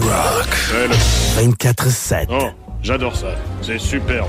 24-7. 0.00 2.26
Oh, 2.30 2.48
j'adore 2.82 3.16
ça. 3.16 3.34
C'est 3.60 3.78
superbe. 3.78 4.28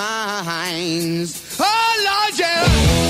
minds. 0.00 1.56
Oh, 1.60 1.94
Lord, 2.06 2.38
yeah. 2.38 3.09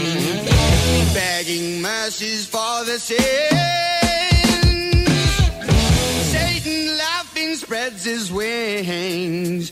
mercies 2.05 2.47
for 2.47 2.83
the 2.85 2.97
sins. 2.97 3.21
Satan 6.31 6.97
laughing 6.97 7.55
spreads 7.55 8.03
his 8.03 8.31
wings. 8.31 9.69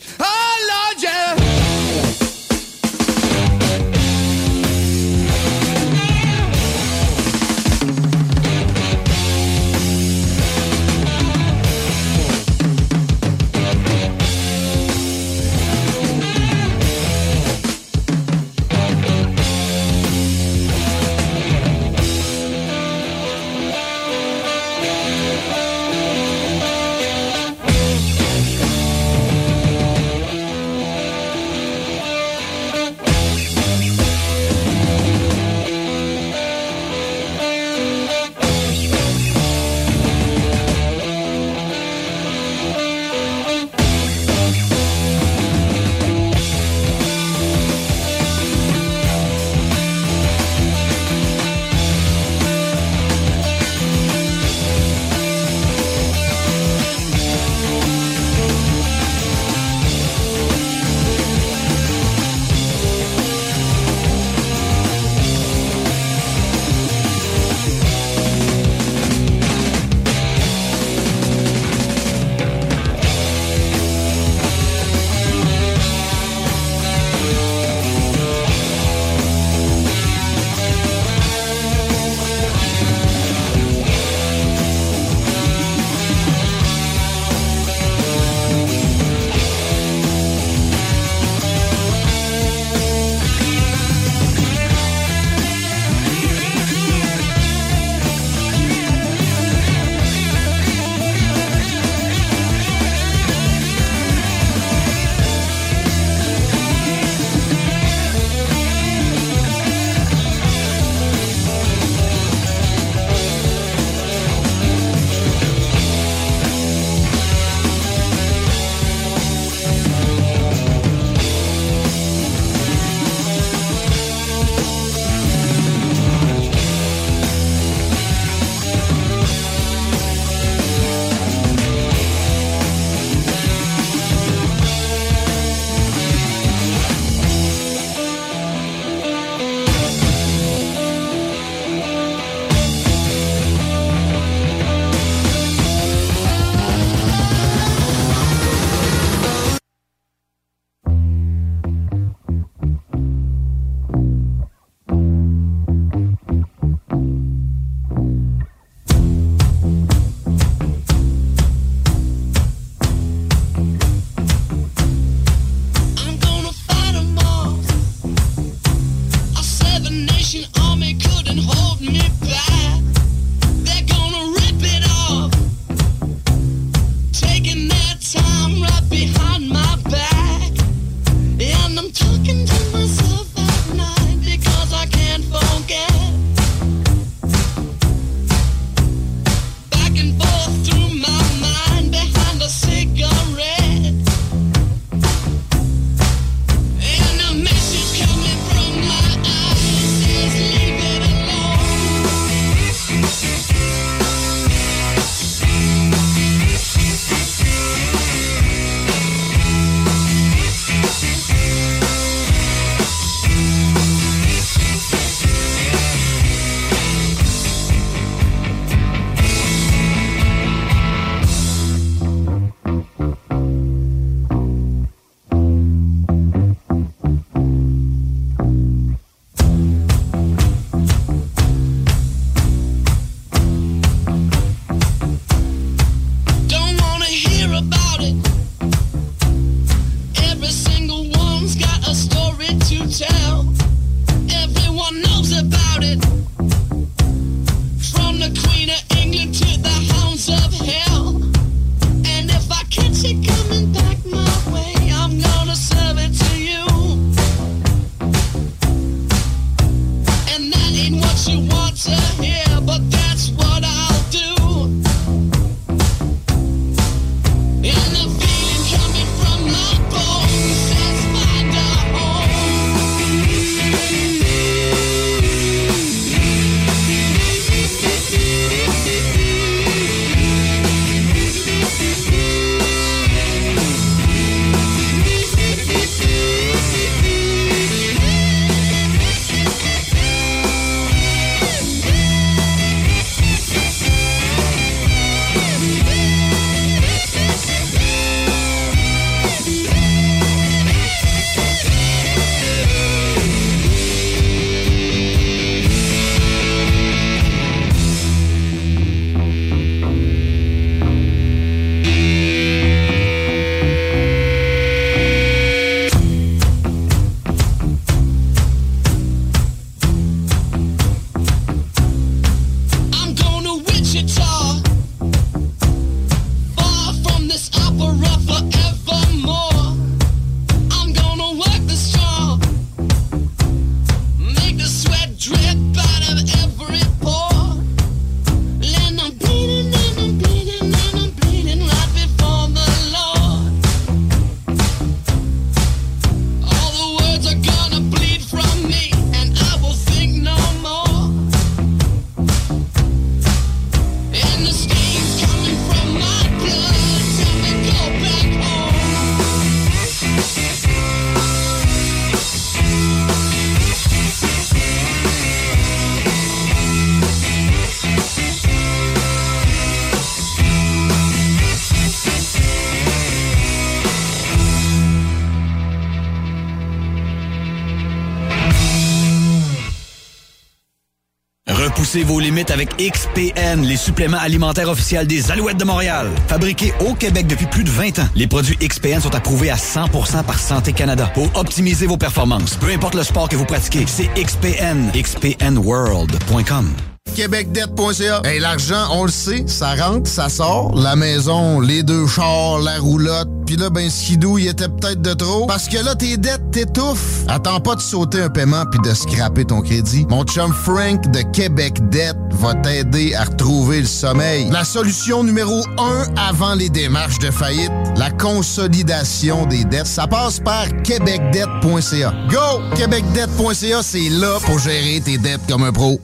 Vos 382.10 382.18
limites 382.18 382.50
avec 382.50 382.70
XPN, 382.76 383.62
les 383.62 383.76
suppléments 383.76 384.18
alimentaires 384.18 384.68
officiels 384.68 385.06
des 385.06 385.30
Alouettes 385.30 385.58
de 385.58 385.64
Montréal. 385.64 386.08
Fabriqués 386.26 386.72
au 386.80 386.94
Québec 386.94 387.28
depuis 387.28 387.46
plus 387.46 387.62
de 387.62 387.70
20 387.70 388.00
ans, 388.00 388.08
les 388.16 388.26
produits 388.26 388.56
XPN 388.56 389.00
sont 389.00 389.14
approuvés 389.14 389.48
à 389.50 389.54
100% 389.54 390.24
par 390.24 390.40
Santé 390.40 390.72
Canada 390.72 391.08
pour 391.14 391.30
optimiser 391.36 391.86
vos 391.86 391.96
performances. 391.96 392.56
Peu 392.56 392.66
importe 392.72 392.96
le 392.96 393.04
sport 393.04 393.28
que 393.28 393.36
vous 393.36 393.44
pratiquez, 393.44 393.84
c'est 393.86 394.08
XPN. 394.14 394.90
XPNWorld.com. 394.92 396.72
québecdebt.ca. 397.14 398.22
Hey, 398.24 398.40
l'argent, 398.40 398.88
on 398.90 399.04
le 399.04 399.12
sait, 399.12 399.44
ça 399.46 399.76
rentre, 399.76 400.10
ça 400.10 400.28
sort. 400.28 400.74
La 400.76 400.96
maison, 400.96 401.60
les 401.60 401.84
deux 401.84 402.08
chars, 402.08 402.58
la 402.58 402.80
roulotte. 402.80 403.29
Là, 403.60 403.68
ben, 403.68 403.90
skidou, 403.90 404.38
il 404.38 404.48
était 404.48 404.70
peut-être 404.70 405.02
de 405.02 405.12
trop. 405.12 405.44
Parce 405.44 405.68
que 405.68 405.76
là, 405.84 405.94
tes 405.94 406.16
dettes 406.16 406.50
t'étouffent. 406.50 407.24
Attends 407.28 407.60
pas 407.60 407.74
de 407.74 407.82
sauter 407.82 408.22
un 408.22 408.30
paiement 408.30 408.64
puis 408.64 408.80
de 408.80 408.94
scraper 408.94 409.44
ton 409.44 409.60
crédit. 409.60 410.06
Mon 410.08 410.24
chum 410.24 410.50
Frank 410.50 411.10
de 411.10 411.20
Québec 411.20 411.74
Debt 411.90 412.16
va 412.30 412.54
t'aider 412.54 413.14
à 413.14 413.24
retrouver 413.24 413.80
le 413.80 413.86
sommeil. 413.86 414.48
La 414.50 414.64
solution 414.64 415.22
numéro 415.22 415.62
un 415.76 416.06
avant 416.16 416.54
les 416.54 416.70
démarches 416.70 417.18
de 417.18 417.30
faillite, 417.30 417.70
la 417.96 418.10
consolidation 418.10 419.44
des 419.44 419.64
dettes. 419.64 419.86
Ça 419.86 420.06
passe 420.06 420.40
par 420.40 420.64
québecdebt.ca. 420.82 422.14
Go! 422.30 422.62
québecdebt.ca, 422.76 423.82
c'est 423.82 424.08
là 424.08 424.38
pour 424.46 424.58
gérer 424.58 425.02
tes 425.04 425.18
dettes 425.18 425.42
comme 425.46 425.64
un 425.64 425.72
pro. 425.72 426.00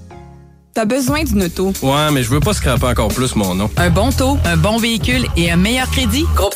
T'as 0.77 0.85
besoin 0.85 1.25
d'une 1.25 1.45
auto. 1.45 1.73
Ouais, 1.81 2.11
mais 2.13 2.23
je 2.23 2.29
veux 2.29 2.39
pas 2.39 2.53
scraper 2.53 2.85
encore 2.85 3.09
plus 3.09 3.35
mon 3.35 3.55
nom. 3.55 3.71
Un 3.79 3.89
bon 3.89 4.13
taux, 4.13 4.37
un 4.45 4.59
bon 4.59 4.77
véhicule 4.77 5.25
et 5.35 5.51
un 5.51 5.57
meilleur 5.57 5.91
crédit? 5.91 6.27
Groupe 6.35 6.55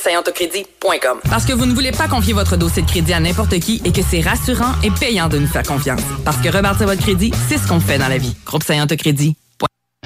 Parce 1.31 1.47
que 1.47 1.55
vous 1.55 1.65
ne 1.65 1.73
voulez 1.73 1.91
pas 1.91 2.07
confier 2.07 2.35
votre 2.35 2.59
dossier 2.59 2.83
de 2.83 2.87
crédit 2.87 3.15
à 3.15 3.21
n'importe 3.21 3.59
qui 3.61 3.81
et 3.83 3.93
que 3.93 4.03
c'est 4.03 4.21
rassurant 4.21 4.75
et 4.83 4.91
payant 4.91 5.31
de 5.31 5.39
nous 5.39 5.47
faire 5.47 5.63
confiance. 5.63 6.03
Parce 6.23 6.37
que 6.37 6.55
rebâtir 6.55 6.87
votre 6.87 7.01
crédit, 7.01 7.33
c'est 7.49 7.57
ce 7.57 7.67
qu'on 7.67 7.81
fait 7.81 7.97
dans 7.97 8.09
la 8.09 8.19
vie. 8.19 8.37
Groupe 8.45 8.63
Crédit. 8.63 9.37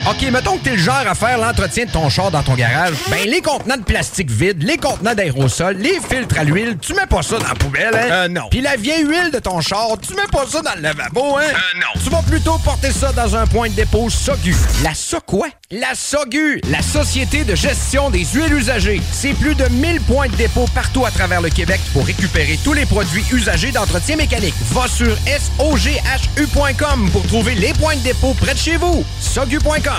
OK, 0.07 0.21
mettons 0.31 0.59
que 0.59 0.65
t'es 0.65 0.73
le 0.73 0.77
genre 0.77 1.07
à 1.09 1.15
faire 1.15 1.39
l'entretien 1.39 1.87
de 1.87 1.91
ton 1.91 2.11
char 2.11 2.31
dans 2.31 2.43
ton 2.43 2.53
garage. 2.55 2.93
Ben, 3.11 3.27
les 3.27 3.41
contenants 3.41 3.79
de 3.79 3.85
plastique 3.85 4.31
vide, 4.31 4.63
les 4.63 4.77
contenants 4.77 5.15
d'aérosol, 5.15 5.79
les 5.79 5.99
filtres 5.99 6.39
à 6.39 6.45
l'huile, 6.45 6.77
tu 6.79 6.93
mets 6.93 7.07
pas 7.07 7.23
ça 7.23 7.39
dans 7.39 7.49
la 7.49 7.55
poubelle, 7.55 7.95
hein? 7.95 8.09
Euh, 8.11 8.29
non. 8.29 8.43
Puis 8.51 8.61
la 8.61 8.77
vieille 8.77 9.07
huile 9.07 9.31
de 9.33 9.39
ton 9.39 9.63
char, 9.63 9.97
tu 10.07 10.15
mets 10.15 10.27
pas 10.31 10.45
ça 10.47 10.61
dans 10.61 10.75
le 10.75 10.83
lavabo, 10.83 11.39
hein? 11.39 11.45
Euh, 11.49 11.79
non. 11.79 12.03
Tu 12.03 12.11
vas 12.11 12.21
plutôt 12.21 12.59
porter 12.59 12.91
ça 12.93 13.13
dans 13.13 13.35
un 13.35 13.47
point 13.47 13.71
de 13.71 13.75
dépôt 13.75 14.11
SOGU. 14.11 14.55
La 14.83 14.93
SO 14.93 15.21
quoi? 15.25 15.47
La 15.71 15.95
SOGU, 15.95 16.61
la 16.71 16.83
Société 16.83 17.45
de 17.45 17.55
gestion 17.55 18.11
des 18.11 18.27
huiles 18.27 18.53
usagées. 18.53 19.01
C'est 19.11 19.33
plus 19.33 19.55
de 19.55 19.67
1000 19.71 20.03
points 20.03 20.29
de 20.29 20.37
dépôt 20.37 20.67
partout 20.75 21.07
à 21.07 21.11
travers 21.11 21.41
le 21.41 21.49
Québec 21.49 21.81
pour 21.95 22.05
récupérer 22.05 22.59
tous 22.63 22.75
les 22.75 22.85
produits 22.85 23.25
usagés 23.33 23.73
d'entretien 23.73 24.17
mécanique. 24.17 24.55
Va 24.73 24.87
sur 24.87 25.17
SOGHU.com 25.59 27.09
pour 27.11 27.27
trouver 27.27 27.55
les 27.55 27.73
points 27.73 27.97
de 27.97 28.03
dépôt 28.03 28.35
près 28.35 28.53
de 28.53 28.59
chez 28.59 28.77
vous. 28.77 29.03
SOGU.com. 29.21 29.94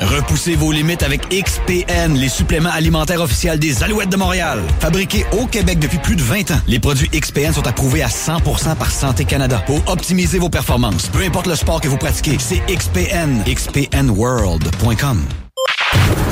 Repoussez 0.00 0.54
vos 0.54 0.72
limites 0.72 1.02
avec 1.02 1.28
XPN, 1.28 2.14
les 2.14 2.30
suppléments 2.30 2.70
alimentaires 2.70 3.20
officiels 3.20 3.58
des 3.58 3.82
Alouettes 3.82 4.08
de 4.08 4.16
Montréal. 4.16 4.60
Fabriqués 4.80 5.26
au 5.32 5.46
Québec 5.46 5.78
depuis 5.78 5.98
plus 5.98 6.16
de 6.16 6.22
20 6.22 6.50
ans, 6.52 6.60
les 6.66 6.78
produits 6.78 7.08
XPN 7.08 7.52
sont 7.52 7.66
approuvés 7.66 8.02
à 8.02 8.08
100% 8.08 8.76
par 8.76 8.90
Santé 8.90 9.24
Canada 9.26 9.62
pour 9.66 9.86
optimiser 9.88 10.38
vos 10.38 10.48
performances. 10.48 11.08
Peu 11.08 11.22
importe 11.22 11.46
le 11.46 11.54
sport 11.54 11.80
que 11.80 11.88
vous 11.88 11.98
pratiquez, 11.98 12.38
c'est 12.38 12.60
XPN. 12.66 13.42
XPNWorld.com. 13.44 15.22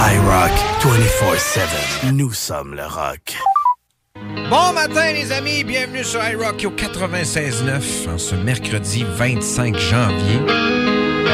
iRock 0.00 0.52
24-7. 0.82 2.12
Nous 2.12 2.32
sommes 2.32 2.74
le 2.74 2.86
rock. 2.86 3.36
Bon 4.50 4.72
matin, 4.72 5.12
les 5.12 5.30
amis. 5.32 5.62
Bienvenue 5.64 6.04
sur 6.04 6.20
iRock 6.26 6.64
au 6.64 6.70
96.9 6.70 8.14
en 8.14 8.18
ce 8.18 8.34
mercredi 8.34 9.04
25 9.16 9.76
janvier. 9.78 10.77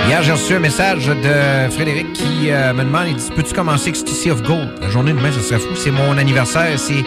Hier, 0.06 0.22
j'ai 0.22 0.32
reçu 0.32 0.54
un 0.54 0.58
message 0.60 1.06
de 1.06 1.70
Frédéric 1.72 2.12
qui 2.12 2.50
euh, 2.50 2.72
me 2.74 2.84
demande, 2.84 3.06
il 3.08 3.16
dit, 3.16 3.30
peux-tu 3.34 3.54
commencer 3.54 3.88
Ecstasy 3.88 4.30
of 4.30 4.42
Gold? 4.42 4.68
La 4.82 4.90
journée 4.90 5.12
de 5.12 5.16
demain, 5.18 5.32
ça 5.32 5.40
serait 5.40 5.58
fou. 5.60 5.74
C'est 5.74 5.90
mon 5.90 6.18
anniversaire. 6.18 6.78
C'est 6.78 7.04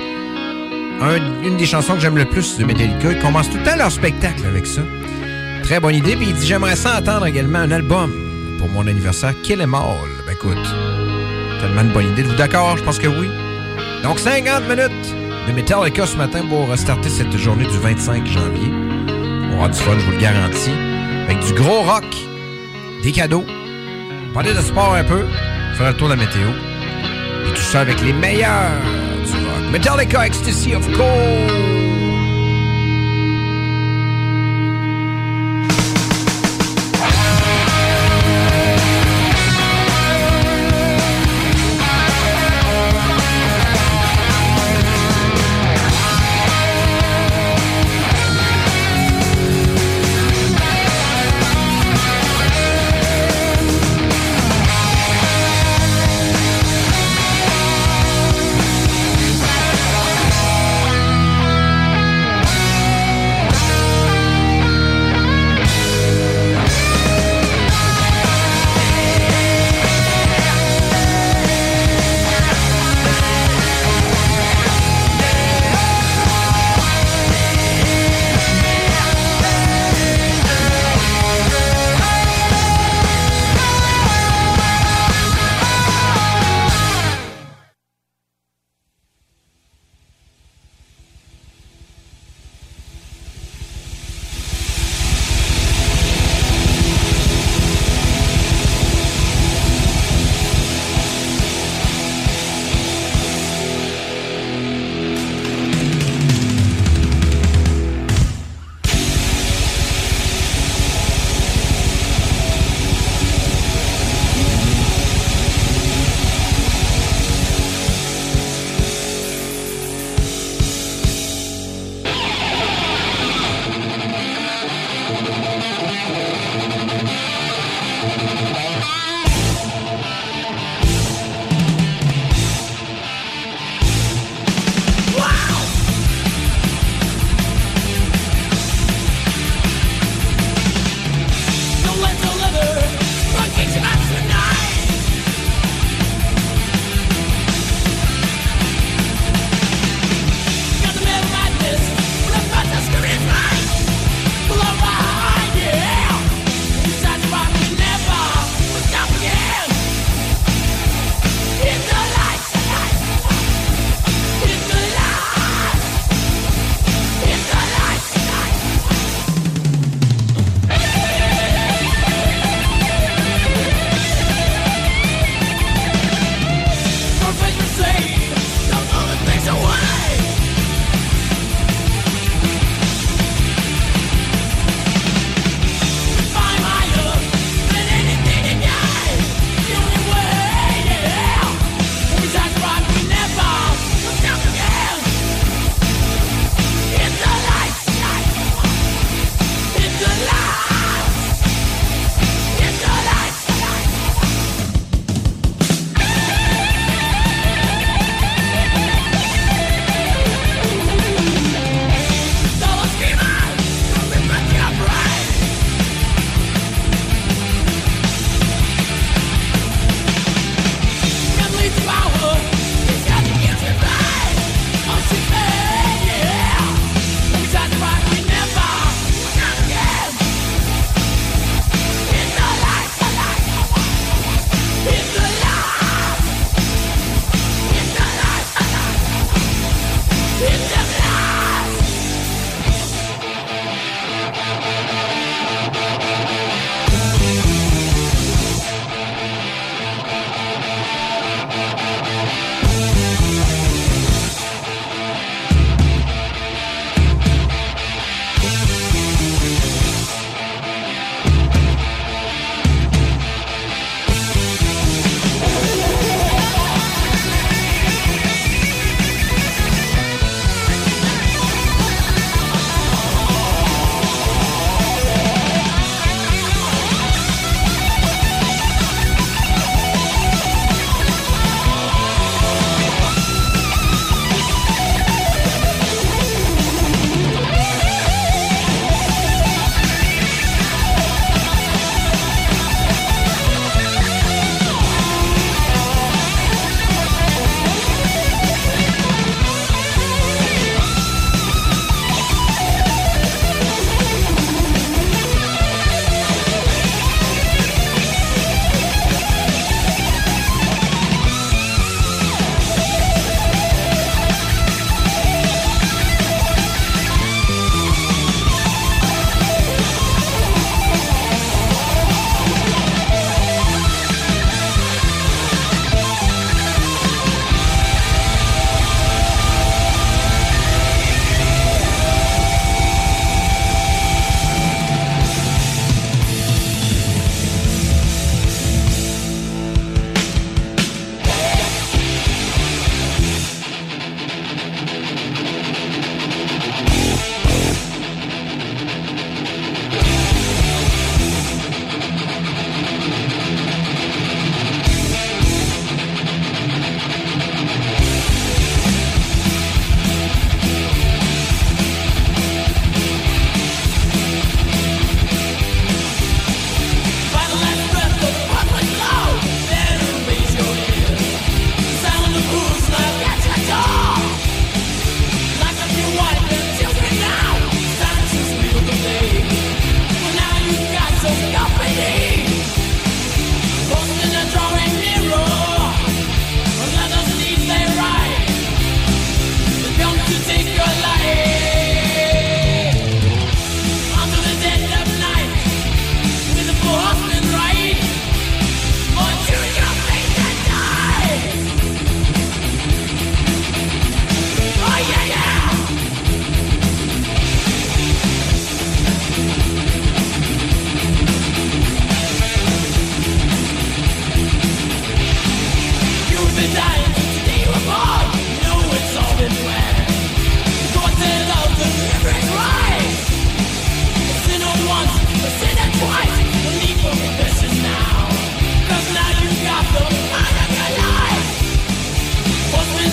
un- 1.01 1.43
une 1.45 1.57
des 1.57 1.65
chansons 1.67 1.93
que 1.93 1.99
j'aime 1.99 2.17
le 2.17 2.25
plus 2.25 2.57
de 2.57 2.65
Metallica. 2.65 3.11
Ils 3.11 3.19
commencent 3.19 3.49
tout 3.49 3.57
le 3.57 3.63
temps 3.63 3.75
leur 3.77 3.91
spectacle 3.91 4.41
avec 4.47 4.65
ça. 4.65 4.81
Très 5.63 5.79
bonne 5.79 5.95
idée. 5.95 6.15
Puis 6.15 6.27
il 6.29 6.33
dit, 6.33 6.47
j'aimerais 6.47 6.75
ça 6.75 6.97
entendre 6.97 7.27
également 7.27 7.59
un 7.59 7.71
album 7.71 8.11
pour 8.57 8.67
mon 8.69 8.87
anniversaire. 8.87 9.33
Kill 9.43 9.61
Em 9.61 9.73
All. 9.75 9.83
Ben 10.25 10.33
écoute, 10.33 10.57
tellement 11.61 11.81
une 11.81 11.91
bonne 11.93 12.11
idée. 12.11 12.21
Êtes-vous 12.23 12.35
d'accord? 12.35 12.77
Je 12.77 12.83
pense 12.83 12.97
que 12.97 13.07
oui. 13.07 13.29
Donc 14.03 14.17
50 14.19 14.63
minutes 14.67 15.15
de 15.47 15.53
Metallica 15.53 16.07
ce 16.07 16.17
matin 16.17 16.41
pour 16.49 16.67
restarter 16.69 17.09
cette 17.09 17.35
journée 17.37 17.65
du 17.65 17.77
25 17.77 18.25
janvier. 18.25 18.71
On 19.51 19.53
avoir 19.53 19.69
du 19.69 19.77
fun, 19.79 19.93
je 19.99 20.05
vous 20.05 20.11
le 20.11 20.17
garantis. 20.17 20.71
Avec 21.29 21.39
du 21.45 21.53
gros 21.53 21.81
rock, 21.81 22.05
des 23.07 23.13
cadeaux, 23.13 23.45
parler 24.33 24.53
de 24.53 24.59
sport 24.59 24.93
un 24.93 25.03
peu, 25.05 25.25
faire 25.75 25.87
le 25.87 25.93
tour 25.95 26.09
de 26.09 26.15
la 26.15 26.19
météo. 26.19 26.49
Et 27.47 27.53
tout 27.53 27.61
ça 27.61 27.79
avec 27.79 28.01
les 28.01 28.11
meilleurs 28.11 28.81
du 29.25 29.31
rock. 29.31 29.71
Metallica 29.71 30.27
Ecstasy 30.27 30.75
of 30.75 30.85
Gold. 30.91 31.66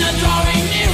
the 0.05 0.19
drawing 0.19 0.65
near. 0.69 0.84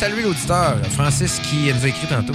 Je 0.00 0.06
salue 0.06 0.22
l'auditeur, 0.24 0.76
Francis, 0.92 1.40
qui 1.40 1.72
nous 1.72 1.84
a 1.84 1.88
écrit 1.88 2.06
tantôt. 2.06 2.34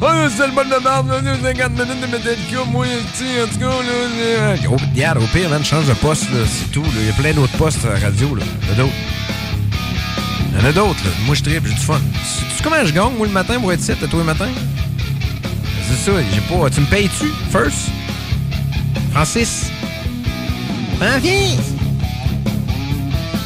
Oh, 0.00 0.06
c'est 0.36 0.46
le 0.46 0.52
bon 0.52 0.64
de 0.64 0.82
merde, 0.82 1.08
là, 1.08 1.34
50 1.42 1.70
minutes 1.72 2.00
de 2.00 2.06
Metallica, 2.06 2.64
moi, 2.70 2.86
tu 3.16 3.24
en 3.40 3.46
tout 3.46 3.58
cas, 3.58 3.66
là. 3.66 4.68
Au, 4.68 4.76
regarde, 4.76 5.18
au 5.18 5.26
pire, 5.26 5.48
man, 5.48 5.64
change 5.64 5.86
de 5.86 5.94
poste, 5.94 6.30
là, 6.32 6.40
c'est 6.46 6.70
tout. 6.72 6.84
Il 6.96 7.06
y 7.06 7.10
a 7.10 7.12
plein 7.12 7.32
d'autres 7.32 7.56
postes 7.56 7.84
à 7.84 7.94
la 7.94 8.06
radio, 8.06 8.34
là. 8.34 8.42
Il 8.62 8.68
y 8.68 8.70
en 8.70 8.72
a 8.72 8.76
d'autres. 8.76 8.94
Il 10.50 10.60
y 10.60 10.62
en 10.62 10.68
a 10.68 10.72
d'autres, 10.72 11.04
là. 11.04 11.10
Moi, 11.26 11.34
je 11.34 11.42
tripe, 11.42 11.66
j'ai 11.66 11.74
du 11.74 11.80
fun. 11.80 12.00
Tu 12.12 12.56
sais 12.56 12.62
comment 12.62 12.84
je 12.84 12.92
gagne, 12.92 13.16
moi, 13.16 13.26
le 13.26 13.32
matin, 13.32 13.60
pour 13.60 13.72
être 13.72 13.80
ici, 13.80 13.92
à 13.92 13.94
tous 13.94 14.18
les 14.18 14.24
matins? 14.24 14.50
C'est 15.88 16.10
ça, 16.10 16.12
j'ai 16.32 16.40
pas. 16.40 16.70
Tu 16.70 16.80
me 16.80 16.86
payes-tu, 16.86 17.26
first? 17.50 17.90
Francis? 19.12 19.70
Francis! 20.98 21.74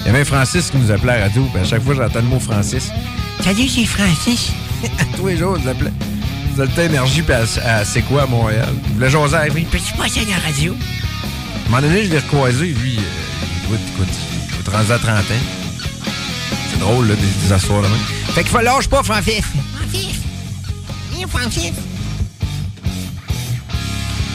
Il 0.00 0.12
y 0.12 0.14
avait 0.14 0.24
Francis 0.24 0.70
qui 0.70 0.78
nous 0.78 0.90
appelait 0.90 1.12
à 1.12 1.18
la 1.18 1.24
radio, 1.24 1.42
puis 1.52 1.60
à 1.60 1.64
chaque 1.64 1.82
fois 1.82 1.94
j'entends 1.94 2.20
le 2.20 2.26
mot 2.26 2.40
Francis. 2.40 2.90
Salut, 3.42 3.68
c'est 3.68 3.84
Francis? 3.86 4.52
Tous 5.16 5.26
les 5.26 5.36
jours, 5.36 5.56
je 5.60 5.66
l'appelais. 5.66 5.92
Zoltan 6.56 6.82
Énergie, 6.82 7.22
puis 7.22 7.34
à, 7.34 7.42
à 7.64 7.84
C'est 7.84 8.02
quoi 8.02 8.22
à 8.22 8.26
Montréal. 8.26 8.68
Il 8.88 8.94
voulait 8.94 9.10
jaser 9.10 9.36
avec 9.36 9.54
lui. 9.54 9.62
Peux-tu 9.64 9.92
passer 9.94 10.20
à 10.20 10.24
la 10.38 10.44
radio? 10.44 10.74
À 10.74 10.76
un 10.76 11.70
moment 11.70 11.82
donné, 11.86 12.04
je 12.04 12.10
l'ai 12.10 12.18
recroisé, 12.18 12.66
lui. 12.66 12.96
euh, 12.98 13.64
écoute, 13.64 13.80
écoute, 13.94 14.14
il 14.66 14.72
est 14.72 14.76
rendu 14.76 14.92
à 14.92 14.98
30 14.98 15.10
ans. 15.18 15.22
C'est 16.70 16.78
drôle, 16.80 17.08
là, 17.08 17.14
des, 17.14 17.46
des 17.46 17.52
assoirs 17.52 17.82
là 17.82 17.88
même. 17.88 17.98
Fait 18.34 18.42
qu'il 18.42 18.50
faut 18.50 18.60
lâche 18.60 18.88
pas, 18.88 19.02
Francis. 19.02 19.42
Francis. 19.76 20.16
Viens, 21.14 21.26
Francis. 21.28 21.72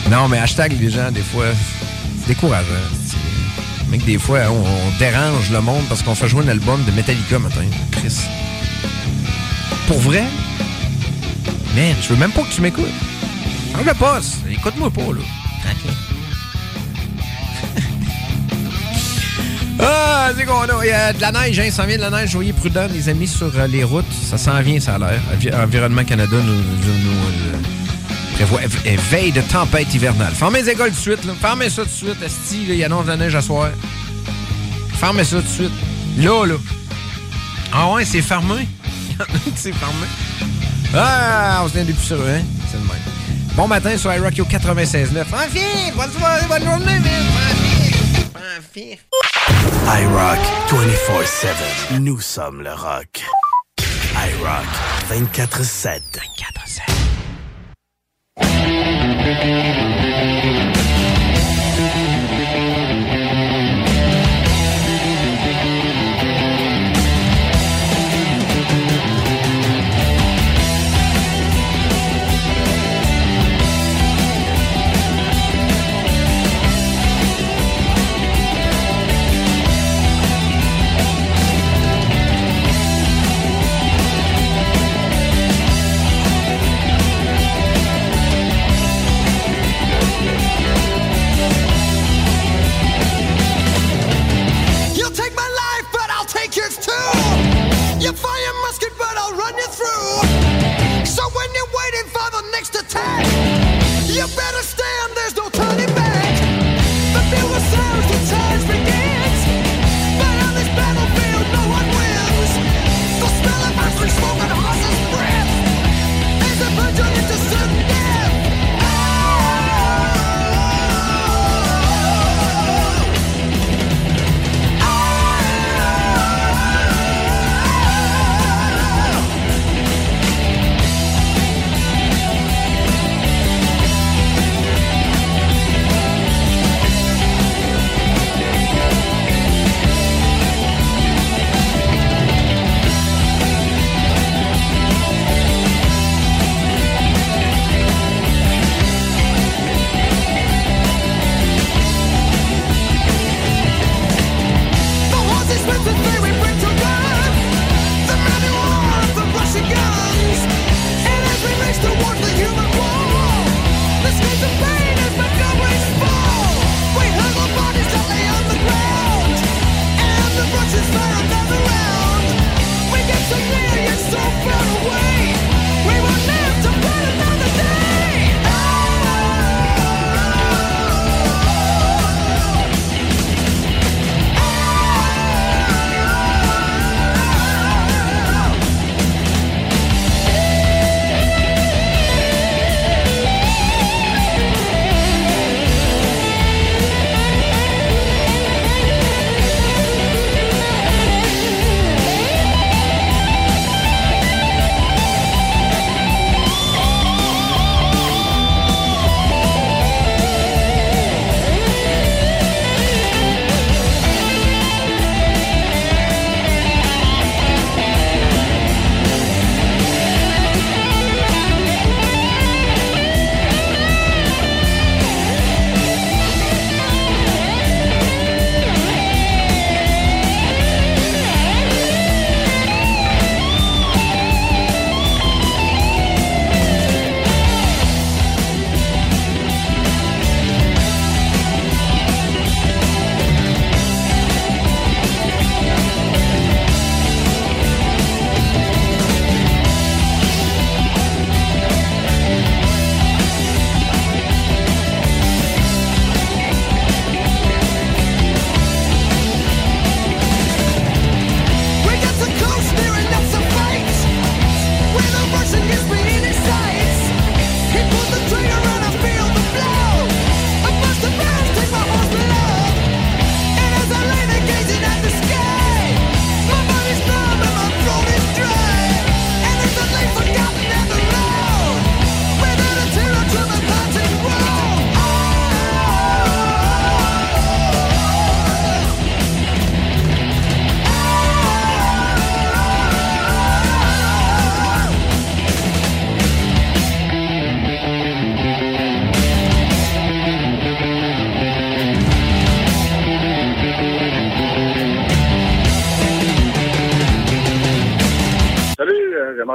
Non, 0.10 0.28
mais 0.28 0.40
hashtag 0.40 0.80
les 0.80 0.90
gens, 0.90 1.12
des 1.12 1.22
fois, 1.22 1.46
c'est 2.22 2.28
décourageant. 2.34 2.68
c'est- 3.06 3.18
Mec, 3.90 4.06
des 4.06 4.18
fois, 4.18 4.40
on, 4.50 4.64
on 4.64 4.98
dérange 4.98 5.52
le 5.52 5.62
monde 5.62 5.84
parce 5.90 6.02
qu'on 6.02 6.16
fait 6.16 6.28
jouer 6.28 6.44
un 6.46 6.50
album 6.50 6.84
de 6.86 6.92
Metallica 6.92 7.38
matin. 7.40 7.66
Chris. 7.92 8.16
Pour 9.88 9.99
vrai? 9.99 10.23
Man, 11.76 11.95
je 12.01 12.10
veux 12.10 12.15
même 12.19 12.31
pas 12.31 12.43
que 12.43 12.53
tu 12.53 12.61
m'écoutes. 12.61 12.85
Enlève 13.73 13.88
le 13.88 13.93
poste. 13.93 14.38
Écoute-moi 14.51 14.89
pas, 14.91 15.01
là. 15.01 15.22
Tranquille. 15.64 15.91
Ah, 19.85 20.30
c'est 20.38 20.45
qu'on 20.45 20.61
a. 20.61 20.85
Il 20.85 20.88
y 20.88 20.91
a 20.91 21.11
de 21.11 21.19
la 21.19 21.31
neige, 21.34 21.60
hein, 21.60 21.64
il 21.65 21.72
s'en 21.73 21.85
vient 21.85 21.97
de 21.97 22.01
la 22.03 22.10
neige. 22.10 22.30
Soyez 22.31 22.53
prudents, 22.53 22.88
les 22.93 23.10
amis, 23.10 23.27
sur 23.27 23.51
euh, 23.57 23.68
les 23.68 23.84
routes. 23.84 24.05
Ça 24.30 24.38
s'en 24.38 24.61
vient, 24.61 24.80
ça 24.80 24.95
a 24.95 24.97
l'air. 24.99 25.19
Envi- 25.35 25.53
Environnement 25.53 26.05
Canada 26.05 26.38
nous, 26.38 26.43
nous- 26.43 26.53
nous, 27.03 27.11
euh, 27.11 27.57
prévoit 28.35 28.61
veille 29.11 29.31
de 29.34 29.41
tempête 29.41 29.93
hivernale. 29.93 30.31
Fermez 30.34 30.61
les 30.61 30.69
écoles 30.69 30.91
tout 30.91 30.95
de 30.95 30.99
suite, 31.01 31.26
là. 31.26 31.34
Fermez 31.41 31.69
ça 31.69 31.81
tout 31.81 31.89
de 31.89 31.93
suite, 31.93 32.23
Esti, 32.23 32.65
là. 32.68 32.76
Il 32.76 32.84
annonce 32.85 33.03
de 33.05 33.10
la 33.10 33.18
neige 33.18 33.35
à 33.35 33.41
soir. 33.41 33.72
Fermez 34.93 35.26
ça 35.26 35.38
tout 35.38 35.41
de 35.41 35.47
suite. 35.49 35.72
Là, 36.19 36.45
là. 36.45 36.55
Ah 37.73 37.91
ouais, 37.91 38.05
c'est 38.05 38.22
fermé? 38.22 38.68
Y 39.14 39.22
en 39.22 39.26
a 39.26 39.52
qui. 39.56 39.72
Ah, 40.95 41.61
on 41.64 41.68
se 41.68 41.73
tient 41.73 41.84
depuis 41.85 42.06
sur 42.06 42.18
eux, 42.18 42.30
hein? 42.30 42.44
C'est 42.69 42.77
le 42.77 42.84
même. 42.84 42.98
Bon 43.56 43.68
matin 43.68 43.98
sur 43.98 44.14
iRock 44.14 44.34
au 44.40 44.45
96.9. 44.45 45.22
Enfin, 45.22 45.45
bonne 45.95 46.11
soirée, 46.11 46.45
bonne 46.48 46.64
journée, 46.64 46.99
man. 46.99 47.11
Enfin. 48.60 48.98
iRock 50.02 50.40
24-7. 51.94 51.99
Nous 51.99 52.19
sommes 52.19 52.61
le 52.61 52.73
rock. 52.73 53.23
iRock 54.15 54.65
24-7. 55.10 56.02
24-7. 56.15 56.62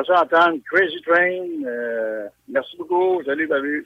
Ça 0.08 0.22
entendre 0.22 0.58
Crazy 0.70 1.00
Train. 1.02 1.66
Euh, 1.66 2.26
merci 2.48 2.76
beaucoup. 2.76 3.22
Salut, 3.24 3.46
Babu. 3.46 3.77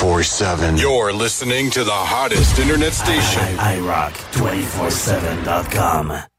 24 0.00 0.22
7. 0.22 0.76
You're 0.78 1.12
listening 1.12 1.68
to 1.72 1.84
the 1.84 1.92
hottest 1.92 2.58
internet 2.58 2.94
station. 2.94 3.42
I, 3.58 3.74
I, 3.74 3.76
I 3.76 3.80
rock 3.80 4.14
247.com. 4.32 6.29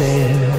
said 0.00 0.49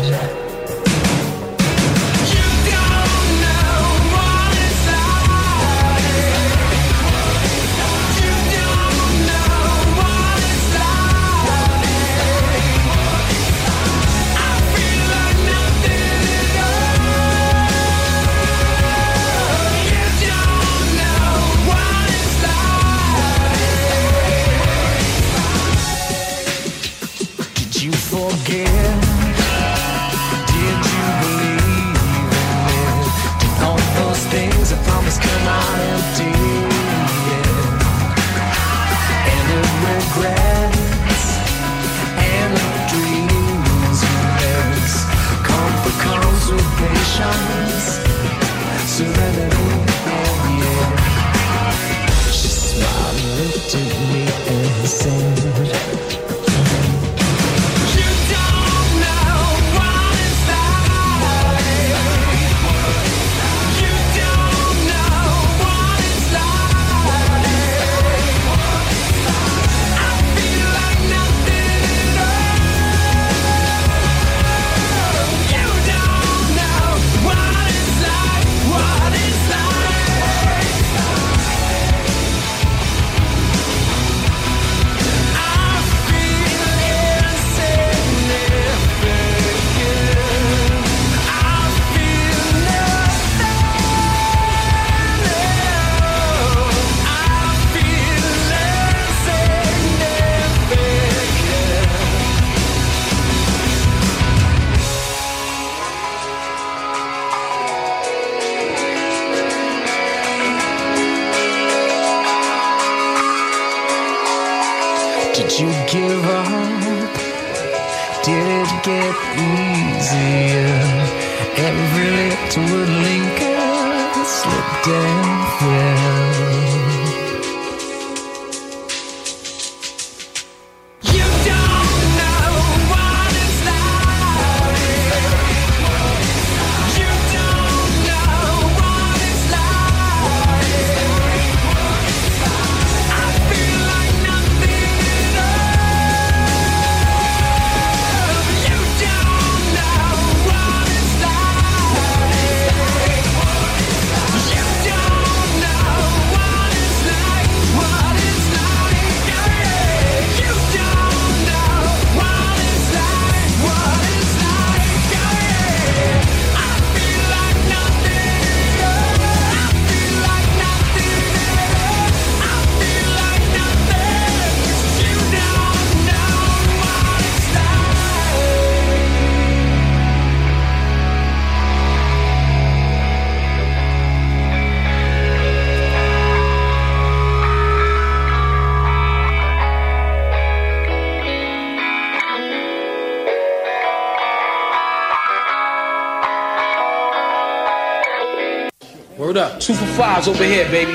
Two 199.72 199.78
for 199.78 200.04
fives 200.04 200.28
over 200.28 200.44
here, 200.44 200.66
baby. 200.70 200.92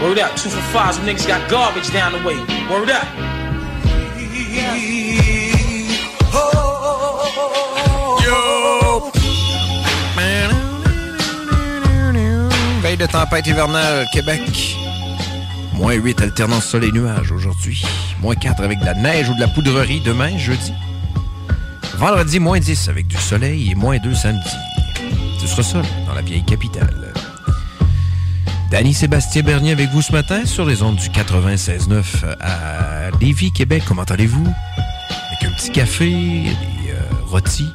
Word 0.00 0.20
up. 0.20 0.36
Two 0.36 0.48
for 0.48 0.62
fives. 0.70 0.96
Niggas 0.98 1.26
got 1.26 1.50
garbage 1.50 1.90
down 1.92 2.12
the 2.12 2.22
way. 2.24 2.36
Word 2.70 2.88
up. 2.88 3.04
Veille 12.80 12.96
de 12.96 13.06
tempête 13.06 13.48
hivernale, 13.48 14.06
Québec. 14.12 14.76
Moins 15.72 15.94
8, 15.94 16.20
alternance 16.20 16.66
soleil-nuage 16.66 17.32
aujourd'hui. 17.32 17.82
Moins 18.20 18.36
4 18.36 18.62
avec 18.62 18.78
de 18.78 18.84
la 18.84 18.94
neige 18.94 19.28
ou 19.30 19.34
de 19.34 19.40
la 19.40 19.48
poudrerie 19.48 20.00
demain, 20.00 20.38
jeudi. 20.38 20.72
Vendredi, 21.96 22.38
moins 22.38 22.60
10 22.60 22.88
avec 22.88 23.08
du 23.08 23.16
soleil 23.16 23.72
et 23.72 23.74
moins 23.74 23.98
2 23.98 24.14
samedi. 24.14 24.56
Ce 25.40 25.48
sera 25.48 25.64
ça, 25.64 25.82
dans 26.06 26.14
la 26.14 26.22
vieille 26.22 26.44
capitale. 26.44 26.99
Danny 28.70 28.94
Sébastien 28.94 29.42
Bernier 29.42 29.72
avec 29.72 29.90
vous 29.90 30.00
ce 30.00 30.12
matin 30.12 30.46
sur 30.46 30.64
les 30.64 30.84
ondes 30.84 30.94
du 30.94 31.08
96.9 31.08 32.04
à 32.40 33.10
Lévis, 33.20 33.50
Québec. 33.50 33.82
Comment 33.86 34.04
allez-vous? 34.04 34.46
Avec 34.46 35.44
un 35.44 35.56
petit 35.56 35.72
café, 35.72 36.08
des 36.08 36.92
euh, 36.92 37.00
rôtis. 37.26 37.68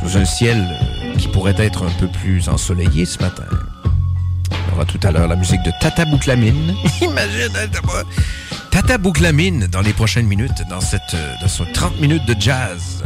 Sous 0.00 0.16
un 0.16 0.24
ciel 0.24 0.64
euh, 0.70 1.16
qui 1.16 1.26
pourrait 1.26 1.56
être 1.58 1.84
un 1.84 1.90
peu 1.98 2.06
plus 2.06 2.48
ensoleillé 2.48 3.04
ce 3.04 3.18
matin. 3.18 3.46
On 4.70 4.76
aura 4.76 4.84
tout 4.84 5.00
à 5.02 5.10
l'heure 5.10 5.26
la 5.26 5.34
musique 5.34 5.62
de 5.64 5.72
Tata 5.80 6.04
Bouclamine. 6.04 6.72
Imagine, 7.02 7.56
hein, 7.56 8.02
Tata 8.70 8.96
Bouclamine 8.96 9.66
dans 9.66 9.80
les 9.80 9.92
prochaines 9.92 10.26
minutes, 10.26 10.62
dans 10.70 10.80
cette 10.80 11.14
euh, 11.14 11.34
dans 11.42 11.48
ce 11.48 11.64
30 11.64 12.00
minutes 12.00 12.26
de 12.26 12.36
jazz. 12.40 13.02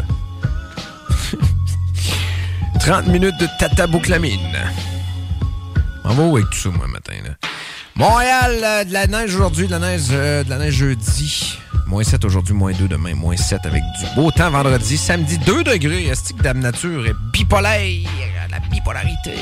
30 2.78 3.07
minutes 3.07 3.40
de 3.40 3.49
Tata 3.59 3.86
Bouclamine. 3.86 4.59
On 6.05 6.15
va 6.15 6.24
avec 6.24 6.51
tout 6.51 6.59
ça, 6.59 6.69
moi, 6.70 6.87
matin, 6.89 7.12
là? 7.24 7.31
Montréal, 7.95 8.59
euh, 8.62 8.85
de 8.85 8.93
la 8.93 9.07
neige 9.07 9.35
aujourd'hui, 9.35 9.66
de 9.66 9.73
la 9.73 9.79
neige, 9.79 10.03
euh, 10.11 10.43
de 10.45 10.51
la 10.51 10.59
neige 10.59 10.74
jeudi. 10.74 11.59
Moins 11.87 12.03
7 12.05 12.24
aujourd'hui, 12.24 12.55
moins 12.55 12.73
2 12.73 12.89
demain, 12.89 13.15
moins 13.15 13.37
7 13.37 13.61
avec 13.66 13.83
du 14.01 14.07
beau 14.16 14.31
temps 14.31 14.51
vendredi. 14.51 14.97
Samedi, 14.97 15.39
2 15.39 15.62
degrés. 15.62 16.07
Est-ce 16.07 16.33
que 16.33 16.43
Dame 16.43 16.61
Nature 16.61 17.07
est 17.07 17.15
bipolaire? 17.33 18.09
La 18.51 18.59
bipolarité. 18.70 19.35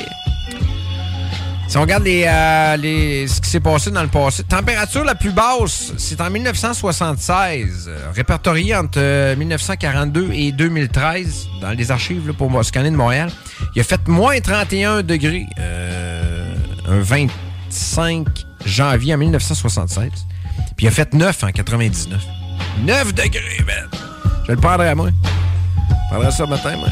Si 1.67 1.77
on 1.77 1.81
regarde 1.81 2.03
les, 2.03 2.25
euh, 2.27 2.75
les- 2.75 3.27
ce 3.29 3.39
qui 3.39 3.49
s'est 3.49 3.61
passé 3.61 3.91
dans 3.91 4.01
le 4.03 4.09
passé, 4.09 4.43
température 4.43 5.05
la 5.05 5.15
plus 5.15 5.31
basse, 5.31 5.93
c'est 5.97 6.19
en 6.19 6.29
1976, 6.29 7.85
euh, 7.87 8.11
répertoriée 8.13 8.75
entre 8.75 8.97
euh, 8.99 9.37
1942 9.37 10.31
et 10.33 10.51
2013 10.51 11.47
dans 11.61 11.69
les 11.71 11.89
archives 11.91 12.27
là, 12.27 12.33
pour 12.33 12.65
scanner 12.65 12.91
de 12.91 12.97
Montréal. 12.97 13.31
Il 13.73 13.79
a 13.79 13.85
fait 13.85 14.05
moins 14.09 14.37
31 14.41 15.01
degrés, 15.01 15.45
un 16.91 16.99
25 16.99 18.27
janvier 18.65 19.15
en 19.15 19.17
1976. 19.17 20.09
Puis 20.75 20.85
il 20.85 20.87
a 20.87 20.91
fait 20.91 21.13
9 21.13 21.43
en 21.43 21.51
99. 21.51 22.21
9 22.85 23.13
degrés, 23.13 23.63
man! 23.65 23.89
Je 24.45 24.51
le 24.51 24.57
prendrais 24.57 24.89
à 24.89 24.95
moi. 24.95 25.09
Je 25.09 26.09
prendrais 26.09 26.31
ça 26.31 26.45
matin, 26.45 26.75
moi. 26.77 26.89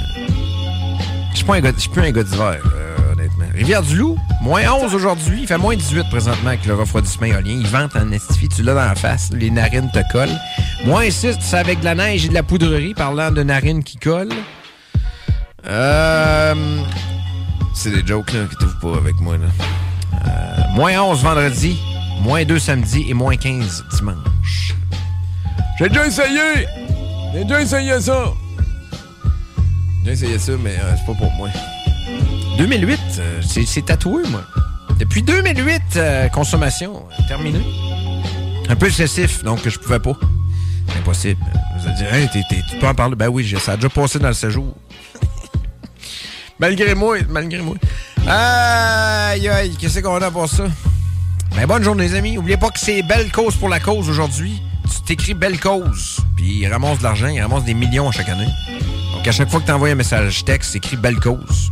Je 1.35 1.79
suis 1.79 1.89
plus 1.89 2.01
un 2.01 2.11
gars 2.11 2.23
d'hiver, 2.23 2.59
euh, 2.75 3.13
honnêtement. 3.13 3.45
Rivière-du-Loup, 3.53 4.17
moins 4.41 4.61
11 4.71 4.93
aujourd'hui. 4.93 5.39
Il 5.41 5.47
fait 5.47 5.57
moins 5.57 5.75
18 5.75 6.09
présentement 6.09 6.49
avec 6.49 6.65
le 6.65 6.75
refroidissement 6.75 7.27
éolien. 7.27 7.57
Il 7.59 7.67
vente 7.67 7.95
en 7.95 8.11
estifie, 8.11 8.47
tu 8.49 8.61
l'as 8.61 8.75
dans 8.75 8.85
la 8.85 8.95
face. 8.95 9.29
Les 9.33 9.49
narines 9.49 9.89
te 9.91 9.99
collent. 10.11 10.37
Moins 10.85 11.09
6, 11.09 11.37
c'est 11.41 11.57
avec 11.57 11.79
de 11.79 11.85
la 11.85 11.95
neige 11.95 12.25
et 12.25 12.29
de 12.29 12.33
la 12.33 12.43
poudrerie, 12.43 12.93
parlant 12.93 13.31
de 13.31 13.41
narines 13.43 13.83
qui 13.83 13.97
collent. 13.97 14.29
Euh, 15.67 16.55
c'est 17.73 17.91
des 17.91 18.05
jokes, 18.05 18.31
là, 18.33 18.41
inquiétez-vous 18.41 18.79
pas 18.79 18.97
avec 18.97 19.19
moi, 19.19 19.37
là. 19.37 19.47
Moins 20.71 21.01
11 21.01 21.21
vendredi, 21.23 21.77
moins 22.21 22.43
2 22.45 22.59
samedi 22.59 23.05
et 23.09 23.13
moins 23.13 23.35
15 23.35 23.85
dimanche. 23.97 24.73
J'ai 25.77 25.89
déjà 25.89 26.05
essayé! 26.07 26.67
J'ai 27.33 27.43
déjà 27.43 27.61
essayé 27.61 27.99
ça! 28.01 28.33
J'ai 30.05 30.11
essayé 30.11 30.39
ça, 30.39 30.53
mais 30.61 30.75
euh, 30.81 30.95
c'est 30.97 31.05
pas 31.05 31.17
pour 31.17 31.31
moi. 31.33 31.49
2008, 32.57 32.99
euh, 33.19 33.41
c'est 33.41 33.85
tatoué, 33.85 34.23
moi. 34.29 34.41
Depuis 34.99 35.21
2008, 35.23 35.81
euh, 35.95 36.27
consommation 36.29 37.05
euh, 37.19 37.27
terminée. 37.27 37.61
Un 38.69 38.75
peu 38.75 38.87
excessif, 38.87 39.43
donc 39.43 39.67
je 39.67 39.77
pouvais 39.79 39.99
pas. 39.99 40.13
Impossible. 40.97 41.41
Vous 41.79 41.87
allez 41.87 41.95
dire, 41.97 42.13
Hey, 42.13 42.29
tu 42.69 42.77
peux 42.77 42.87
en 42.87 42.95
parler. 42.95 43.15
Ben 43.15 43.27
oui, 43.29 43.43
j'ai- 43.43 43.59
ça 43.59 43.73
a 43.73 43.75
déjà 43.75 43.89
passé 43.89 44.19
dans 44.19 44.27
le 44.27 44.33
séjour. 44.33 44.75
malgré 46.59 46.95
moi, 46.95 47.17
malgré 47.29 47.61
moi. 47.61 47.75
Aïe, 48.31 49.49
aïe, 49.49 49.75
qu'est-ce 49.75 50.01
qu'on 50.01 50.21
a 50.21 50.29
pour 50.29 50.47
ça? 50.47 50.65
Ben 51.55 51.65
bonne 51.65 51.81
journée, 51.81 52.07
les 52.07 52.13
amis. 52.13 52.35
N'oubliez 52.35 52.57
pas 52.57 52.69
que 52.69 52.77
c'est 52.77 53.01
Belle 53.01 53.31
Cause 53.31 53.55
pour 53.55 53.69
la 53.69 53.79
cause 53.79 54.07
aujourd'hui. 54.07 54.61
Tu 54.83 55.01
t'écris 55.01 55.33
Belle 55.33 55.59
Cause, 55.59 56.19
puis 56.35 56.59
il 56.59 56.67
ramasse 56.67 56.99
de 56.99 57.03
l'argent, 57.03 57.27
il 57.27 57.41
ramasse 57.41 57.63
des 57.63 57.73
millions 57.73 58.07
à 58.07 58.11
chaque 58.11 58.29
année. 58.29 58.47
Donc 59.15 59.27
à 59.27 59.31
chaque 59.31 59.49
fois 59.49 59.59
que 59.59 59.65
tu 59.65 59.71
envoies 59.71 59.89
un 59.89 59.95
message 59.95 60.45
texte, 60.45 60.75
écris 60.75 60.95
Belle 60.95 61.19
Cause. 61.19 61.71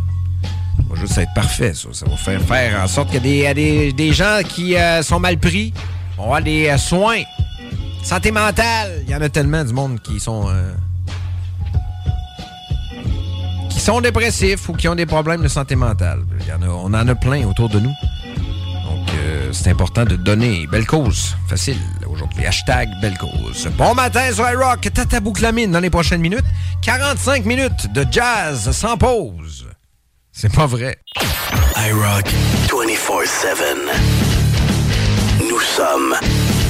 Ça 0.77 0.83
va 0.89 0.99
juste 0.99 1.17
être 1.19 1.33
parfait, 1.35 1.75
ça. 1.75 1.89
Ça 1.91 2.07
va 2.09 2.17
faire, 2.17 2.41
faire 2.41 2.81
en 2.81 2.87
sorte 2.87 3.11
que 3.11 3.19
des, 3.19 3.93
des, 3.93 4.13
gens 4.13 4.39
qui 4.47 4.75
euh, 4.75 5.03
sont 5.03 5.19
mal 5.19 5.37
pris 5.37 5.73
vont 6.17 6.23
avoir 6.23 6.41
des 6.41 6.69
euh, 6.69 6.77
soins. 6.79 7.21
Santé 8.01 8.31
mentale. 8.31 9.03
Il 9.05 9.11
y 9.11 9.15
en 9.15 9.21
a 9.21 9.29
tellement 9.29 9.63
du 9.63 9.73
monde 9.73 9.99
qui 10.01 10.19
sont... 10.19 10.49
euh, 10.49 10.73
dépressifs 14.01 14.67
ou 14.67 14.73
qui 14.73 14.87
ont 14.87 14.95
des 14.95 15.05
problèmes 15.05 15.41
de 15.41 15.47
santé 15.47 15.75
mentale. 15.75 16.19
Y 16.47 16.51
en 16.51 16.61
a, 16.61 16.67
on 16.67 16.87
en 16.87 17.07
a 17.07 17.15
plein 17.15 17.47
autour 17.47 17.69
de 17.69 17.79
nous. 17.79 17.93
Donc, 18.85 19.07
euh, 19.15 19.49
c'est 19.53 19.69
important 19.69 20.03
de 20.03 20.15
donner. 20.17 20.67
Belle 20.67 20.85
cause. 20.85 21.35
Facile 21.47 21.77
aujourd'hui. 22.05 22.45
Hashtag 22.45 22.89
belle 23.01 23.17
cause. 23.17 23.69
Bon 23.77 23.93
matin 23.95 24.31
sur 24.33 24.47
iRock. 24.49 24.81
Tata 24.93 25.19
Bouclamine 25.21 25.71
dans 25.71 25.79
les 25.79 25.89
prochaines 25.89 26.19
minutes. 26.21 26.45
45 26.81 27.45
minutes 27.45 27.91
de 27.93 28.05
jazz 28.11 28.69
sans 28.71 28.97
pause. 28.97 29.67
C'est 30.33 30.53
pas 30.53 30.67
vrai. 30.67 30.97
iRock 31.77 32.25
24-7. 32.67 33.47
Nous 35.49 35.59
sommes 35.61 36.13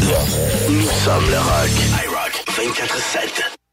le, 0.02 0.72
nous 0.72 0.89
sommes 1.03 1.30
le 1.31 1.38
rock. 1.39 1.72
iRock 2.06 2.44
24-7. 2.48 3.66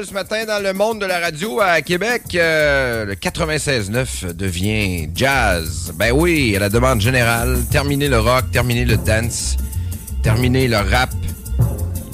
Ce 0.00 0.14
matin 0.14 0.44
dans 0.46 0.62
le 0.62 0.72
monde 0.72 1.00
de 1.00 1.06
la 1.06 1.18
radio 1.20 1.60
à 1.60 1.82
Québec. 1.82 2.22
euh, 2.34 3.04
le 3.04 3.14
96.9 3.14 4.32
devient 4.32 5.08
jazz. 5.14 5.92
Ben 5.96 6.12
oui, 6.14 6.56
à 6.56 6.60
la 6.60 6.70
demande 6.70 7.00
générale. 7.00 7.58
Terminer 7.70 8.08
le 8.08 8.18
rock, 8.18 8.50
terminer 8.50 8.86
le 8.86 8.96
dance, 8.96 9.56
terminer 10.22 10.66
le 10.66 10.78
rap. 10.78 11.10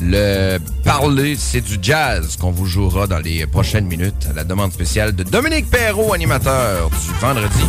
Le 0.01 0.59
parler, 0.85 1.37
c'est 1.39 1.61
du 1.61 1.79
jazz 1.81 2.37
qu'on 2.37 2.51
vous 2.51 2.67
jouera 2.67 3.07
dans 3.07 3.19
les 3.21 3.47
prochaines 3.47 3.87
minutes 3.87 4.27
à 4.29 4.33
la 4.35 4.43
demande 4.45 4.73
spéciale 4.73 5.15
de 5.15 5.23
Dominique 5.23 5.71
Perrault, 5.71 6.13
animateur 6.13 6.91
du 6.91 7.13
vendredi. 7.21 7.65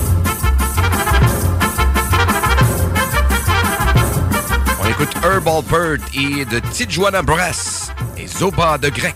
On 4.84 4.90
écoute 4.90 5.16
Herbal 5.24 5.64
Bird 5.70 6.02
et 6.16 6.46
de 6.46 6.60
Tijuana 6.72 7.22
Brass 7.22 7.92
et 8.18 8.26
Zoba 8.28 8.78
de 8.80 8.90
Grec. 8.90 9.16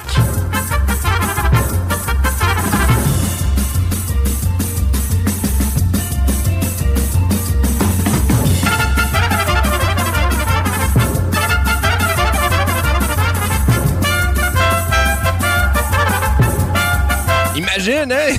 Imagine, 17.84 18.14
hein? 18.14 18.38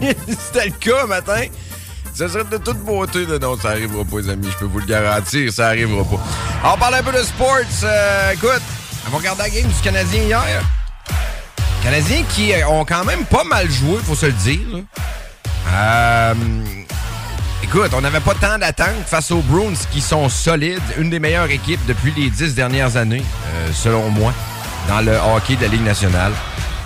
C'était 0.28 0.66
le 0.66 0.72
cas 0.72 1.06
matin. 1.06 1.42
Ça 2.14 2.28
serait 2.28 2.44
de 2.44 2.56
toute 2.56 2.78
beauté. 2.78 3.26
là. 3.26 3.38
Non, 3.38 3.56
ça 3.58 3.70
arrivera 3.70 4.04
pas, 4.04 4.20
les 4.20 4.30
amis. 4.30 4.48
Je 4.50 4.58
peux 4.58 4.64
vous 4.64 4.78
le 4.78 4.86
garantir, 4.86 5.52
ça 5.52 5.68
arrivera 5.68 6.04
pas. 6.04 6.22
On 6.72 6.78
parle 6.78 6.94
un 6.94 7.02
peu 7.02 7.12
de 7.12 7.22
sports. 7.22 7.58
Euh, 7.82 8.32
écoute, 8.32 8.62
on 9.06 9.10
va 9.10 9.18
regarder 9.18 9.42
la 9.42 9.50
game 9.50 9.68
du 9.68 9.80
Canadien 9.82 10.22
hier. 10.22 10.62
Canadiens 11.82 12.22
qui 12.30 12.52
euh, 12.52 12.66
ont 12.68 12.84
quand 12.84 13.04
même 13.04 13.24
pas 13.24 13.44
mal 13.44 13.70
joué, 13.70 13.98
faut 14.04 14.14
se 14.14 14.26
le 14.26 14.32
dire. 14.32 14.60
Euh, 15.74 16.34
écoute, 17.62 17.90
on 17.94 18.00
n'avait 18.00 18.20
pas 18.20 18.34
tant 18.34 18.58
d'attentes 18.58 19.06
face 19.06 19.30
aux 19.32 19.42
Bruins 19.42 19.74
qui 19.90 20.00
sont 20.00 20.28
solides. 20.28 20.80
Une 20.96 21.10
des 21.10 21.18
meilleures 21.18 21.50
équipes 21.50 21.84
depuis 21.86 22.12
les 22.16 22.30
dix 22.30 22.54
dernières 22.54 22.96
années, 22.96 23.24
selon 23.74 24.08
moi, 24.08 24.32
dans 24.88 25.00
le 25.00 25.16
hockey 25.16 25.56
de 25.56 25.62
la 25.62 25.68
Ligue 25.68 25.84
nationale. 25.84 26.32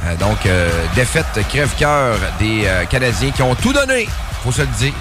Euh, 0.05 0.17
donc, 0.17 0.45
euh, 0.47 0.71
défaite 0.95 1.27
crève-cœur 1.49 2.17
des 2.39 2.65
euh, 2.67 2.85
Canadiens 2.85 3.31
qui 3.31 3.43
ont 3.43 3.55
tout 3.55 3.73
donné, 3.73 4.09
faut 4.45 4.53
se 4.53 4.63
le 4.63 4.69
dire. 4.79 4.93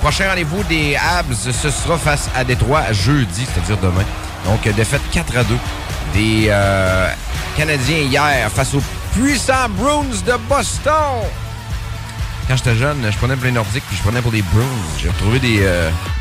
Prochain 0.00 0.28
rendez-vous 0.28 0.62
des 0.64 0.94
Habs, 0.94 1.34
ce 1.34 1.70
sera 1.70 1.98
face 1.98 2.28
à 2.36 2.44
Détroit 2.44 2.92
jeudi, 2.92 3.46
c'est-à-dire 3.52 3.78
demain. 3.78 4.04
Donc, 4.44 4.62
défaite 4.76 5.00
4 5.10 5.38
à 5.38 5.42
2 5.42 5.56
des 6.14 6.52
Canadiens 7.56 7.96
hier 7.96 8.48
face 8.52 8.74
aux 8.74 8.82
puissants 9.12 9.68
Bruins 9.70 10.04
de 10.24 10.34
Boston. 10.48 11.24
Quand 12.46 12.56
j'étais 12.56 12.76
jeune, 12.76 12.98
je 13.10 13.16
prenais 13.16 13.34
pour 13.34 13.46
les 13.46 13.50
Nordiques 13.50 13.82
puis 13.88 13.96
je 13.96 14.02
prenais 14.02 14.22
pour 14.22 14.30
les 14.30 14.42
Bruins. 14.42 14.64
J'ai 15.02 15.08
retrouvé 15.08 15.40
des, 15.40 15.66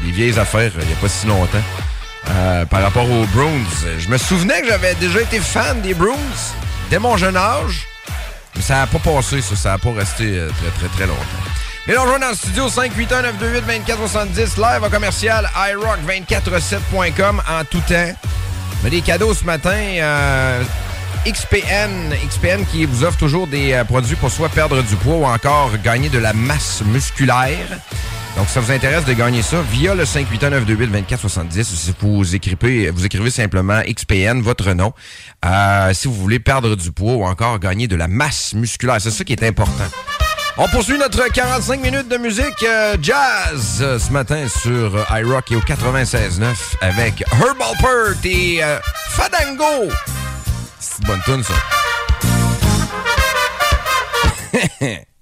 vieilles 0.05 0.39
affaires 0.39 0.71
il 0.81 0.87
n'y 0.87 0.93
a 0.93 0.95
pas 0.95 1.09
si 1.09 1.27
longtemps. 1.27 2.65
Par 2.71 2.81
rapport 2.81 3.07
aux 3.07 3.25
Bruins, 3.27 3.51
je 3.99 4.09
me 4.09 4.17
souvenais 4.17 4.61
que 4.61 4.69
j'avais 4.69 4.95
déjà 4.95 5.21
été 5.21 5.39
fan 5.39 5.81
des 5.81 5.93
Bruins 5.93 6.15
dès 6.89 6.99
mon 6.99 7.17
jeune 7.17 7.37
âge. 7.37 7.87
Mais 8.55 8.61
ça 8.61 8.75
n'a 8.75 8.87
pas 8.87 8.99
passé, 8.99 9.41
ça. 9.41 9.55
Ça 9.55 9.69
n'a 9.71 9.77
pas 9.77 9.91
resté 9.93 10.37
euh, 10.37 10.49
très, 10.49 10.69
très, 10.79 10.87
très 10.95 11.07
longtemps. 11.07 11.21
Et 11.87 11.97
on 11.97 12.03
rejoint 12.03 12.19
dans 12.19 12.29
le 12.29 12.35
studio 12.35 12.67
581-928-2470, 12.69 14.57
live 14.57 14.83
en 14.83 14.89
commercial, 14.89 15.49
iRock247.com 15.55 17.41
en 17.47 17.63
tout 17.65 17.81
temps. 17.87 18.11
Mais 18.83 18.89
des 18.89 19.01
cadeaux 19.01 19.33
ce 19.33 19.43
matin. 19.43 19.75
euh, 19.75 20.63
XPN, 21.27 22.13
XPN 22.27 22.65
qui 22.65 22.85
vous 22.85 23.03
offre 23.03 23.17
toujours 23.17 23.47
des 23.47 23.73
euh, 23.73 23.83
produits 23.83 24.15
pour 24.15 24.29
soit 24.31 24.49
perdre 24.49 24.81
du 24.83 24.95
poids 24.95 25.15
ou 25.15 25.25
encore 25.25 25.71
gagner 25.83 26.09
de 26.09 26.19
la 26.19 26.33
masse 26.33 26.83
musculaire. 26.85 27.67
Donc, 28.35 28.49
ça 28.49 28.59
vous 28.59 28.71
intéresse 28.71 29.05
de 29.05 29.13
gagner 29.13 29.41
ça 29.41 29.61
via 29.61 29.95
le 29.95 30.03
581-928-2470. 30.03 31.63
Si 31.63 31.93
vous 31.99 32.35
écrivez, 32.35 32.89
vous 32.89 33.05
écrivez 33.05 33.29
simplement 33.29 33.81
XPN, 33.81 34.41
votre 34.41 34.73
nom, 34.73 34.91
euh, 35.45 35.93
si 35.93 36.09
vous 36.09 36.13
voulez 36.13 36.39
perdre 36.39 36.75
du 36.75 36.91
poids 36.91 37.13
ou 37.13 37.23
encore 37.23 37.59
gagner 37.59 37.87
de 37.87 37.95
la 37.95 38.09
masse 38.09 38.53
musculaire. 38.53 38.97
C'est 38.99 39.11
ça 39.11 39.23
qui 39.23 39.31
est 39.31 39.43
important. 39.43 39.85
On 40.57 40.67
poursuit 40.67 40.97
notre 40.97 41.31
45 41.31 41.81
minutes 41.81 42.09
de 42.09 42.17
musique 42.17 42.63
euh, 42.63 42.97
jazz 43.01 43.79
euh, 43.81 43.99
ce 43.99 44.11
matin 44.11 44.47
sur 44.49 45.05
iRock 45.11 45.51
et 45.51 45.55
au 45.55 45.61
96.9 45.61 46.55
avec 46.81 47.23
Herbal 47.31 47.77
Pert 47.79 48.15
et 48.25 48.59
Fadango. 49.11 49.89
C'est 50.79 50.99
une 51.01 51.07
bonne 51.07 51.21
tune 51.25 51.43
ça. 51.43 51.53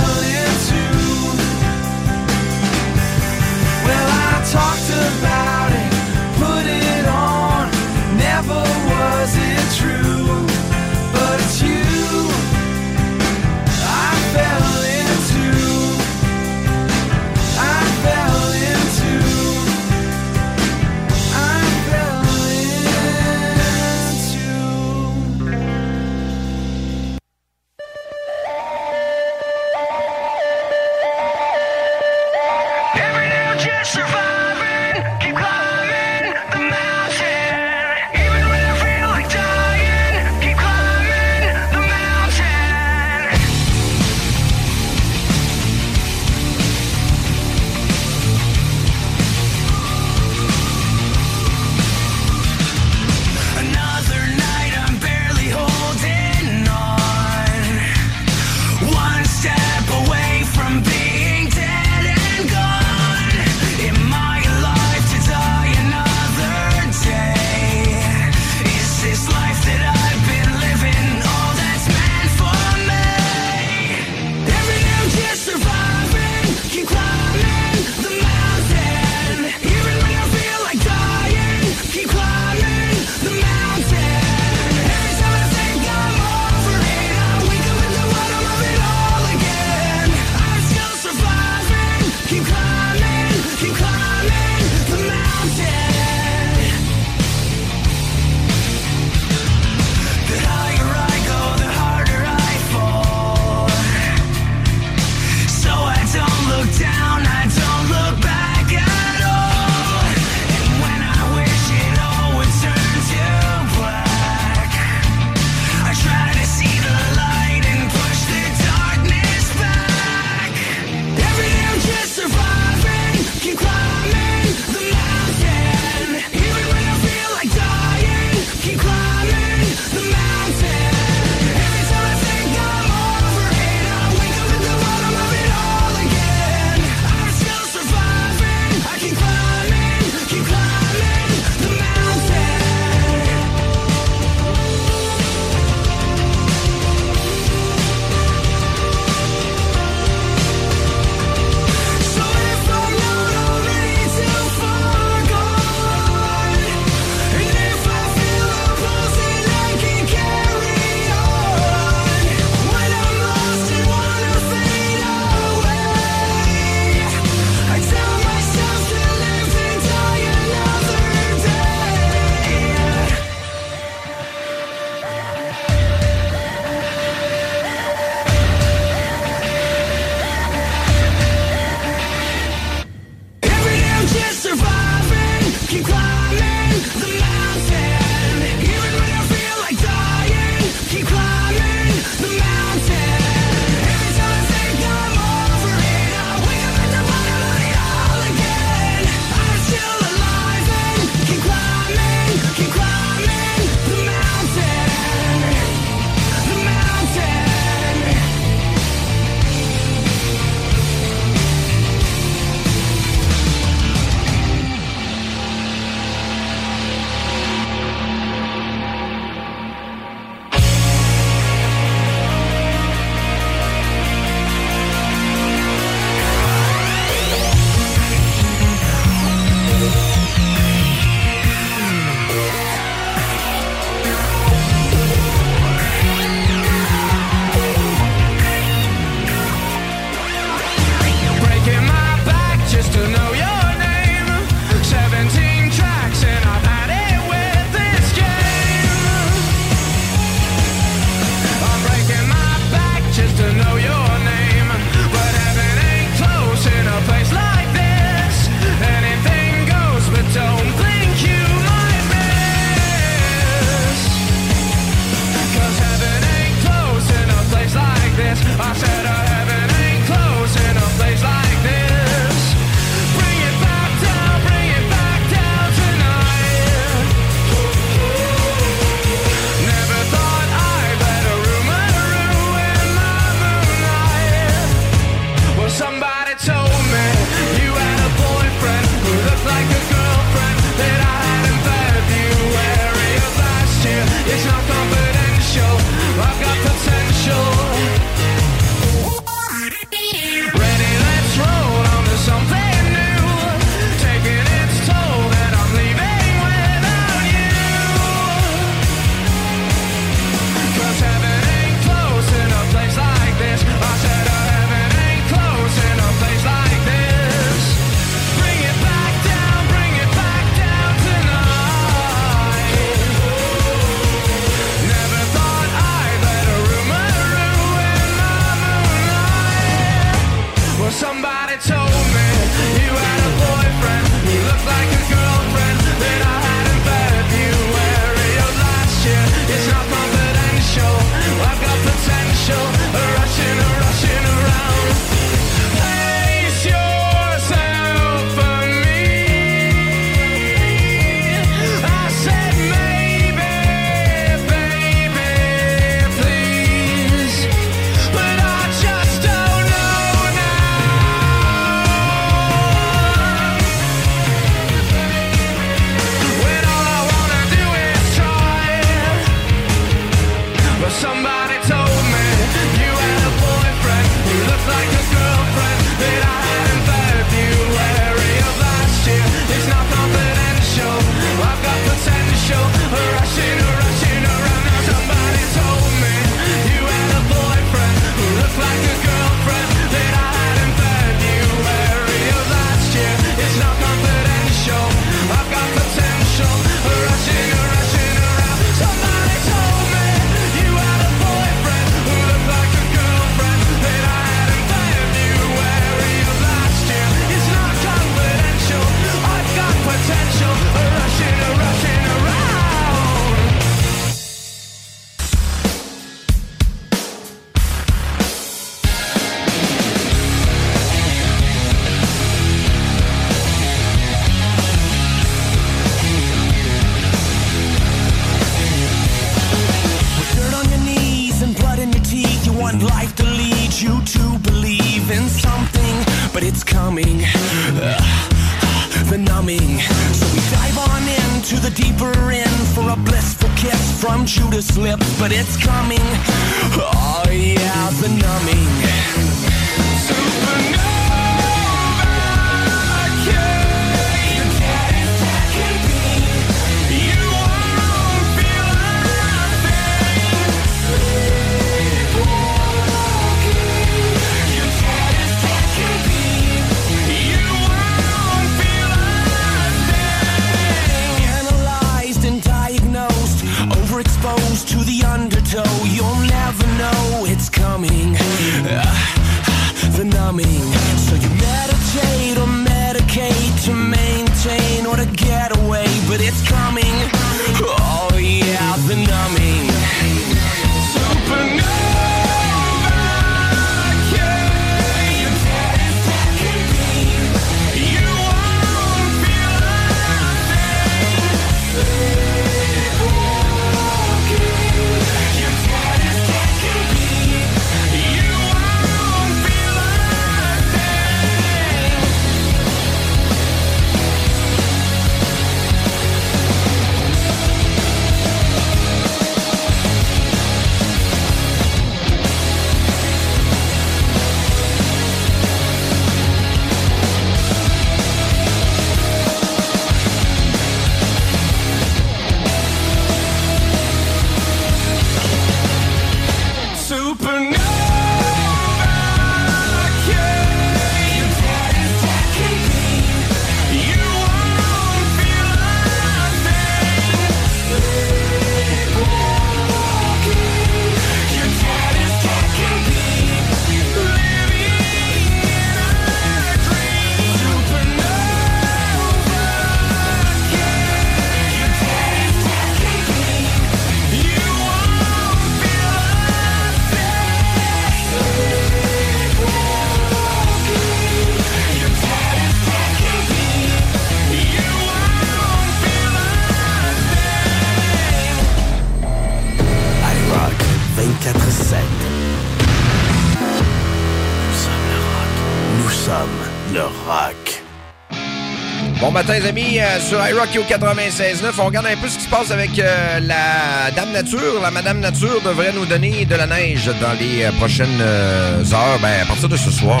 sur 590.00 590.26
iRock 590.26 590.48
au 590.56 590.62
96.9. 590.62 591.52
On 591.58 591.66
regarde 591.66 591.86
un 591.86 591.96
peu 591.96 592.08
ce 592.08 592.16
qui 592.16 592.24
se 592.24 592.28
passe 592.28 592.50
avec 592.50 592.78
euh, 592.78 593.20
la 593.20 593.90
Dame 593.94 594.12
Nature. 594.12 594.60
La 594.62 594.70
Madame 594.70 595.00
Nature 595.00 595.40
devrait 595.44 595.72
nous 595.72 595.86
donner 595.86 596.24
de 596.24 596.34
la 596.34 596.46
neige 596.46 596.86
dans 597.00 597.12
les 597.18 597.44
euh, 597.44 597.52
prochaines 597.58 598.00
euh, 598.00 598.62
heures, 598.72 598.98
ben, 599.00 599.22
à 599.22 599.26
partir 599.26 599.48
de 599.48 599.56
ce 599.56 599.70
soir. 599.70 600.00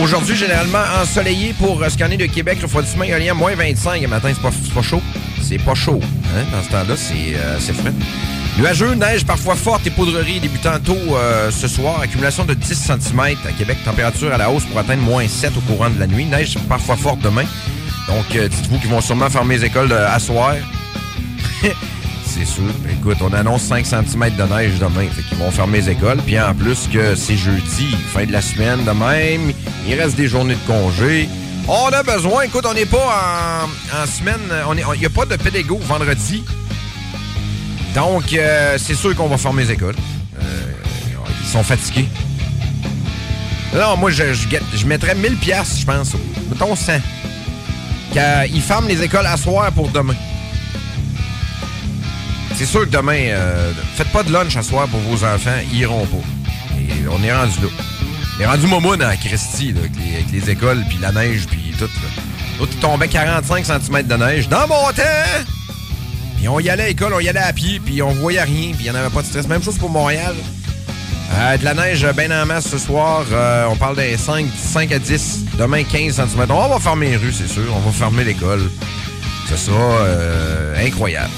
Aujourd'hui, 0.00 0.36
généralement 0.36 0.82
ensoleillé 1.00 1.54
pour 1.58 1.82
euh, 1.82 1.88
scanner 1.88 2.16
de 2.16 2.26
Québec, 2.26 2.58
refroidissement 2.62 3.04
éolien, 3.04 3.34
moins 3.34 3.54
25 3.54 4.02
le 4.02 4.08
matin. 4.08 4.30
C'est 4.34 4.42
pas, 4.42 4.50
pas 4.74 4.82
chaud. 4.82 5.02
C'est 5.40 5.58
pas 5.58 5.74
chaud. 5.74 6.00
Hein? 6.02 6.44
Dans 6.52 6.62
ce 6.62 6.68
temps-là, 6.70 6.96
c'est 6.96 7.72
frais. 7.72 7.92
Nuageux, 8.58 8.94
neige 8.94 9.24
parfois 9.24 9.56
forte 9.56 9.86
et 9.86 9.90
poudrerie 9.90 10.38
débutant 10.38 10.78
tôt 10.78 11.16
ce 11.50 11.68
soir. 11.68 12.00
Accumulation 12.00 12.44
de 12.44 12.54
10 12.54 12.74
cm 12.74 13.20
à 13.20 13.52
Québec. 13.56 13.78
Température 13.84 14.32
à 14.32 14.36
la 14.36 14.50
hausse 14.50 14.64
pour 14.64 14.78
atteindre 14.78 15.02
moins 15.02 15.26
7 15.26 15.52
au 15.56 15.60
courant 15.60 15.88
de 15.88 15.98
la 15.98 16.06
nuit. 16.06 16.26
Neige 16.26 16.58
parfois 16.68 16.96
forte 16.96 17.20
demain. 17.20 17.44
Donc, 18.08 18.24
euh, 18.34 18.48
dites-vous 18.48 18.78
qu'ils 18.78 18.90
vont 18.90 19.00
sûrement 19.00 19.30
fermer 19.30 19.56
les 19.58 19.66
écoles 19.66 19.92
euh, 19.92 20.12
à 20.12 20.18
soir. 20.18 20.54
c'est 22.24 22.44
sûr. 22.44 22.64
Écoute, 22.90 23.18
on 23.20 23.32
annonce 23.32 23.62
5 23.62 23.86
cm 23.86 24.36
de 24.36 24.42
neige 24.54 24.78
demain. 24.78 25.06
Fait 25.10 25.22
qu'ils 25.22 25.38
vont 25.38 25.50
fermer 25.50 25.80
les 25.80 25.90
écoles. 25.90 26.18
Puis 26.24 26.38
en 26.40 26.54
plus 26.54 26.88
que 26.92 27.14
c'est 27.14 27.36
jeudi, 27.36 27.96
fin 28.12 28.24
de 28.24 28.32
la 28.32 28.42
semaine 28.42 28.84
de 28.84 28.90
même. 28.90 29.52
Il 29.86 29.94
reste 29.94 30.16
des 30.16 30.28
journées 30.28 30.54
de 30.56 30.66
congé. 30.66 31.28
On 31.68 31.88
a 31.88 32.02
besoin. 32.02 32.42
Écoute, 32.42 32.66
on 32.68 32.74
n'est 32.74 32.86
pas 32.86 33.64
en, 33.64 34.02
en 34.02 34.06
semaine. 34.06 34.40
Il 34.94 35.00
n'y 35.00 35.06
a 35.06 35.10
pas 35.10 35.24
de 35.24 35.36
pédago 35.36 35.78
vendredi. 35.78 36.42
Donc, 37.94 38.32
euh, 38.32 38.76
c'est 38.78 38.94
sûr 38.94 39.14
qu'on 39.14 39.28
va 39.28 39.36
fermer 39.36 39.64
les 39.64 39.72
écoles. 39.72 39.96
Euh, 40.40 40.72
ils 41.42 41.48
sont 41.48 41.62
fatigués. 41.62 42.08
Non, 43.74 43.96
moi, 43.96 44.10
je 44.10 44.86
mettrais 44.86 45.14
1000 45.14 45.36
pièces, 45.36 45.78
je 45.80 45.86
pense. 45.86 46.12
Mettons 46.50 46.74
100. 46.74 46.92
Qu'ils 48.12 48.62
ferment 48.62 48.88
les 48.88 49.02
écoles 49.02 49.26
à 49.26 49.36
soir 49.36 49.72
pour 49.72 49.88
demain. 49.88 50.14
C'est 52.54 52.66
sûr 52.66 52.80
que 52.80 52.90
demain, 52.90 53.28
euh, 53.30 53.72
faites 53.96 54.12
pas 54.12 54.22
de 54.22 54.30
lunch 54.30 54.56
à 54.56 54.62
soir 54.62 54.86
pour 54.88 55.00
vos 55.00 55.24
enfants, 55.24 55.50
ils 55.72 55.80
iront 55.80 56.06
pas. 56.06 56.16
On 57.10 57.22
est 57.22 57.32
rendu 57.32 57.60
là. 57.60 57.68
On 58.38 58.42
est 58.42 58.46
rendu 58.46 58.66
momoun 58.66 59.02
à 59.02 59.16
Christie, 59.16 59.72
là, 59.72 59.80
avec, 59.80 59.92
les, 59.96 60.14
avec 60.14 60.32
les 60.32 60.50
écoles, 60.50 60.84
puis 60.88 60.98
la 61.00 61.12
neige, 61.12 61.46
puis 61.46 61.74
tout. 61.78 61.84
Là. 61.84 62.22
L'autre, 62.58 62.78
tombait 62.80 63.08
45 63.08 63.64
cm 63.64 64.06
de 64.06 64.14
neige. 64.14 64.48
Dans 64.48 64.66
mon 64.68 64.92
temps! 64.92 65.02
Puis 66.36 66.48
on 66.48 66.60
y 66.60 66.68
allait 66.68 66.84
à 66.84 66.86
l'école, 66.88 67.14
on 67.14 67.20
y 67.20 67.28
allait 67.28 67.40
à 67.40 67.52
pied, 67.52 67.80
puis 67.80 68.02
on 68.02 68.12
voyait 68.12 68.42
rien, 68.42 68.72
puis 68.72 68.84
il 68.84 68.84
n'y 68.84 68.90
en 68.90 68.94
avait 68.94 69.10
pas 69.10 69.22
de 69.22 69.26
stress. 69.26 69.48
Même 69.48 69.62
chose 69.62 69.78
pour 69.78 69.90
Montréal. 69.90 70.34
Euh, 71.34 71.56
de 71.56 71.64
la 71.64 71.74
neige 71.74 72.06
bien 72.16 72.42
en 72.42 72.46
masse 72.46 72.68
ce 72.68 72.78
soir. 72.78 73.24
Euh, 73.32 73.66
on 73.70 73.76
parle 73.76 73.96
des 73.96 74.16
5, 74.16 74.46
5 74.54 74.92
à 74.92 74.98
10. 74.98 75.40
Demain, 75.58 75.82
15 75.82 76.16
cm. 76.16 76.50
On 76.50 76.68
va 76.68 76.78
fermer 76.78 77.10
les 77.10 77.16
rues, 77.16 77.32
c'est 77.32 77.48
sûr. 77.48 77.74
On 77.74 77.80
va 77.80 77.90
fermer 77.90 78.24
l'école. 78.24 78.62
Ce 79.48 79.56
sera 79.56 79.98
euh, 80.00 80.86
incroyable. 80.86 81.32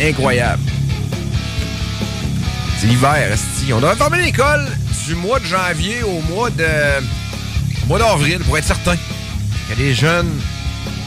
Incroyable. 0.00 0.62
C'est 2.78 2.86
l'hiver, 2.86 3.32
esti. 3.32 3.72
On 3.72 3.80
devrait 3.80 3.96
fermer 3.96 4.18
l'école 4.18 4.66
du 5.06 5.14
mois 5.14 5.38
de 5.38 5.44
janvier 5.44 6.02
au 6.02 6.20
mois 6.32 6.50
de 6.50 6.64
au 7.84 7.86
mois 7.86 7.98
d'avril 7.98 8.38
pour 8.40 8.56
être 8.56 8.64
certain 8.64 8.96
que 8.96 9.78
les 9.78 9.94
jeunes 9.94 10.40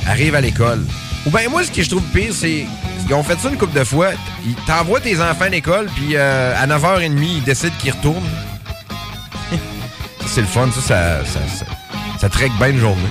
arrivent 0.07 0.35
à 0.35 0.41
l'école. 0.41 0.83
Ou 1.25 1.29
bien 1.29 1.49
moi, 1.49 1.63
ce 1.63 1.71
que 1.71 1.81
je 1.81 1.89
trouve 1.89 2.03
pire, 2.13 2.33
c'est 2.33 2.65
ils 3.07 3.13
ont 3.13 3.23
fait 3.23 3.37
ça 3.39 3.49
une 3.49 3.57
couple 3.57 3.77
de 3.77 3.83
fois. 3.83 4.09
Ils 4.45 4.55
t'envoient 4.65 4.99
tes 4.99 5.19
enfants 5.21 5.45
à 5.45 5.49
l'école, 5.49 5.87
puis 5.95 6.15
euh, 6.15 6.53
à 6.57 6.67
9h30, 6.67 7.17
ils 7.21 7.43
décident 7.43 7.73
qu'ils 7.79 7.91
retournent. 7.91 8.29
c'est 10.25 10.41
le 10.41 10.47
fun. 10.47 10.69
Ça, 10.73 10.81
ça, 10.81 11.23
ça, 11.25 11.39
ça, 11.59 11.65
ça 12.19 12.29
traque 12.29 12.55
bien 12.57 12.69
une 12.69 12.79
journée. 12.79 13.01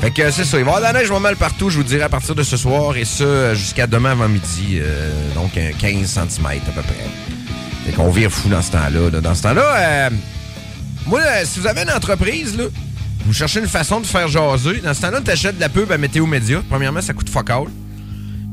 Fait 0.00 0.10
que 0.10 0.30
c'est 0.30 0.44
ça. 0.44 0.58
Il 0.58 0.64
va 0.64 0.72
y 0.72 0.74
avoir 0.74 0.78
de 0.78 0.94
la 0.94 1.00
neige 1.00 1.10
mal 1.10 1.36
partout, 1.36 1.70
je 1.70 1.78
vous 1.78 1.84
dirai, 1.84 2.02
à 2.02 2.08
partir 2.08 2.34
de 2.34 2.42
ce 2.42 2.56
soir. 2.56 2.96
Et 2.96 3.04
ça, 3.04 3.54
jusqu'à 3.54 3.86
demain 3.86 4.10
avant 4.12 4.28
midi. 4.28 4.78
euh, 4.80 5.10
donc, 5.34 5.56
un 5.56 5.72
15 5.72 6.06
cm 6.06 6.46
à 6.46 6.72
peu 6.72 6.82
près. 6.82 6.94
Fait 7.86 7.92
qu'on 7.92 8.10
vire 8.10 8.30
fou 8.30 8.48
dans 8.48 8.62
ce 8.62 8.72
temps-là. 8.72 9.10
là. 9.10 9.20
Dans 9.20 9.34
ce 9.34 9.42
temps-là, 9.44 9.76
euh, 9.76 10.10
moi, 11.06 11.20
euh, 11.20 11.42
si 11.44 11.60
vous 11.60 11.66
avez 11.66 11.82
une 11.82 11.90
entreprise, 11.90 12.56
là, 12.56 12.64
vous 13.24 13.32
cherchez 13.32 13.60
une 13.60 13.68
façon 13.68 14.00
de 14.00 14.06
faire 14.06 14.28
jaser, 14.28 14.80
dans 14.80 14.92
ce 14.92 15.00
temps-là, 15.02 15.20
t'achètes 15.20 15.56
de 15.56 15.60
la 15.60 15.68
pub 15.68 15.90
à 15.90 15.98
Météo 15.98 16.26
Média. 16.26 16.60
Premièrement, 16.68 17.00
ça 17.00 17.12
coûte 17.12 17.30
fuck 17.30 17.48
all. 17.50 17.66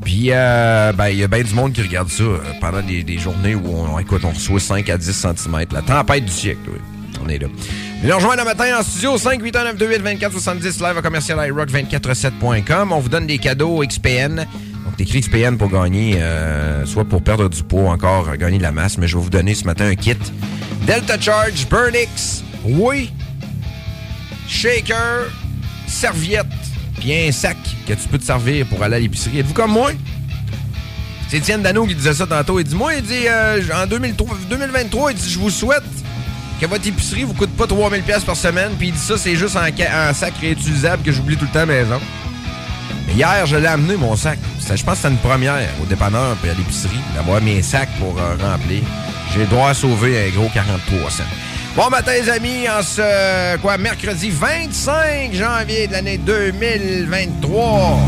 Puis, 0.03 0.27
euh, 0.29 0.91
ben, 0.93 1.09
il 1.09 1.17
y 1.19 1.23
a 1.23 1.27
bien 1.27 1.43
du 1.43 1.53
monde 1.53 1.73
qui 1.73 1.81
regarde 1.81 2.09
ça 2.09 2.23
euh, 2.23 2.39
pendant 2.59 2.81
des, 2.81 3.03
des 3.03 3.17
journées 3.17 3.55
où 3.55 3.63
on, 3.67 3.97
écoute, 3.99 4.21
on 4.25 4.31
reçoit 4.31 4.59
5 4.59 4.89
à 4.89 4.97
10 4.97 5.11
cm. 5.11 5.65
La 5.71 5.81
tempête 5.81 6.25
du 6.25 6.31
siècle, 6.31 6.59
oui. 6.67 6.79
On 7.23 7.29
est 7.29 7.37
là. 7.37 7.47
Venez 8.01 8.11
rejoindre 8.11 8.39
le 8.39 8.45
matin 8.45 8.65
en 8.79 8.83
studio 8.83 9.17
5 9.17 9.41
8 9.41 9.53
9 9.53 9.75
28 9.77 10.01
24 10.01 10.31
70 10.33 10.81
live 10.81 10.97
à 10.97 11.01
commercial 11.01 11.37
iRock247.com. 11.39 12.91
On 12.91 12.99
vous 12.99 13.07
donne 13.09 13.27
des 13.27 13.37
cadeaux 13.37 13.81
XPN. 13.85 14.45
Donc, 14.85 14.97
t'écris 14.97 15.21
XPN 15.21 15.57
pour 15.57 15.69
gagner, 15.69 16.17
euh, 16.17 16.85
soit 16.85 17.05
pour 17.05 17.21
perdre 17.21 17.47
du 17.47 17.63
poids, 17.63 17.91
encore 17.91 18.35
gagner 18.35 18.57
de 18.57 18.63
la 18.63 18.73
masse. 18.73 18.97
Mais 18.97 19.07
je 19.07 19.15
vais 19.15 19.23
vous 19.23 19.29
donner 19.29 19.55
ce 19.55 19.63
matin 19.63 19.85
un 19.85 19.95
kit 19.95 20.17
Delta 20.85 21.17
Charge, 21.17 21.65
Burnix, 21.69 22.43
oui, 22.65 23.09
shaker, 24.49 25.31
serviette, 25.87 26.47
puis 27.03 27.27
un 27.27 27.31
sac 27.33 27.57
que 27.85 27.93
tu 27.93 28.07
peux 28.07 28.17
te 28.17 28.23
servir 28.23 28.65
pour 28.65 28.81
aller 28.81 28.95
à 28.95 28.99
l'épicerie. 28.99 29.39
Êtes-vous 29.39 29.53
comme 29.53 29.71
moi? 29.71 29.91
C'est 31.27 31.37
Étienne 31.37 31.61
Dano 31.61 31.85
qui 31.85 31.95
disait 31.95 32.13
ça 32.13 32.25
tantôt. 32.25 32.59
Il 32.59 32.63
dit, 32.63 32.75
moi, 32.75 32.95
il 32.95 33.01
dit, 33.01 33.27
euh, 33.27 33.61
en 33.75 33.85
2003 33.85 34.37
2023, 34.49 35.11
il 35.11 35.17
dit, 35.17 35.29
je 35.29 35.37
vous 35.37 35.49
souhaite 35.49 35.83
que 36.61 36.65
votre 36.65 36.87
épicerie 36.87 37.23
vous 37.23 37.33
coûte 37.33 37.49
pas 37.57 37.67
3000 37.67 38.03
pièces 38.03 38.23
par 38.23 38.37
semaine. 38.37 38.71
Puis 38.79 38.87
il 38.87 38.93
dit 38.93 38.99
ça, 38.99 39.17
c'est 39.17 39.35
juste 39.35 39.57
en 39.57 40.13
sac 40.13 40.33
réutilisable 40.39 41.03
que 41.03 41.11
j'oublie 41.11 41.35
tout 41.35 41.43
le 41.43 41.51
temps 41.51 41.59
à 41.59 41.65
la 41.65 41.73
maison. 41.73 41.99
Mais 43.07 43.15
hier, 43.15 43.45
je 43.47 43.57
l'ai 43.57 43.67
amené, 43.67 43.97
mon 43.97 44.15
sac. 44.15 44.39
Je 44.61 44.67
pense 44.67 44.79
que 44.79 44.95
c'était 44.95 45.09
une 45.09 45.17
première 45.17 45.67
au 45.81 45.85
dépanneur 45.85 46.37
puis 46.41 46.51
à 46.51 46.53
l'épicerie 46.53 47.01
d'avoir 47.15 47.41
mes 47.41 47.61
sacs 47.61 47.89
pour 47.99 48.17
euh, 48.17 48.37
remplir. 48.39 48.81
J'ai 49.33 49.39
le 49.39 49.47
droit 49.47 49.69
à 49.69 49.73
sauver 49.73 50.25
un 50.25 50.29
gros 50.29 50.49
43 50.53 51.09
cents. 51.09 51.23
Bon 51.75 51.89
matin, 51.89 52.13
les 52.13 52.29
amis, 52.29 52.69
en 52.69 52.83
ce 52.83 53.57
quoi, 53.57 53.79
mercredi 53.79 54.29
25 54.29 55.33
janvier 55.33 55.87
de 55.87 55.93
l'année 55.93 56.19
2023. 56.19 57.99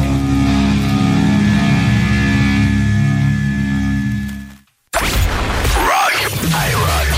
Rock, 5.73 6.29
iRock. 6.51 7.09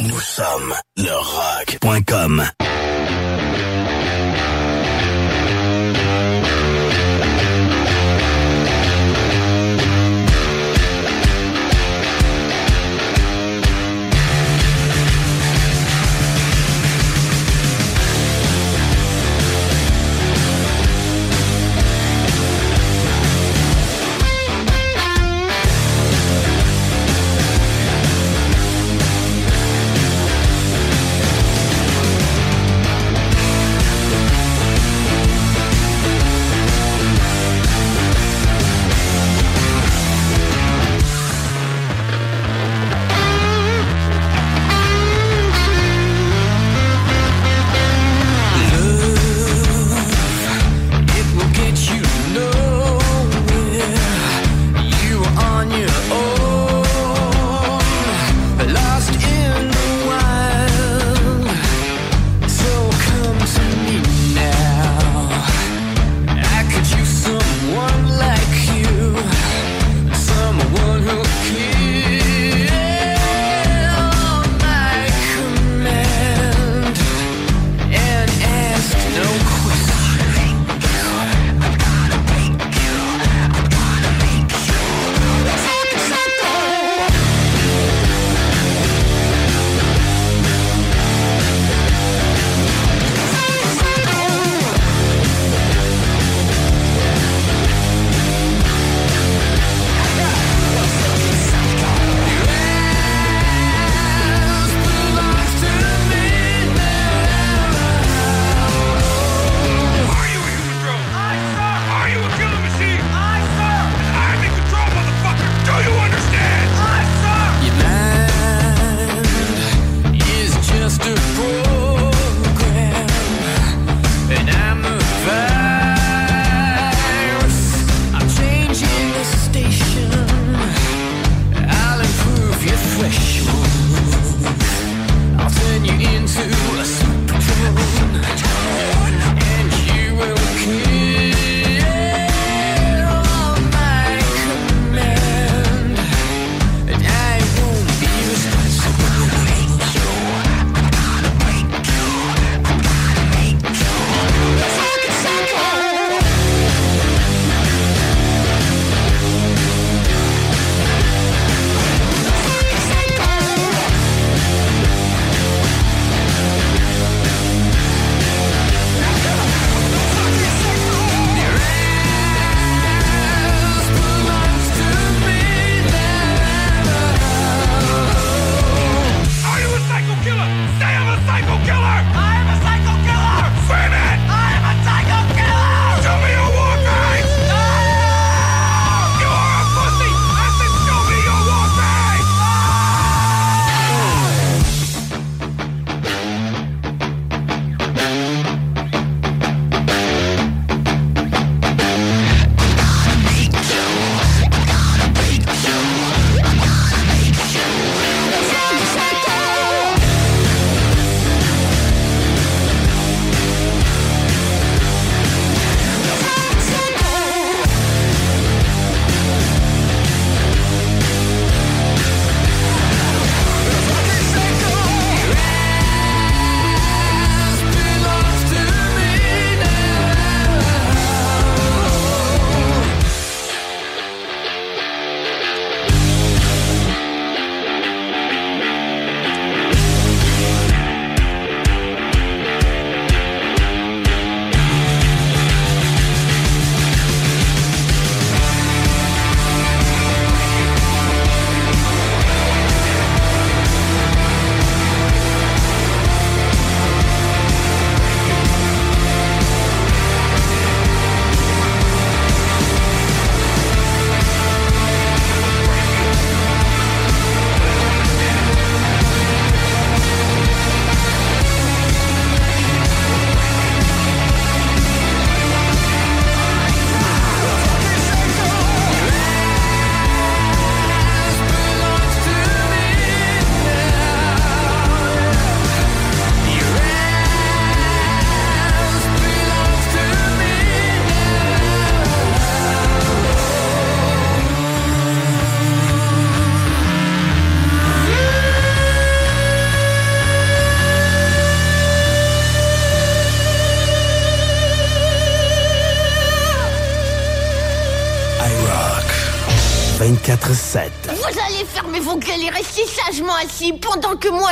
24-7. 0.00 0.06
Nous 0.08 0.20
sommes 0.20 0.74
le 0.96 1.12
rock.com. 1.12 2.44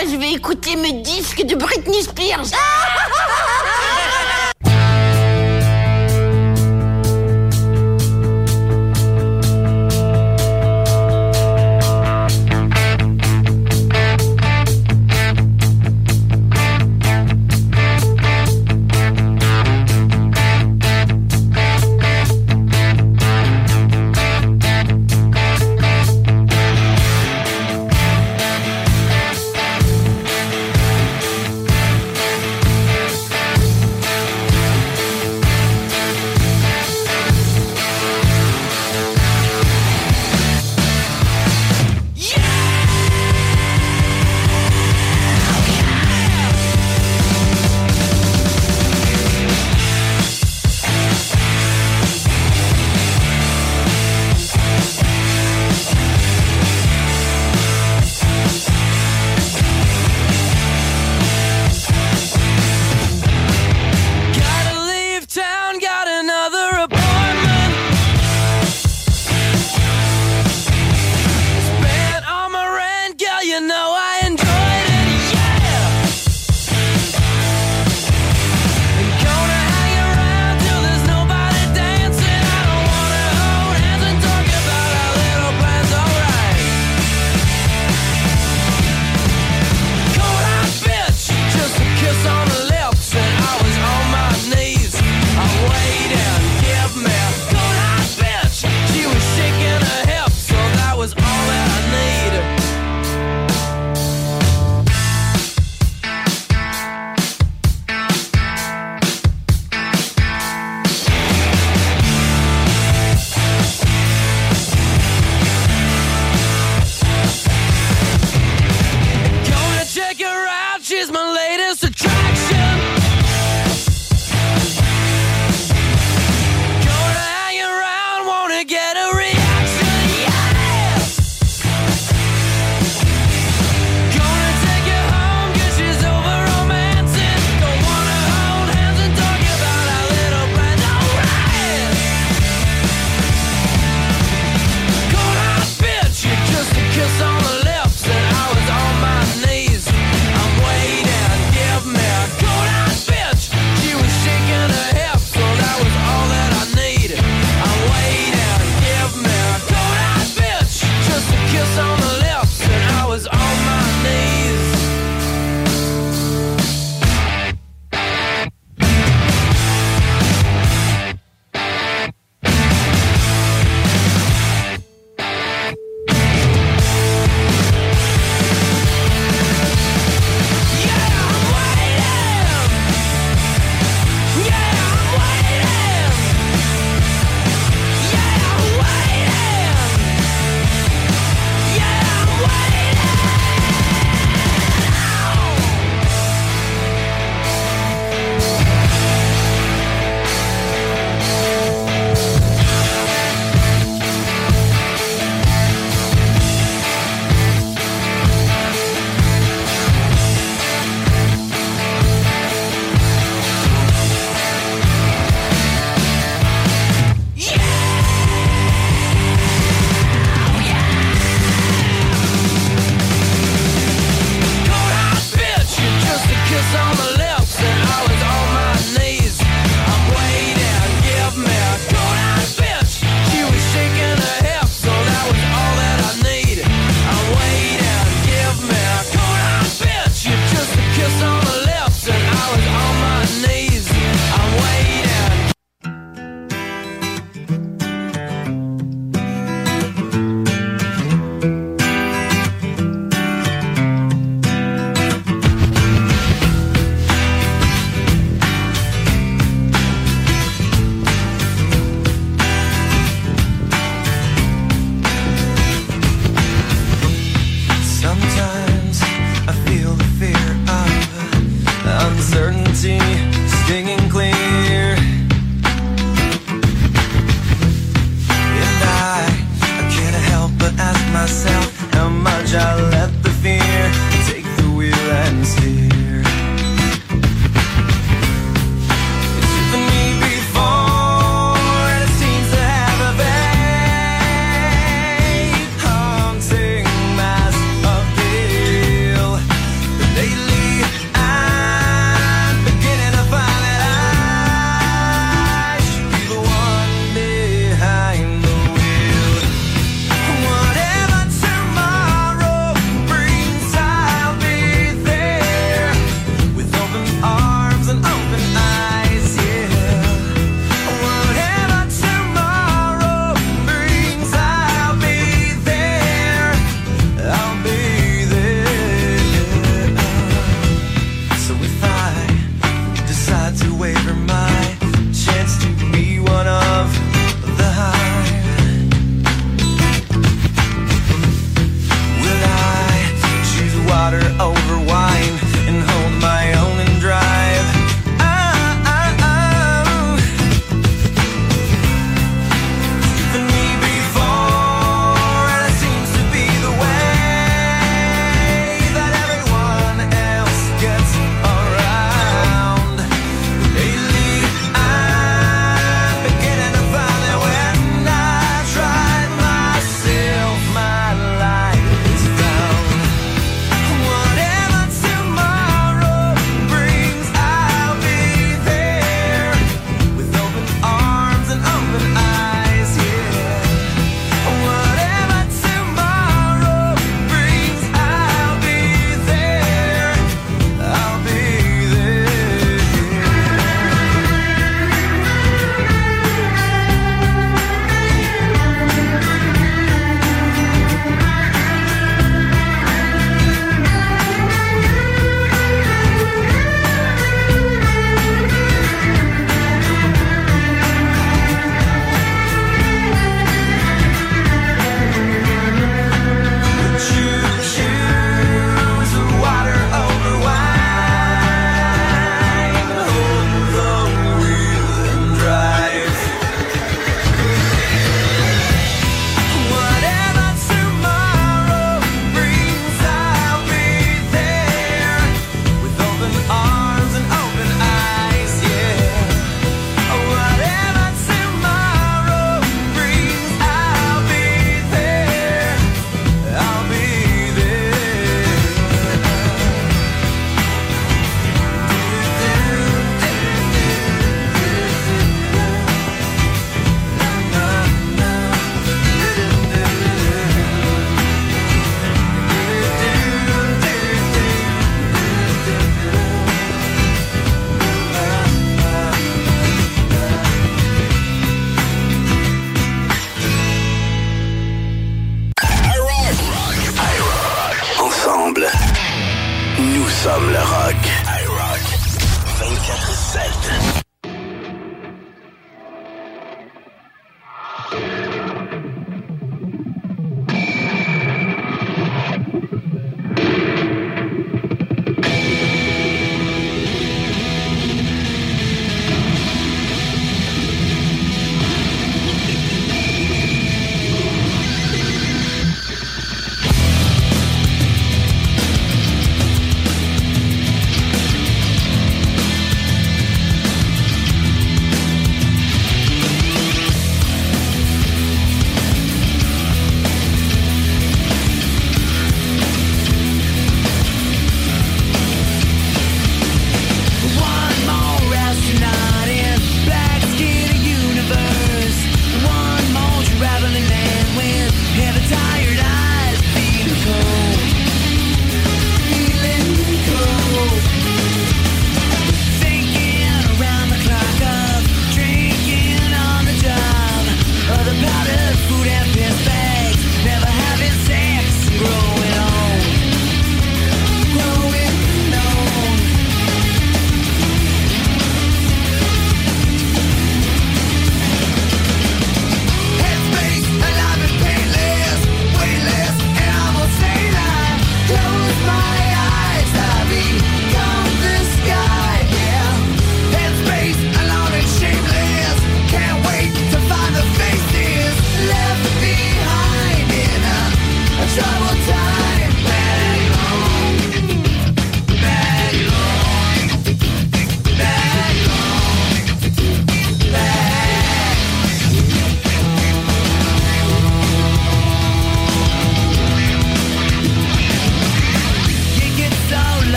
pendant 0.00 0.16
que 0.16 0.46
moi 0.46 0.49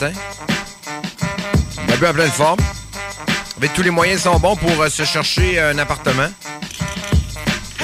matin. 0.00 0.12
En 1.88 2.12
pleine 2.12 2.30
forme. 2.30 2.58
Avec 3.56 3.74
tous 3.74 3.82
les 3.82 3.90
moyens 3.90 4.22
sont 4.22 4.38
bons 4.38 4.56
pour 4.56 4.80
euh, 4.80 4.88
se 4.88 5.04
chercher 5.04 5.60
un 5.60 5.76
appartement. 5.78 6.28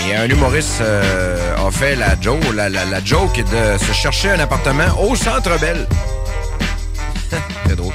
Et 0.06 0.14
un 0.14 0.26
humoriste 0.28 0.80
euh, 0.80 1.56
a 1.56 1.70
fait 1.70 1.96
la, 1.96 2.16
joke, 2.20 3.36
de 3.36 3.78
se 3.78 3.92
chercher 3.92 4.30
un 4.30 4.40
appartement 4.40 4.86
au 5.00 5.16
Centre 5.16 5.58
Bell. 5.58 5.86
C'est 7.66 7.76
drôle. 7.76 7.92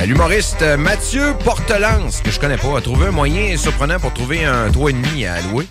Euh, 0.00 0.06
L'humoriste 0.06 0.62
Mathieu 0.78 1.34
Portelance, 1.44 2.22
que 2.22 2.30
je 2.30 2.40
connais 2.40 2.56
pas, 2.56 2.78
a 2.78 2.80
trouvé 2.80 3.06
un 3.06 3.12
moyen 3.12 3.56
surprenant 3.56 4.00
pour 4.00 4.12
trouver 4.12 4.44
un 4.44 4.68
3,5 4.68 5.28
à 5.30 5.40
louer. 5.42 5.68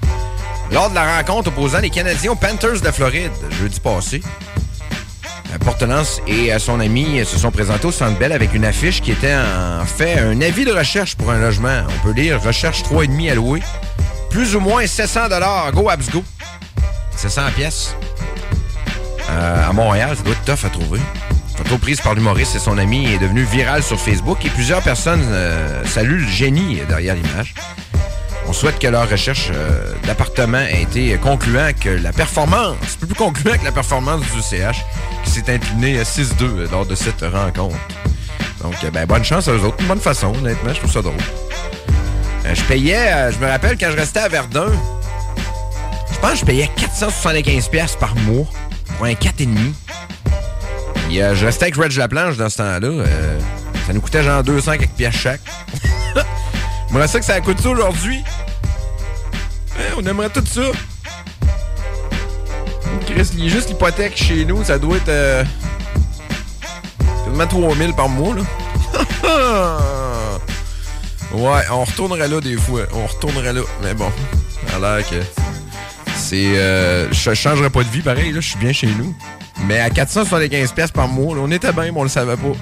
Lors 0.71 0.89
de 0.89 0.95
la 0.95 1.17
rencontre 1.17 1.49
opposant 1.49 1.79
les 1.79 1.89
Canadiens 1.89 2.31
aux 2.31 2.35
Panthers 2.35 2.79
de 2.79 2.91
Floride, 2.91 3.31
jeudi 3.59 3.79
passé, 3.81 4.21
Portelance 5.81 6.21
et 6.27 6.51
son 6.59 6.79
ami 6.79 7.25
se 7.25 7.39
sont 7.39 7.49
présentés 7.49 7.87
au 7.87 7.91
Centre 7.91 8.15
Bell 8.19 8.33
avec 8.33 8.53
une 8.53 8.65
affiche 8.65 9.01
qui 9.01 9.11
était 9.11 9.33
en 9.33 9.83
fait 9.83 10.19
un 10.19 10.39
avis 10.39 10.63
de 10.63 10.71
recherche 10.71 11.15
pour 11.15 11.31
un 11.31 11.39
logement. 11.39 11.81
On 11.89 12.05
peut 12.05 12.13
lire 12.13 12.39
recherche 12.39 12.83
3,5 12.83 13.31
à 13.31 13.33
louer. 13.33 13.63
Plus 14.29 14.55
ou 14.55 14.59
moins 14.59 14.85
700 14.85 15.29
dollars. 15.29 15.71
Go 15.71 15.89
Abs 15.89 16.11
Go. 16.11 16.23
700 17.15 17.41
pièces. 17.55 17.95
Euh, 19.31 19.69
à 19.69 19.73
Montréal, 19.73 20.15
ça 20.15 20.21
doit 20.21 20.33
être 20.33 20.45
tough 20.45 20.67
à 20.67 20.69
trouver. 20.69 20.99
Photo 21.55 21.79
prise 21.79 21.99
par 21.99 22.13
l'humoriste 22.13 22.55
et 22.55 22.59
son 22.59 22.77
ami 22.77 23.11
est 23.11 23.17
devenue 23.17 23.43
virale 23.43 23.81
sur 23.81 23.99
Facebook 23.99 24.45
et 24.45 24.49
plusieurs 24.49 24.83
personnes 24.83 25.25
euh, 25.29 25.83
saluent 25.85 26.19
le 26.19 26.27
génie 26.27 26.77
derrière 26.87 27.15
l'image. 27.15 27.55
On 28.47 28.53
souhaite 28.53 28.77
que 28.77 28.87
leur 28.87 29.09
recherche 29.09 29.49
euh, 29.51 29.93
d'appartement 30.05 30.59
ait 30.59 30.83
été 30.83 31.17
concluant, 31.17 31.71
que 31.79 31.89
la 31.89 32.11
performance, 32.11 32.75
plus 32.99 33.15
concluant 33.15 33.57
que 33.57 33.63
la 33.63 33.71
performance 33.71 34.21
du 34.21 34.41
CH, 34.41 34.83
qui 35.31 35.39
s'est 35.39 35.53
incliné 35.53 35.99
à 35.99 36.03
6-2 36.03 36.69
lors 36.71 36.85
de 36.85 36.95
cette 36.95 37.21
rencontre. 37.21 37.77
Donc, 38.61 38.75
euh, 38.83 38.91
ben, 38.91 39.05
bonne 39.05 39.23
chance 39.23 39.47
à 39.47 39.51
eux 39.51 39.61
autres. 39.63 39.77
Une 39.79 39.87
bonne 39.87 39.99
façon, 39.99 40.33
honnêtement, 40.35 40.73
je 40.73 40.79
trouve 40.79 40.91
ça 40.91 41.01
drôle. 41.01 41.15
Euh, 42.45 42.53
je 42.53 42.61
payais, 42.63 43.13
euh, 43.13 43.31
je 43.31 43.37
me 43.37 43.47
rappelle 43.47 43.77
quand 43.77 43.89
je 43.91 43.97
restais 43.97 44.19
à 44.19 44.27
Verdun, 44.27 44.71
je 46.11 46.19
pense 46.19 46.31
que 46.31 46.37
je 46.39 46.45
payais 46.45 46.69
475$ 46.77 47.69
piastres 47.69 47.97
par 47.97 48.15
mois 48.15 48.45
pour 48.97 49.05
un 49.05 49.13
4,5. 49.13 49.47
Puis 51.07 51.21
euh, 51.21 51.33
je 51.35 51.45
restais 51.45 51.65
avec 51.65 51.75
Reg 51.77 51.95
Laplanche 51.95 52.35
dans 52.37 52.49
ce 52.49 52.57
temps-là. 52.57 52.87
euh, 52.87 53.39
ça 53.87 53.93
nous 53.93 54.01
coûtait 54.01 54.23
genre 54.23 54.43
200 54.43 54.73
quelques 54.73 54.89
pièces 54.91 55.15
chaque. 55.15 55.41
Moi, 56.91 57.07
ça 57.07 57.19
que 57.19 57.25
ça 57.25 57.39
coûte 57.39 57.61
ça 57.61 57.69
aujourd'hui. 57.69 58.21
Hein, 59.79 59.93
on 59.97 60.05
aimerait 60.05 60.29
tout 60.29 60.43
ça. 60.45 60.61
Il 63.37 63.49
juste 63.49 63.69
l'hypothèque 63.69 64.17
chez 64.17 64.45
nous, 64.45 64.63
ça 64.63 64.79
doit 64.79 64.97
être 64.97 65.09
euh, 65.09 65.43
quasiment 67.23 67.45
3000 67.45 67.93
par 67.93 68.09
mois, 68.09 68.35
là. 68.35 68.41
ouais, 71.33 71.61
on 71.71 71.83
retournerait 71.83 72.27
là 72.27 72.41
des 72.41 72.57
fois. 72.57 72.81
On 72.93 73.05
retournerait 73.05 73.53
là. 73.53 73.61
Mais 73.83 73.93
bon, 73.93 74.11
ça 74.67 74.77
a 74.77 74.79
l'air 74.79 75.07
que 75.07 75.17
c'est... 76.15 76.57
euh, 76.57 77.11
je 77.11 77.33
changerais 77.35 77.69
pas 77.69 77.83
de 77.83 77.89
vie 77.89 78.01
pareil, 78.01 78.31
là. 78.31 78.39
Je 78.39 78.49
suis 78.49 78.57
bien 78.57 78.73
chez 78.73 78.87
nous. 78.87 79.15
Mais 79.67 79.79
à 79.79 79.89
475$ 79.89 80.73
piastres 80.73 80.93
par 80.93 81.07
mois, 81.07 81.35
là, 81.35 81.41
on 81.43 81.51
était 81.51 81.71
bien, 81.73 81.91
mais 81.91 81.93
on 81.99 82.03
le 82.03 82.09
savait 82.09 82.37
pas. 82.37 82.53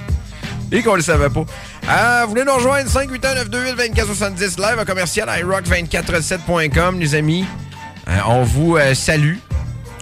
Et 0.72 0.82
qu'on 0.82 0.94
le 0.94 1.02
savait 1.02 1.30
pas. 1.30 1.44
Ah, 1.88 2.24
vous 2.24 2.30
voulez 2.30 2.44
nous 2.44 2.54
rejoindre 2.54 2.90
581-928-2470 2.90 4.58
live 4.58 4.78
à 4.78 4.84
commercial 4.84 5.26
iRock247.com, 5.26 7.00
les 7.00 7.14
amis. 7.14 7.46
Euh, 8.08 8.18
on 8.26 8.42
vous 8.42 8.76
euh, 8.76 8.94
salue. 8.94 9.36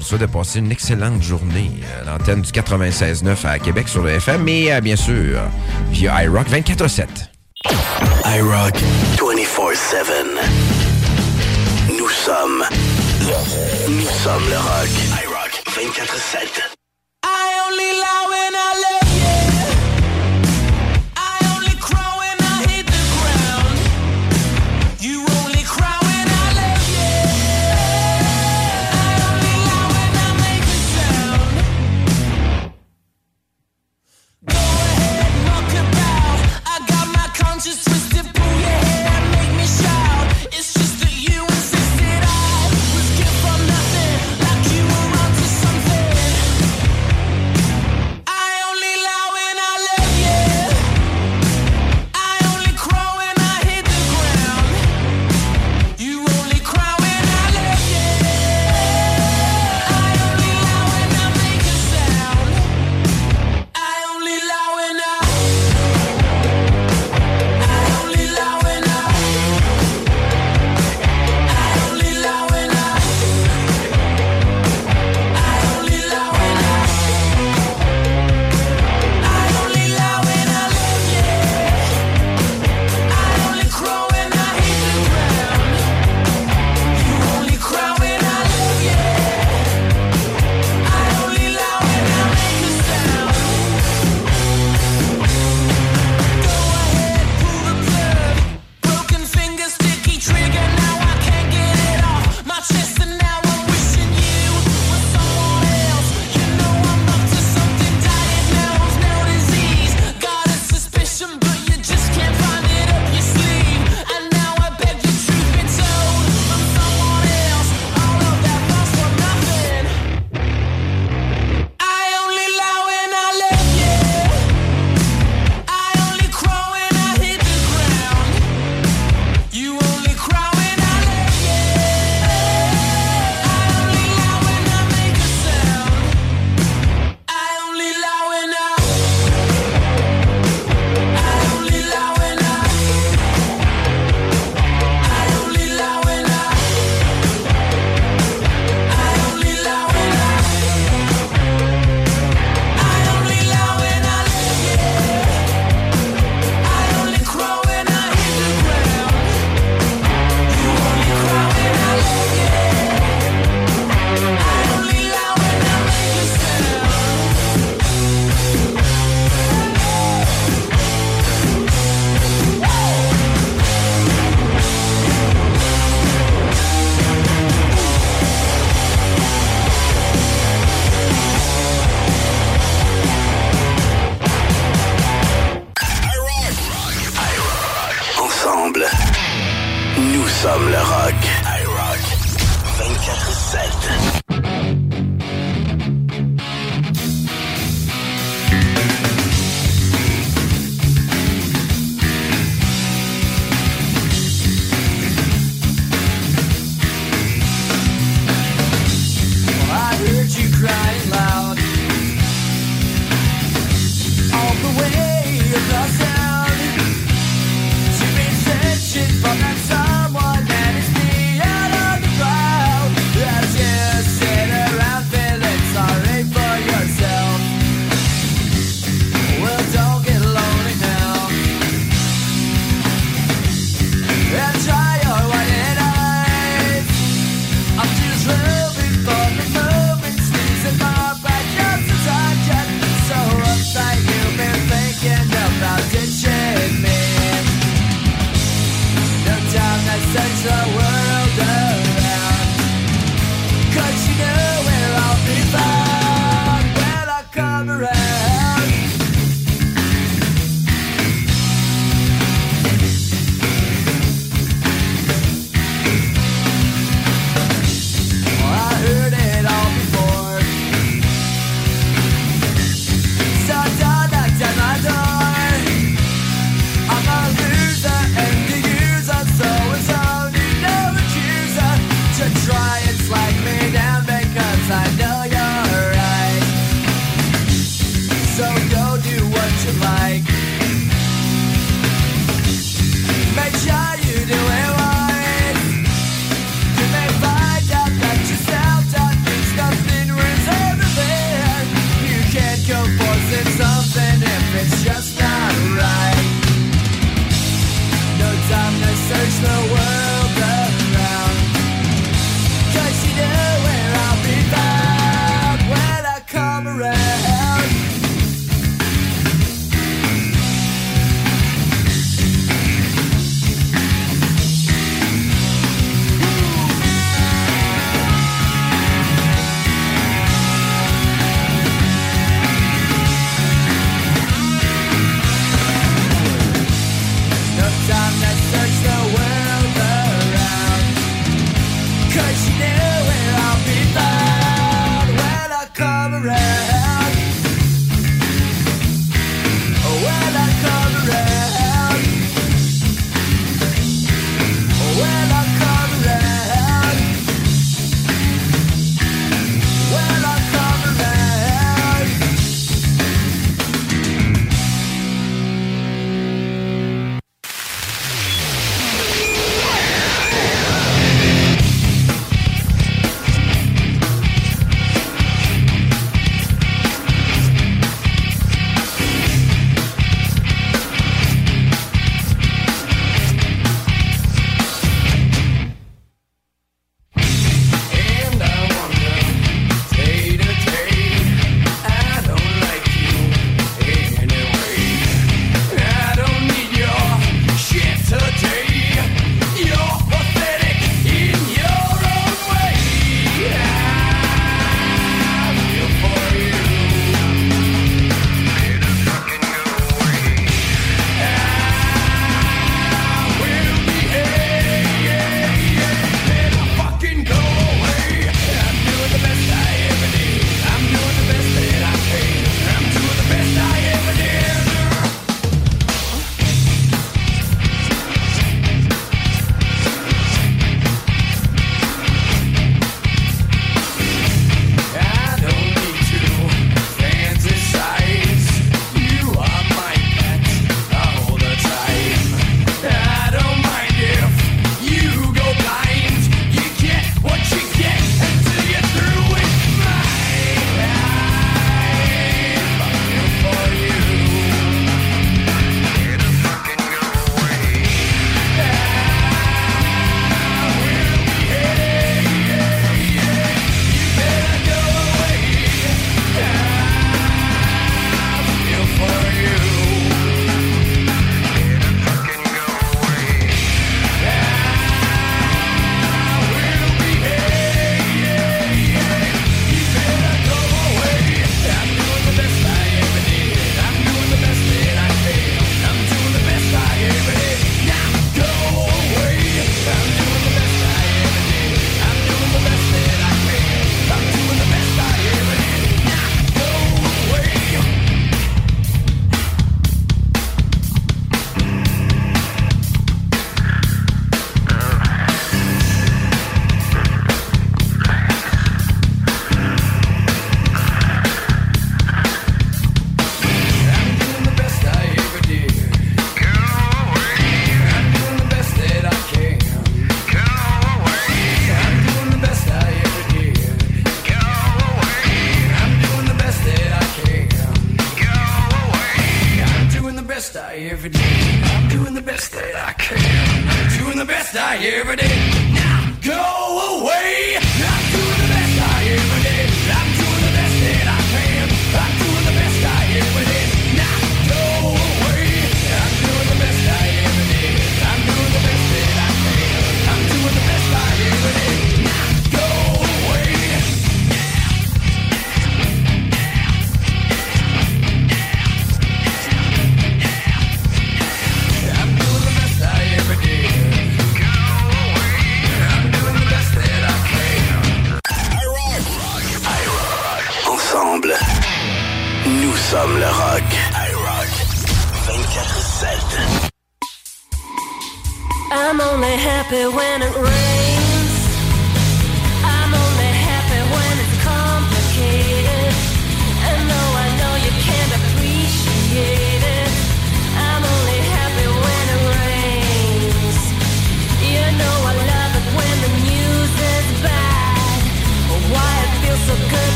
Vous 0.00 0.06
souhaite 0.06 0.22
de 0.22 0.26
passer 0.26 0.60
une 0.60 0.72
excellente 0.72 1.22
journée 1.22 1.72
à 2.00 2.04
l'antenne 2.10 2.40
du 2.40 2.50
96.9 2.50 3.46
à 3.46 3.58
Québec 3.58 3.86
sur 3.86 4.02
le 4.02 4.12
FM, 4.12 4.42
mais 4.42 4.72
euh, 4.72 4.80
bien 4.80 4.96
sûr 4.96 5.42
via 5.90 6.24
iRock 6.24 6.48
24-7. 6.48 7.06
iRock 8.24 8.76
24-7. 9.18 10.06
Nous 11.98 12.08
sommes 12.08 12.64
le, 13.20 13.92
nous 13.92 14.08
sommes 14.24 14.48
le 14.48 14.56
rock. 14.56 14.88
iRock 15.22 15.62
24-7. 15.68 16.46
I 17.22 17.60
only 17.66 17.92
lie 17.92 18.26
when 18.30 18.54
I 18.54 18.72
love 18.80 19.09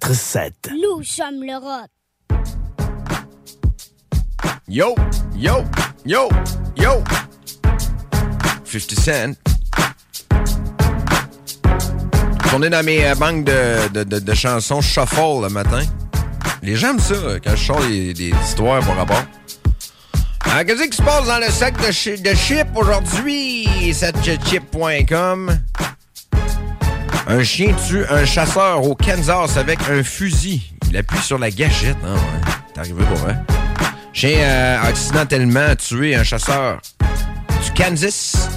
24-7. 0.00 0.52
Nous 0.70 1.02
sommes 1.04 1.42
le 1.42 1.56
rock. 1.56 1.88
Yo, 4.68 4.94
yo, 5.34 5.64
yo, 6.04 6.28
yo. 6.76 7.02
50 8.64 8.90
Cent. 8.98 9.36
On 12.54 12.62
est 12.62 12.70
dans 12.70 12.84
mes 12.84 13.06
euh, 13.06 13.14
banques 13.14 13.44
de, 13.44 13.88
de, 13.88 14.04
de, 14.04 14.18
de 14.18 14.34
chansons 14.34 14.80
shuffle 14.80 15.42
le 15.42 15.48
matin. 15.48 15.82
Les 16.62 16.76
gens 16.76 16.90
aiment 16.90 17.00
ça 17.00 17.14
euh, 17.14 17.38
quand 17.42 17.54
je 17.56 17.64
sors 17.64 17.80
des, 17.86 18.12
des 18.14 18.32
histoires 18.44 18.84
par 18.84 18.96
rapport. 18.96 19.22
Ah, 20.44 20.64
Qu'est-ce 20.64 20.84
qui 20.84 20.96
se 20.96 21.02
passe 21.02 21.26
dans 21.26 21.38
le 21.38 21.50
sac 21.50 21.74
de, 21.86 21.92
chi- 21.92 22.20
de 22.20 22.34
chip 22.34 22.68
aujourd'hui? 22.74 23.66
Satchip.com. 23.94 25.58
Un 27.28 27.42
chien 27.42 27.74
tue 27.88 28.04
un 28.08 28.24
chasseur 28.24 28.84
au 28.84 28.94
Kansas 28.94 29.56
avec 29.56 29.80
un 29.90 30.02
fusil. 30.04 30.62
Il 30.88 30.96
appuie 30.96 31.18
sur 31.18 31.38
la 31.38 31.50
gâchette. 31.50 31.96
Ouais, 32.04 32.50
t'es 32.72 32.80
arrivé 32.80 33.04
pour 33.04 33.16
vrai. 33.16 33.36
Chien 34.12 34.38
euh, 34.38 34.82
accidentellement 34.82 35.74
tué 35.76 36.14
un 36.14 36.22
chasseur 36.22 36.80
du 37.64 37.72
Kansas. 37.72 38.48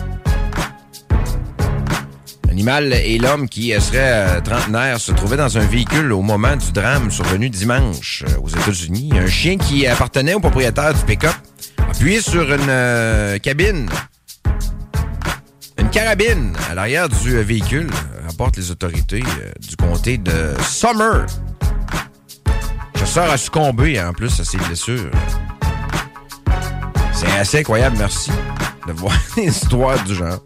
L'animal 2.47 2.93
et 2.93 3.17
l'homme 3.17 3.49
qui 3.49 3.71
serait 3.79 3.97
euh, 4.37 4.41
trentenaire 4.41 4.99
se 4.99 5.13
trouvaient 5.13 5.37
dans 5.37 5.57
un 5.57 5.65
véhicule 5.65 6.11
au 6.13 6.21
moment 6.21 6.55
du 6.55 6.71
drame 6.71 7.09
survenu 7.09 7.49
dimanche 7.49 8.23
euh, 8.27 8.39
aux 8.41 8.49
États-Unis. 8.49 9.11
Un 9.15 9.27
chien 9.27 9.57
qui 9.57 9.87
appartenait 9.87 10.35
au 10.35 10.39
propriétaire 10.39 10.93
du 10.93 11.01
pick-up 11.01 11.33
appuyé 11.89 12.21
sur 12.21 12.53
une 12.53 12.69
euh, 12.69 13.39
cabine 13.39 13.89
une 15.79 15.89
carabine 15.89 16.53
à 16.69 16.75
l'arrière 16.75 17.07
du 17.07 17.41
véhicule, 17.41 17.89
les 18.55 18.71
autorités 18.71 19.23
euh, 19.23 19.51
du 19.59 19.75
comté 19.75 20.17
de 20.17 20.53
Summer. 20.61 21.25
Chasseur 22.97 23.29
a 23.29 23.37
succombé 23.37 24.01
en 24.01 24.13
plus 24.13 24.39
à 24.39 24.43
ses 24.43 24.57
blessures. 24.57 25.11
C'est 27.13 27.31
assez 27.37 27.59
incroyable, 27.59 27.97
merci, 27.99 28.31
de 28.87 28.93
voir 28.93 29.13
des 29.35 29.47
histoires 29.47 30.01
du 30.03 30.15
genre. 30.15 30.39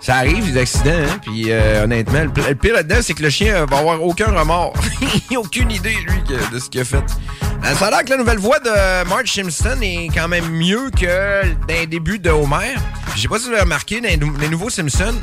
Ça 0.00 0.16
arrive, 0.16 0.52
des 0.52 0.60
accidents, 0.60 0.90
hein, 0.90 1.18
puis 1.22 1.46
euh, 1.48 1.84
honnêtement, 1.84 2.24
le, 2.24 2.54
pire 2.54 2.74
là-dedans, 2.74 2.98
c'est 3.00 3.14
que 3.14 3.22
le 3.22 3.30
chien 3.30 3.54
euh, 3.54 3.66
va 3.66 3.78
avoir 3.78 4.02
aucun 4.02 4.26
remords. 4.26 4.74
Il 5.00 5.34
n'a 5.34 5.40
aucune 5.40 5.70
idée, 5.70 5.96
lui, 6.06 6.22
de 6.52 6.58
ce 6.58 6.68
qu'il 6.68 6.82
a 6.82 6.84
fait. 6.84 6.98
Euh, 6.98 7.74
ça 7.74 7.86
a 7.86 7.90
l'air 7.90 8.04
que 8.04 8.10
la 8.10 8.18
nouvelle 8.18 8.38
voix 8.38 8.58
de 8.58 9.08
Marge 9.08 9.32
Simpson 9.32 9.78
est 9.80 10.08
quand 10.14 10.28
même 10.28 10.50
mieux 10.50 10.90
que 10.90 11.46
dans 11.66 11.74
les 11.74 11.86
débuts 11.86 12.18
de 12.18 12.28
Homer. 12.28 12.74
Je 13.16 13.22
sais 13.22 13.28
pas 13.28 13.38
si 13.38 13.46
vous 13.46 13.52
avez 13.52 13.62
remarqué, 13.62 14.02
les 14.02 14.48
nouveaux 14.50 14.68
Simpsons, 14.68 15.14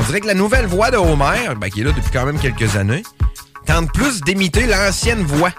On 0.00 0.02
dirait 0.04 0.20
que 0.20 0.26
la 0.26 0.34
nouvelle 0.34 0.66
voix 0.66 0.90
de 0.90 0.96
Homer, 0.96 1.54
ben, 1.60 1.68
qui 1.68 1.82
est 1.82 1.84
là 1.84 1.92
depuis 1.92 2.10
quand 2.10 2.24
même 2.24 2.38
quelques 2.38 2.76
années, 2.76 3.02
tente 3.66 3.92
plus 3.92 4.22
d'imiter 4.22 4.66
l'ancienne 4.66 5.22
voix. 5.22 5.50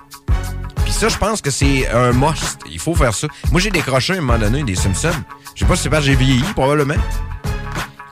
Puis 0.84 0.92
ça, 0.92 1.10
je 1.10 1.18
pense 1.18 1.42
que 1.42 1.52
c'est 1.52 1.88
un 1.90 2.12
must. 2.12 2.60
Il 2.70 2.80
faut 2.80 2.96
faire 2.96 3.14
ça. 3.14 3.28
Moi, 3.52 3.62
j'ai 3.62 3.70
décroché 3.70 4.14
à 4.14 4.18
un 4.18 4.22
moment 4.22 4.40
donné 4.40 4.64
des 4.64 4.76
Simpsons. 4.76 5.12
Je 5.54 5.60
sais 5.60 5.66
pas 5.66 5.76
si 5.76 5.84
c'est 5.84 5.90
parce 5.90 6.06
que 6.06 6.12
j'ai 6.12 6.16
vieilli, 6.16 6.44
probablement. 6.56 6.96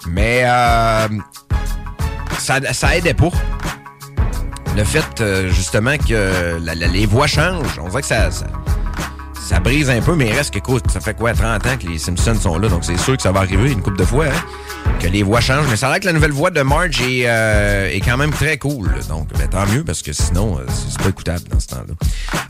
Mais 0.08 0.44
euh, 0.46 1.08
ça, 2.38 2.60
ça 2.74 2.96
aidait 2.96 3.16
pas. 3.16 3.32
Le 4.78 4.84
fait, 4.84 5.22
euh, 5.22 5.50
justement, 5.50 5.98
que 5.98 6.60
les 6.60 7.06
voix 7.08 7.26
changent, 7.26 7.80
on 7.82 7.90
dirait 7.90 8.02
que 8.02 8.08
ça, 8.08 8.30
ça, 8.30 8.46
ça 9.34 9.60
brise 9.60 9.90
un 9.90 10.00
peu, 10.02 10.14
mais 10.14 10.28
il 10.28 10.34
reste 10.34 10.54
que, 10.54 10.60
écoute, 10.60 10.92
ça 10.92 11.00
fait 11.00 11.16
quoi, 11.16 11.34
30 11.34 11.66
ans 11.66 11.78
que 11.78 11.88
les 11.88 11.98
Simpsons 11.98 12.36
sont 12.40 12.60
là, 12.60 12.70
donc 12.70 12.86
c'est 12.86 12.98
sûr 12.98 13.18
que 13.18 13.24
ça 13.24 13.32
va 13.32 13.40
arriver 13.40 13.72
une 13.72 13.82
couple 13.82 13.98
de 13.98 14.06
fois, 14.06 14.26
hein, 14.26 14.42
que 15.00 15.08
les 15.08 15.24
voix 15.24 15.42
changent. 15.42 15.68
Mais 15.70 15.76
ça 15.76 15.88
a 15.88 15.92
l'air 15.92 16.00
que 16.00 16.06
la 16.06 16.14
nouvelle 16.14 16.32
voix 16.32 16.52
de 16.52 16.62
Marge 16.62 17.02
est, 17.02 17.24
euh, 17.26 17.90
est 17.90 18.02
quand 18.02 18.18
même 18.18 18.32
très 18.32 18.58
cool. 18.58 18.92
Donc, 19.08 19.30
ben, 19.38 19.48
tant 19.48 19.66
mieux, 19.68 19.84
parce 19.84 20.02
que 20.02 20.14
sinon, 20.14 20.60
euh, 20.60 20.66
c'est 20.68 21.02
pas 21.02 21.10
écoutable 21.10 21.48
dans 21.50 21.60
ce 21.60 21.68
temps-là. 21.68 21.94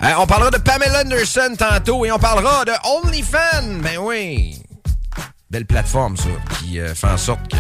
Euh, 0.04 0.14
on 0.20 0.28
parlera 0.28 0.52
de 0.52 0.58
Pamela 0.58 1.02
Anderson 1.02 1.56
tantôt 1.58 2.06
et 2.06 2.12
on 2.12 2.20
parlera 2.20 2.66
de 2.66 2.72
OnlyFans. 3.06 3.82
Ben 3.84 3.98
oui. 4.00 4.62
Belle 5.50 5.66
plateforme, 5.66 6.16
ça, 6.16 6.30
qui 6.60 6.78
fait 6.78 7.08
en 7.08 7.18
sorte 7.18 7.48
que 7.50 7.58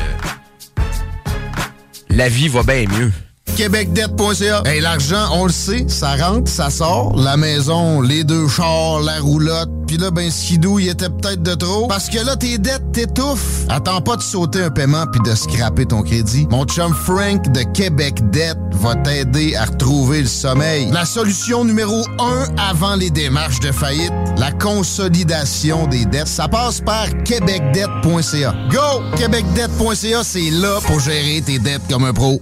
la 2.09 2.29
vie 2.29 2.47
va 2.47 2.63
bien 2.63 2.85
mieux. 2.87 3.11
québecdebt.ca. 3.55 4.63
Hey, 4.65 4.81
l'argent, 4.81 5.29
on 5.33 5.45
le 5.45 5.51
sait, 5.51 5.85
ça 5.87 6.15
rentre, 6.15 6.49
ça 6.49 6.69
sort. 6.69 7.15
La 7.17 7.37
maison, 7.37 8.01
les 8.01 8.23
deux 8.23 8.47
chars, 8.47 8.99
la 9.01 9.19
roulotte. 9.19 9.69
Puis 9.87 9.97
là, 9.97 10.11
ben, 10.11 10.29
Skidou, 10.29 10.77
il 10.77 10.89
était 10.89 11.09
peut-être 11.09 11.41
de 11.41 11.55
trop. 11.55 11.87
Parce 11.87 12.09
que 12.09 12.23
là, 12.23 12.35
tes 12.35 12.59
dettes 12.59 12.91
t'étouffent. 12.91 13.65
Attends 13.69 14.01
pas 14.01 14.17
de 14.17 14.21
sauter 14.21 14.61
un 14.61 14.69
paiement 14.69 15.05
puis 15.11 15.19
de 15.21 15.35
scraper 15.35 15.85
ton 15.87 16.03
crédit. 16.03 16.47
Mon 16.51 16.63
chum 16.65 16.93
Frank 16.93 17.51
de 17.51 17.63
Québec 17.73 18.29
Debt 18.29 18.57
va 18.73 18.95
t'aider 18.95 19.55
à 19.55 19.65
retrouver 19.65 20.21
le 20.21 20.27
sommeil. 20.27 20.91
La 20.91 21.05
solution 21.05 21.65
numéro 21.65 22.03
un 22.19 22.45
avant 22.57 22.95
les 22.95 23.09
démarches 23.09 23.59
de 23.61 23.71
faillite, 23.71 24.13
la 24.37 24.51
consolidation 24.51 25.87
des 25.87 26.05
dettes. 26.05 26.27
Ça 26.27 26.47
passe 26.47 26.81
par 26.81 27.07
québecdebt.ca. 27.23 28.53
Go! 28.71 29.17
québecdebt.ca, 29.17 30.23
c'est 30.23 30.51
là 30.51 30.79
pour 30.85 30.99
gérer 30.99 31.41
tes 31.41 31.57
dettes 31.57 31.81
comme 31.89 32.03
un 32.03 32.13
pro. 32.13 32.41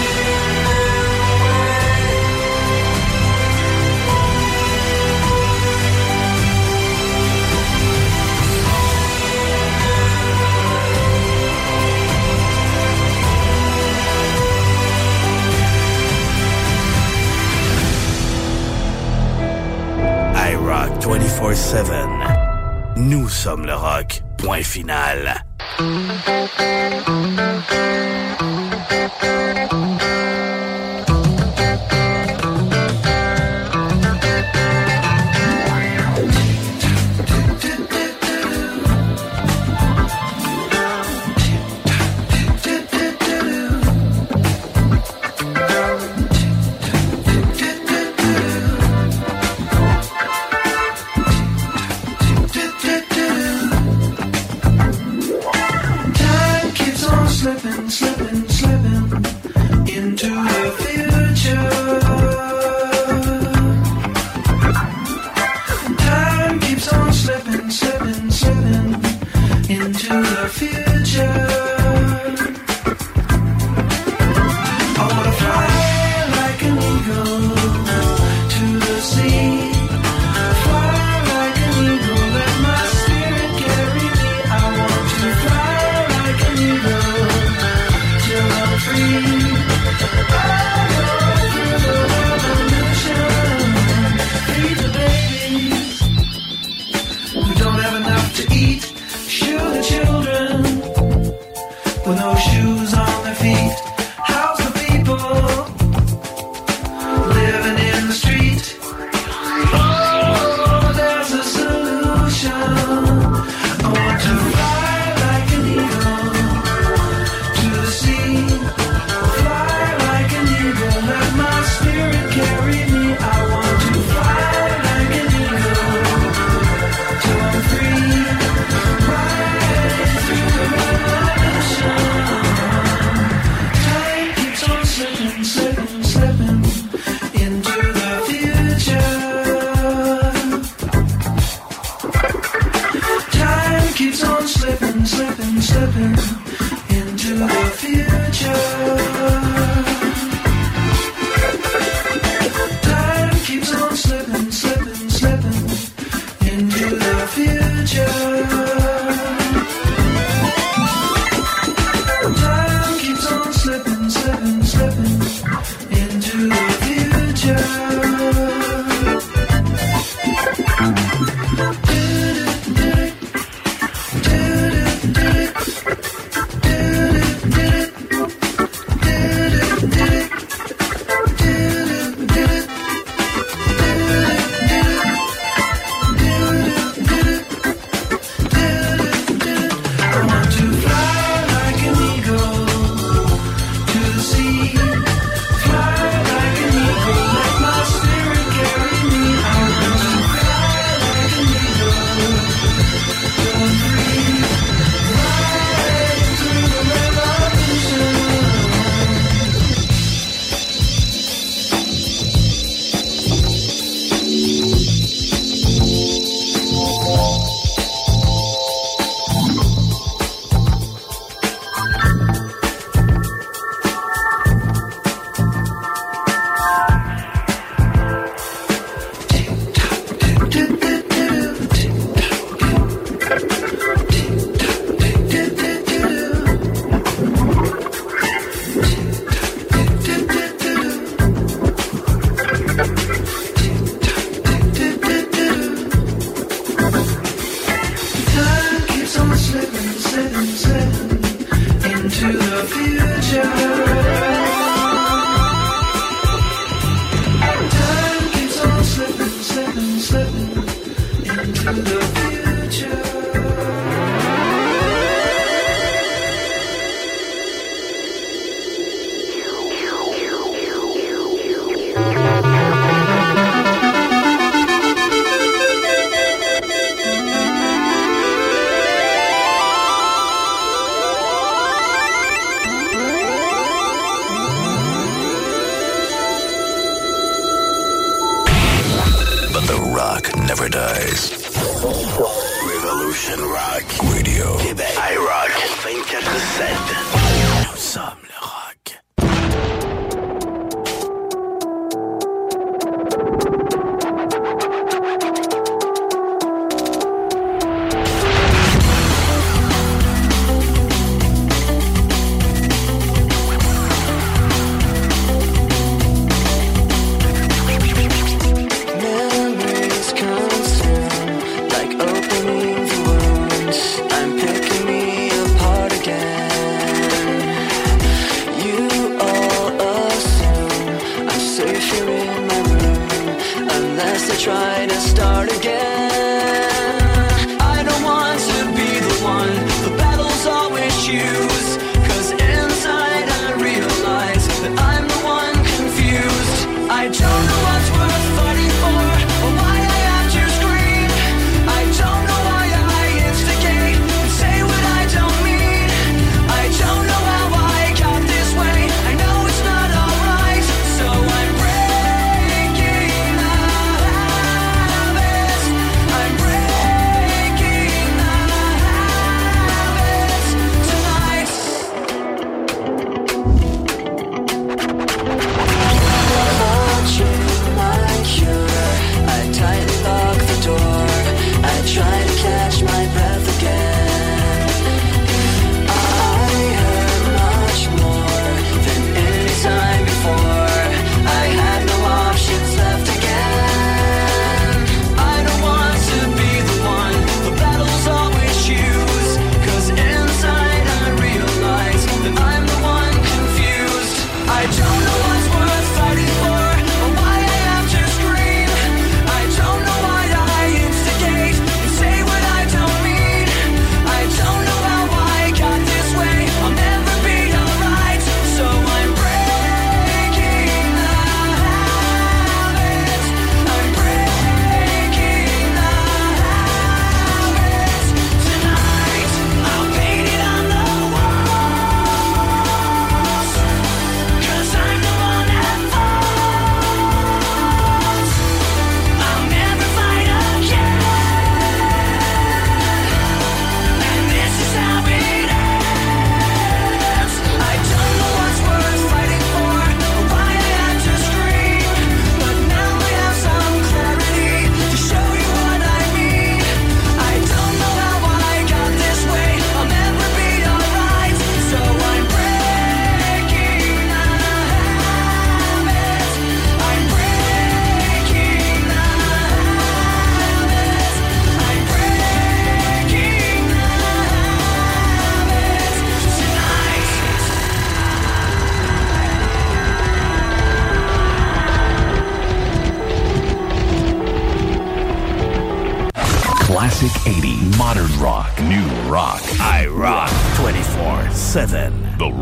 iRock 21.41 21.53
24-7. 21.53 22.97
Nous 22.97 23.27
sommes 23.27 23.65
le 23.65 23.73
rock. 23.73 24.21
Point 24.37 24.63
final. 24.63 25.43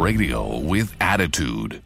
radio 0.10 0.58
with 0.58 0.90
attitude. 1.00 1.84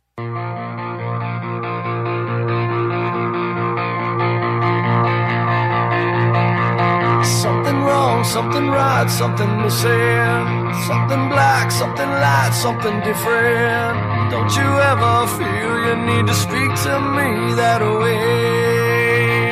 Something 7.43 7.79
wrong, 7.87 8.23
something 8.23 8.67
right, 8.69 9.09
something 9.09 9.51
missing. 9.61 10.45
Something 10.87 11.23
black, 11.33 11.69
something 11.71 12.11
light, 12.23 12.53
something 12.65 12.97
different. 13.01 13.95
Don't 14.31 14.53
you 14.59 14.69
ever 14.91 15.15
feel 15.37 15.71
you 15.87 15.95
need 16.09 16.25
to 16.31 16.35
speak 16.45 16.71
to 16.85 16.93
me 17.17 17.29
that 17.61 17.81
way? 18.03 19.43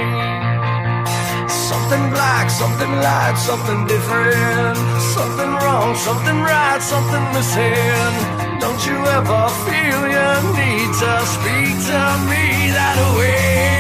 Something 1.70 2.04
black, 2.16 2.50
something 2.50 2.94
light, 3.08 3.36
something 3.50 3.86
different. 3.94 4.78
Something 5.16 5.52
wrong, 5.62 5.94
something 6.08 6.40
right, 6.42 6.82
something 6.82 7.24
missing. 7.36 8.41
Don't 8.62 8.86
you 8.86 8.94
ever 8.94 9.50
feel 9.66 10.02
you 10.16 10.30
need 10.54 10.94
to 11.02 11.12
speak 11.26 11.76
to 11.90 12.02
me 12.30 12.70
that 12.78 13.16
way? 13.18 13.71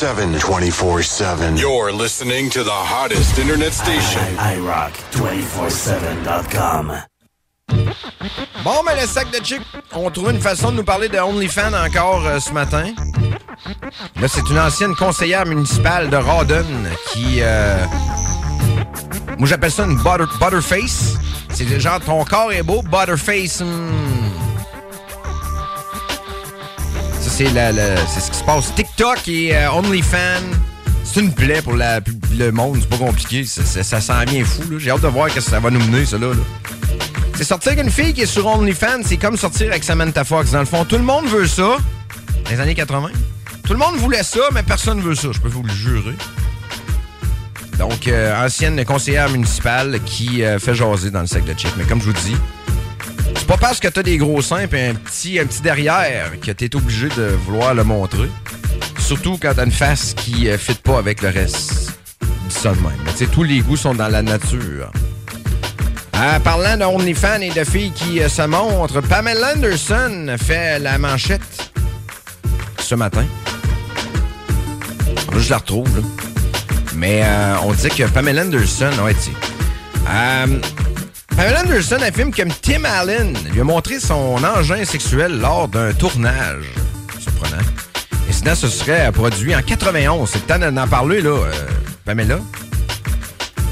7. 0.00 0.38
24 0.40 1.02
7. 1.02 1.56
You're 1.58 1.92
listening 1.92 2.48
to 2.48 2.64
the 2.64 2.70
hottest 2.70 3.38
internet 3.38 3.74
station. 3.74 4.22
iRock247.com. 4.38 7.02
Bon, 8.64 8.82
mais 8.86 8.98
le 8.98 9.06
sac 9.06 9.30
de 9.30 9.44
chips, 9.44 9.60
on 9.92 10.10
trouve 10.10 10.30
une 10.30 10.40
façon 10.40 10.70
de 10.72 10.76
nous 10.76 10.84
parler 10.84 11.10
de 11.10 11.18
OnlyFans 11.18 11.74
encore 11.74 12.26
euh, 12.26 12.40
ce 12.40 12.50
matin. 12.52 12.94
Là, 14.18 14.26
c'est 14.26 14.48
une 14.48 14.58
ancienne 14.58 14.94
conseillère 14.94 15.44
municipale 15.44 16.08
de 16.08 16.16
Rawdon 16.16 16.64
qui... 17.12 17.40
euh, 17.42 17.84
moi, 19.38 19.46
j'appelle 19.46 19.70
ça 19.70 19.84
une 19.84 19.96
butter, 19.96 20.24
butterface. 20.40 21.16
C'est 21.50 21.78
genre, 21.78 22.00
ton 22.00 22.24
corps 22.24 22.52
est 22.52 22.62
beau, 22.62 22.80
butterface. 22.80 23.60
hmm. 23.60 24.09
C'est 27.46 28.20
ce 28.20 28.30
qui 28.30 28.38
se 28.38 28.44
passe. 28.44 28.74
TikTok 28.74 29.26
et 29.28 29.56
euh, 29.56 29.72
OnlyFans, 29.72 30.50
c'est 31.04 31.20
une 31.20 31.32
plaie 31.32 31.62
pour 31.62 31.72
le 31.72 32.50
monde. 32.50 32.78
C'est 32.80 32.88
pas 32.88 32.98
compliqué. 32.98 33.44
Ça, 33.44 34.00
sent 34.00 34.24
bien 34.26 34.44
fou. 34.44 34.62
J'ai 34.78 34.90
hâte 34.90 35.00
de 35.00 35.08
voir 35.08 35.32
que 35.32 35.40
ça 35.40 35.58
va 35.58 35.70
nous 35.70 35.80
mener, 35.80 36.04
ça, 36.04 36.18
là. 36.18 36.28
là. 36.34 36.42
C'est 37.34 37.44
sortir 37.44 37.72
une 37.78 37.90
fille 37.90 38.12
qui 38.12 38.22
est 38.22 38.26
sur 38.26 38.46
OnlyFans, 38.46 39.02
c'est 39.06 39.16
comme 39.16 39.38
sortir 39.38 39.68
avec 39.68 39.84
Samantha 39.84 40.24
Fox. 40.24 40.50
Dans 40.50 40.58
le 40.58 40.66
fond, 40.66 40.84
tout 40.84 40.96
le 40.96 41.02
monde 41.02 41.26
veut 41.28 41.46
ça. 41.46 41.62
Dans 42.44 42.50
les 42.50 42.60
années 42.60 42.74
80. 42.74 43.08
Tout 43.64 43.72
le 43.72 43.78
monde 43.78 43.96
voulait 43.96 44.22
ça, 44.22 44.40
mais 44.52 44.62
personne 44.62 45.00
veut 45.00 45.14
ça. 45.14 45.28
Je 45.32 45.40
peux 45.40 45.48
vous 45.48 45.62
le 45.62 45.72
jurer. 45.72 46.16
Donc, 47.78 48.06
euh, 48.06 48.44
ancienne 48.44 48.84
conseillère 48.84 49.30
municipale 49.30 50.00
qui 50.04 50.44
euh, 50.44 50.58
fait 50.58 50.74
jaser 50.74 51.10
dans 51.10 51.22
le 51.22 51.26
sac 51.26 51.46
de 51.46 51.54
chips. 51.54 51.72
Mais 51.78 51.84
comme 51.84 52.00
je 52.00 52.06
vous 52.06 52.12
dis, 52.12 52.36
pas 53.50 53.56
parce 53.56 53.80
que 53.80 53.88
t'as 53.88 54.04
des 54.04 54.16
gros 54.16 54.40
seins 54.42 54.60
et 54.60 54.88
un 54.88 54.94
petit, 54.94 55.40
derrière 55.60 56.38
que 56.40 56.52
t'es 56.52 56.76
obligé 56.76 57.08
de 57.08 57.36
vouloir 57.44 57.74
le 57.74 57.82
montrer. 57.82 58.28
Surtout 59.00 59.38
quand 59.42 59.54
t'as 59.56 59.64
une 59.64 59.72
face 59.72 60.14
qui 60.14 60.44
ne 60.44 60.56
fit 60.56 60.74
pas 60.74 60.98
avec 60.98 61.20
le 61.20 61.30
reste. 61.30 61.98
Dis 62.20 62.54
ça 62.54 62.70
de 62.70 62.76
même. 62.76 63.28
Tous 63.32 63.42
les 63.42 63.58
goûts 63.58 63.76
sont 63.76 63.92
dans 63.92 64.06
la 64.06 64.22
nature. 64.22 64.92
Euh, 66.14 66.38
parlant 66.38 66.76
de 66.76 66.84
OnlyFans 66.84 67.40
et 67.40 67.50
de 67.50 67.64
filles 67.64 67.90
qui 67.90 68.22
euh, 68.22 68.28
se 68.28 68.42
montrent, 68.42 69.00
Pamela 69.00 69.54
Anderson 69.56 70.36
fait 70.38 70.78
la 70.78 70.98
manchette 70.98 71.72
ce 72.78 72.94
matin. 72.94 73.24
Là, 75.32 75.40
je 75.40 75.50
la 75.50 75.58
retrouve. 75.58 76.04
Mais 76.94 77.22
euh, 77.24 77.56
on 77.64 77.72
dit 77.72 77.88
que 77.88 78.04
Pamela 78.04 78.42
Anderson, 78.42 78.92
ouais, 79.02 79.14
tu. 79.14 79.30
Euh, 80.08 80.46
Pamela 81.40 81.62
Anderson 81.62 81.96
affirme 82.02 82.32
que 82.32 82.42
Tim 82.60 82.84
Allen 82.84 83.34
lui 83.50 83.62
a 83.62 83.64
montré 83.64 83.98
son 83.98 84.44
engin 84.44 84.84
sexuel 84.84 85.40
lors 85.40 85.68
d'un 85.68 85.94
tournage. 85.94 86.66
Surprenant. 87.18 87.62
L'incident 88.26 88.54
se 88.54 88.68
serait 88.68 89.10
produit 89.10 89.56
en 89.56 89.62
91. 89.62 90.28
C'est 90.28 90.40
le 90.40 90.44
temps 90.44 90.70
d'en 90.70 90.86
parler, 90.86 91.22
là, 91.22 91.30
euh, 91.30 91.52
Pamela. 92.04 92.40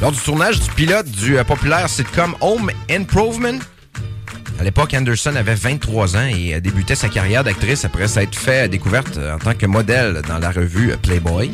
Lors 0.01 0.13
du 0.13 0.19
tournage 0.19 0.61
du 0.61 0.71
pilote 0.71 1.11
du 1.11 1.37
euh, 1.37 1.45
populaire 1.45 1.91
sitcom 1.91 2.35
Home 2.41 2.71
Improvement, 2.91 3.59
à 4.59 4.65
l'époque, 4.65 4.95
Anderson 4.95 5.37
avait 5.37 5.55
23 5.55 6.17
ans 6.17 6.27
et 6.27 6.55
euh, 6.55 6.61
débutait 6.61 6.95
sa 6.95 7.11
carrière 7.11 7.45
d'actrice 7.45 7.85
après 7.85 8.09
s'être 8.09 8.35
fait 8.35 8.71
découverte 8.71 9.19
en 9.19 9.39
tant 9.39 9.53
que 9.53 9.67
modèle 9.67 10.23
dans 10.27 10.39
la 10.39 10.53
revue 10.53 10.97
Playboy. 11.03 11.51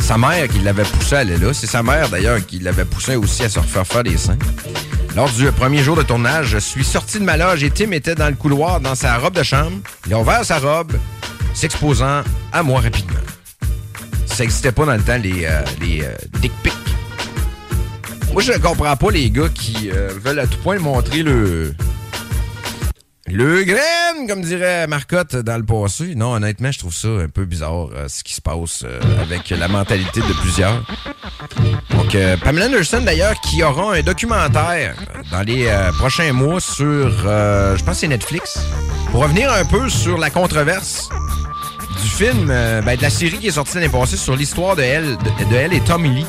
Sa 0.00 0.18
mère 0.18 0.48
qui 0.48 0.58
l'avait 0.58 0.82
poussé 0.82 1.14
à 1.14 1.18
aller 1.20 1.36
là. 1.36 1.54
C'est 1.54 1.68
sa 1.68 1.84
mère 1.84 2.08
d'ailleurs 2.08 2.44
qui 2.44 2.58
l'avait 2.58 2.84
poussé 2.84 3.14
aussi 3.14 3.44
à 3.44 3.48
se 3.48 3.60
refaire 3.60 3.86
faire 3.86 4.02
des 4.02 4.16
seins. 4.18 4.36
Lors 5.16 5.30
du 5.30 5.50
premier 5.52 5.80
jour 5.80 5.94
de 5.96 6.02
tournage, 6.02 6.48
je 6.48 6.58
suis 6.58 6.82
sorti 6.82 7.20
de 7.20 7.24
ma 7.24 7.36
loge 7.36 7.62
et 7.62 7.70
Tim 7.70 7.92
était 7.92 8.16
dans 8.16 8.28
le 8.28 8.34
couloir 8.34 8.80
dans 8.80 8.96
sa 8.96 9.16
robe 9.16 9.34
de 9.34 9.44
chambre. 9.44 9.76
Il 10.06 10.14
a 10.14 10.18
ouvert 10.18 10.44
sa 10.44 10.58
robe, 10.58 10.92
s'exposant 11.54 12.22
à 12.52 12.62
moi 12.64 12.80
rapidement. 12.80 13.20
Ça 14.26 14.42
n'existait 14.42 14.72
pas 14.72 14.84
dans 14.84 14.96
le 14.96 15.02
temps, 15.02 15.16
les, 15.16 15.44
euh, 15.44 15.62
les 15.80 16.02
euh, 16.02 16.12
dick 16.40 16.52
pics. 16.64 16.72
Moi, 18.32 18.42
je 18.42 18.54
comprends 18.54 18.96
pas 18.96 19.10
les 19.12 19.30
gars 19.30 19.48
qui 19.54 19.88
euh, 19.92 20.10
veulent 20.20 20.40
à 20.40 20.48
tout 20.48 20.58
point 20.58 20.80
montrer 20.80 21.22
le. 21.22 21.72
Le 23.26 23.64
graine, 23.64 24.28
comme 24.28 24.42
dirait 24.42 24.86
Marcotte 24.86 25.34
dans 25.36 25.56
le 25.56 25.64
passé. 25.64 26.14
Non, 26.14 26.34
honnêtement, 26.34 26.70
je 26.70 26.78
trouve 26.78 26.94
ça 26.94 27.08
un 27.08 27.28
peu 27.28 27.46
bizarre, 27.46 27.88
euh, 27.94 28.06
ce 28.06 28.22
qui 28.22 28.34
se 28.34 28.42
passe 28.42 28.82
euh, 28.84 29.00
avec 29.22 29.48
la 29.48 29.66
mentalité 29.66 30.20
de 30.20 30.32
plusieurs. 30.42 30.84
Donc, 31.90 32.14
euh, 32.14 32.36
Pamela 32.36 32.66
Anderson, 32.66 33.00
d'ailleurs, 33.00 33.40
qui 33.40 33.62
aura 33.62 33.94
un 33.94 34.02
documentaire 34.02 34.94
dans 35.32 35.40
les 35.40 35.66
prochains 35.98 36.34
mois 36.34 36.60
sur, 36.60 37.10
je 37.10 37.82
pense 37.82 38.00
c'est 38.00 38.08
Netflix, 38.08 38.58
pour 39.10 39.22
revenir 39.22 39.50
un 39.50 39.64
peu 39.64 39.88
sur 39.88 40.18
la 40.18 40.28
controverse 40.28 41.08
du 42.02 42.08
film, 42.08 42.48
ben, 42.48 42.96
de 42.96 43.02
la 43.02 43.10
série 43.10 43.38
qui 43.38 43.46
est 43.46 43.52
sortie 43.52 43.76
l'année 43.76 43.88
passée 43.88 44.18
sur 44.18 44.36
l'histoire 44.36 44.76
de 44.76 44.82
elle, 44.82 45.16
de, 45.16 45.56
elle 45.56 45.72
et 45.72 45.80
Tommy 45.80 46.10
Lee. 46.10 46.26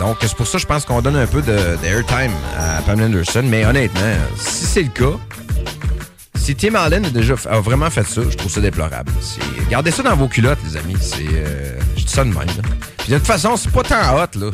Donc, 0.00 0.18
c'est 0.20 0.34
pour 0.34 0.46
ça, 0.46 0.58
je 0.58 0.66
pense 0.66 0.84
qu'on 0.84 1.00
donne 1.00 1.16
un 1.16 1.26
peu 1.26 1.40
de, 1.40 1.56
à 1.56 2.82
Pamela 2.82 3.06
Anderson. 3.06 3.44
Mais 3.44 3.64
honnêtement, 3.64 4.14
si 4.36 4.66
c'est 4.66 4.82
le 4.82 4.88
cas, 4.88 5.18
si 6.44 6.54
Tim 6.54 6.74
Allen 6.74 7.06
a, 7.06 7.08
déjà, 7.08 7.34
vraiment 7.34 7.88
fait 7.88 8.06
ça, 8.06 8.20
je 8.28 8.36
trouve 8.36 8.52
ça 8.52 8.60
déplorable. 8.60 9.10
Gardez 9.70 9.90
ça 9.90 10.02
dans 10.02 10.14
vos 10.14 10.28
culottes, 10.28 10.58
les 10.62 10.76
amis. 10.76 10.96
C'est, 11.00 11.24
euh, 11.32 11.80
je 11.96 12.04
dis 12.04 12.12
ça 12.12 12.22
de 12.22 12.28
même. 12.28 12.36
Là. 12.36 12.62
Puis 12.98 13.12
de 13.12 13.16
toute 13.16 13.26
façon, 13.26 13.56
c'est 13.56 13.72
pas 13.72 13.82
tant 13.82 14.14
hot, 14.14 14.38
là. 14.38 14.50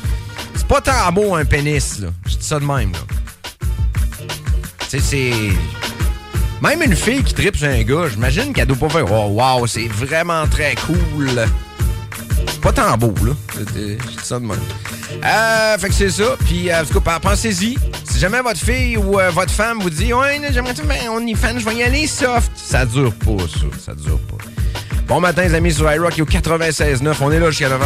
c'est 0.54 0.66
pas 0.66 0.80
tant 0.80 1.12
beau 1.12 1.34
un 1.34 1.44
pénis, 1.44 1.98
là. 1.98 2.08
Je 2.26 2.36
dis 2.36 2.46
ça 2.46 2.58
de 2.58 2.64
même, 2.64 2.92
là. 2.92 2.98
C'est... 4.88 5.32
Même 6.62 6.82
une 6.82 6.96
fille 6.96 7.22
qui 7.22 7.34
tripe 7.34 7.58
sur 7.58 7.68
un 7.68 7.82
gars, 7.82 8.08
j'imagine 8.10 8.54
qu'elle 8.54 8.68
doit 8.68 8.78
pas 8.78 8.88
faire 8.88 9.12
«Oh, 9.12 9.38
wow, 9.38 9.66
c'est 9.66 9.88
vraiment 9.88 10.46
très 10.46 10.74
cool». 10.76 11.46
Pas 12.64 12.72
tant 12.72 12.96
beau, 12.96 13.12
là. 13.22 13.32
Je 13.58 13.64
dis 13.64 13.98
ça 14.22 14.40
de 14.40 14.46
même. 14.46 14.58
Euh, 15.22 15.76
fait 15.76 15.88
que 15.88 15.94
c'est 15.94 16.08
ça. 16.08 16.34
Puis, 16.46 16.70
euh, 16.70 16.80
en 16.80 16.84
tout 16.86 16.98
cas, 16.98 17.20
pensez-y. 17.20 17.76
Si 18.04 18.18
jamais 18.18 18.40
votre 18.40 18.58
fille 18.58 18.96
ou 18.96 19.20
euh, 19.20 19.28
votre 19.28 19.50
femme 19.50 19.80
vous 19.80 19.90
dit 19.90 20.14
Ouais, 20.14 20.40
j'aimerais 20.50 20.72
ben, 20.72 20.96
on 21.10 21.20
y 21.26 21.34
fan, 21.34 21.60
je 21.60 21.64
vais 21.66 21.74
y 21.74 21.82
aller 21.82 22.06
soft. 22.06 22.50
Ça 22.54 22.86
dure 22.86 23.12
pas, 23.16 23.36
ça. 23.42 23.66
Ça 23.84 23.94
dure 23.94 24.18
pas. 24.20 24.42
Bon 25.06 25.20
matin, 25.20 25.42
les 25.42 25.52
amis, 25.52 25.74
sur 25.74 25.92
iRock, 25.92 26.14
au 26.18 26.24
96.9. 26.24 27.16
On 27.20 27.32
est 27.32 27.38
là 27.38 27.50
jusqu'à 27.50 27.68
9h. 27.68 27.84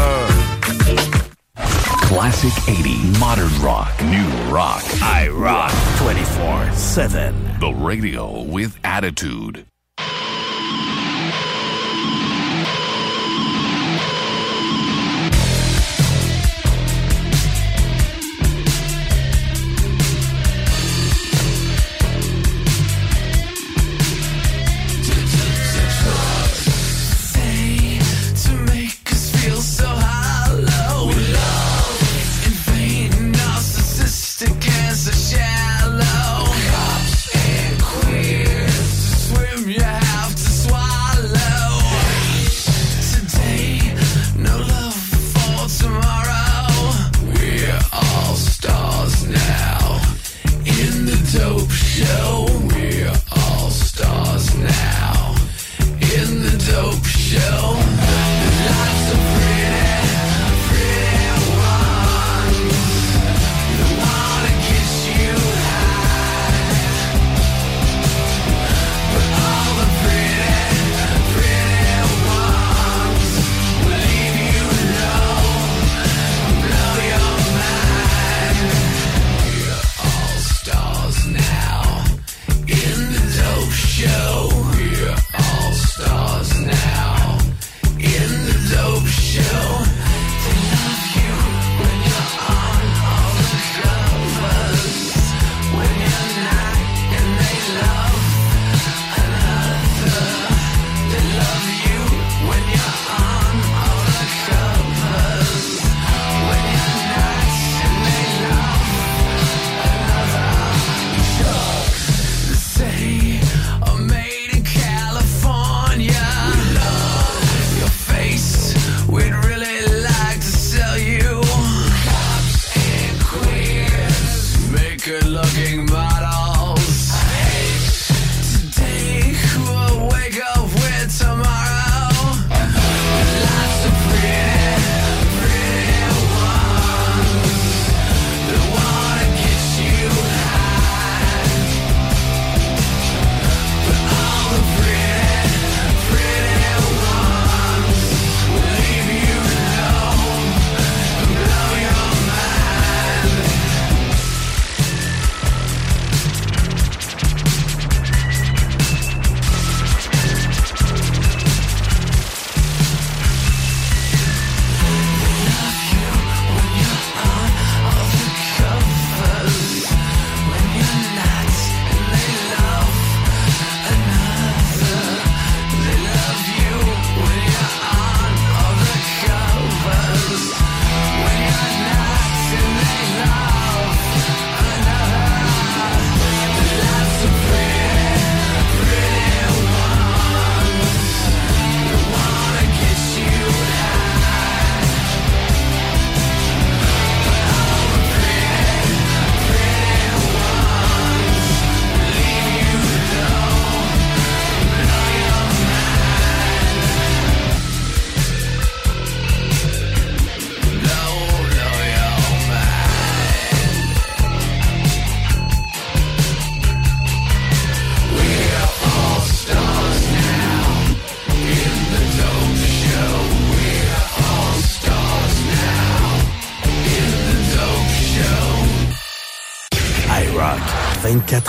Classic 2.06 2.54
80, 2.64 3.18
modern 3.18 3.50
rock, 3.60 3.88
new 4.04 4.54
rock. 4.54 4.84
I 5.02 5.28
rock 5.28 5.72
24 5.98 6.72
7. 6.78 7.32
The 7.58 7.74
radio 7.84 8.44
with 8.48 8.70
attitude. 8.84 9.64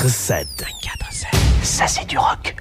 24-7. 0.07 0.45
Ça, 1.61 1.85
c'est 1.85 2.05
du 2.05 2.17
rock. 2.17 2.55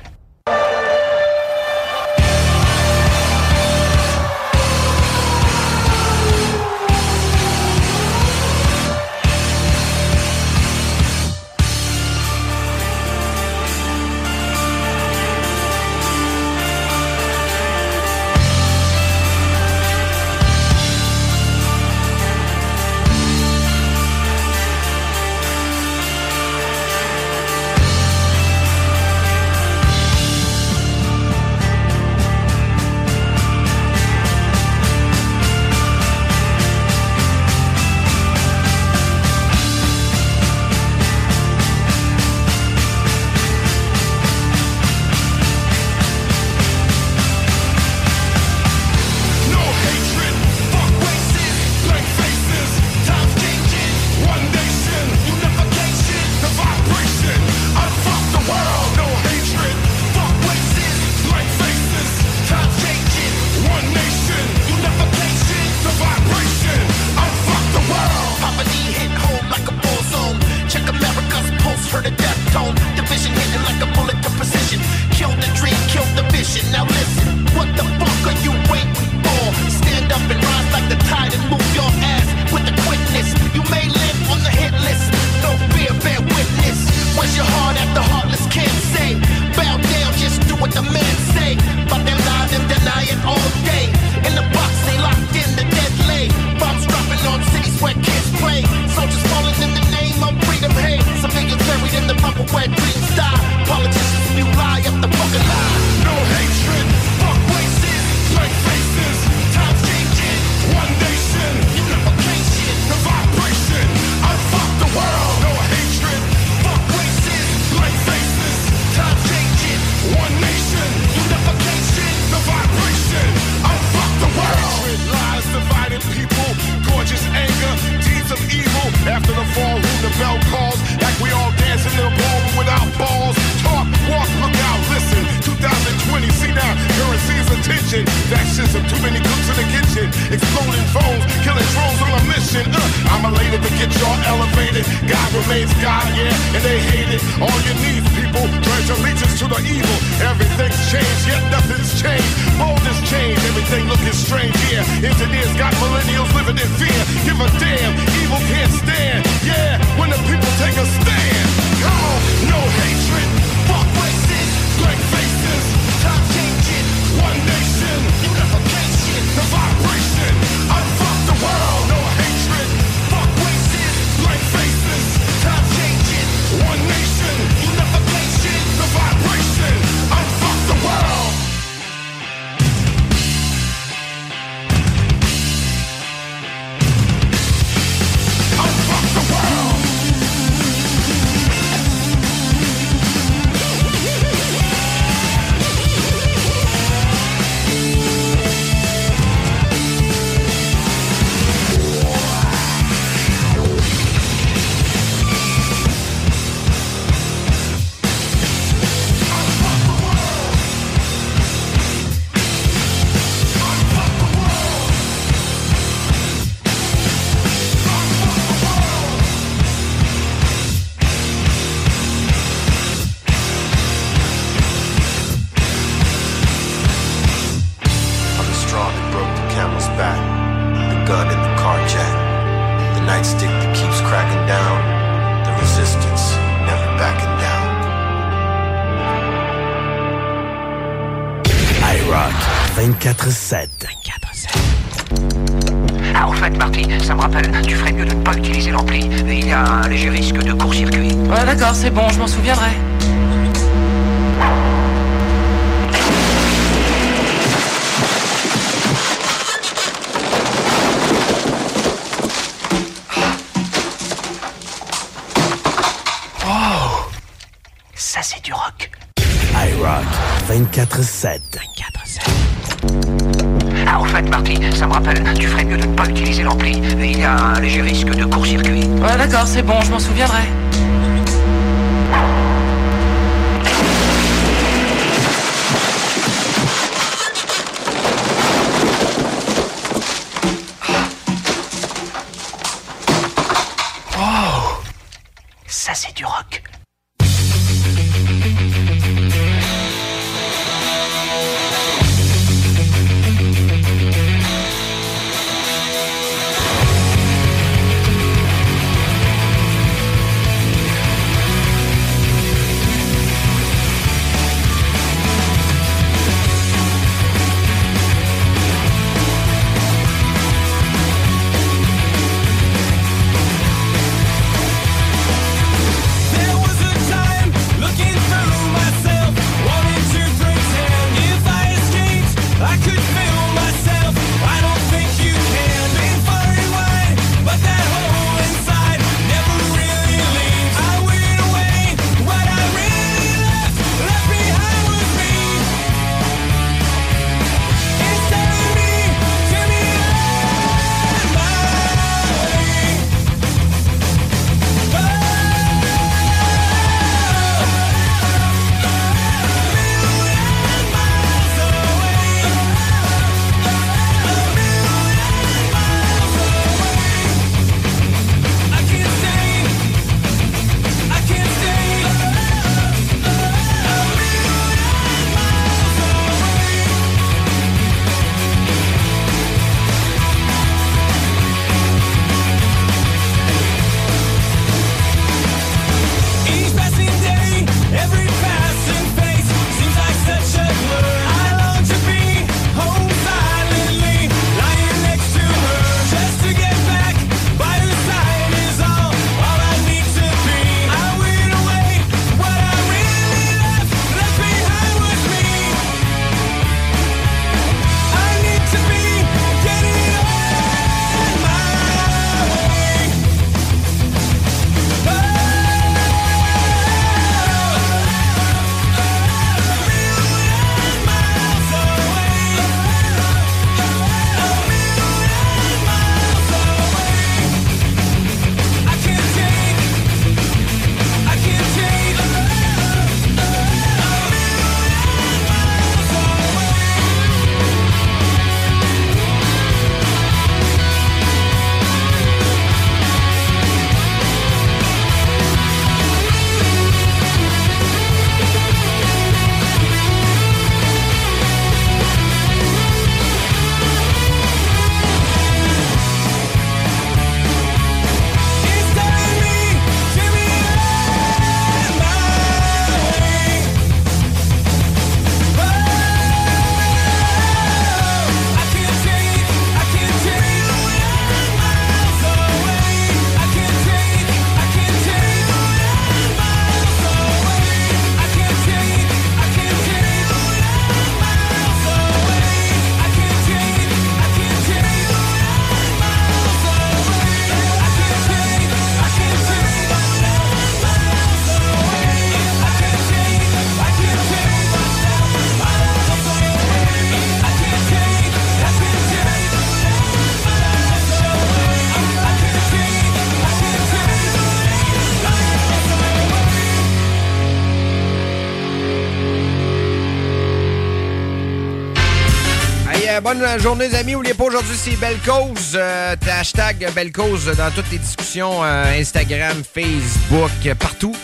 Bonne 513.34 513.60
journée, 513.60 513.88
les 513.88 513.94
amis. 513.94 514.12
N'oubliez 514.12 514.32
pas, 514.32 514.44
aujourd'hui, 514.44 514.74
c'est 514.74 514.96
Belle 514.96 515.18
Cause. 515.18 515.74
Euh, 515.74 516.16
hashtag 516.30 516.90
Belle 516.94 517.12
Cause 517.12 517.44
dans 517.56 517.70
toutes 517.70 517.90
les 517.90 517.98
discussions 517.98 518.64
euh, 518.64 518.98
Instagram, 518.98 519.62
Facebook, 519.74 520.50
partout. 520.78 521.14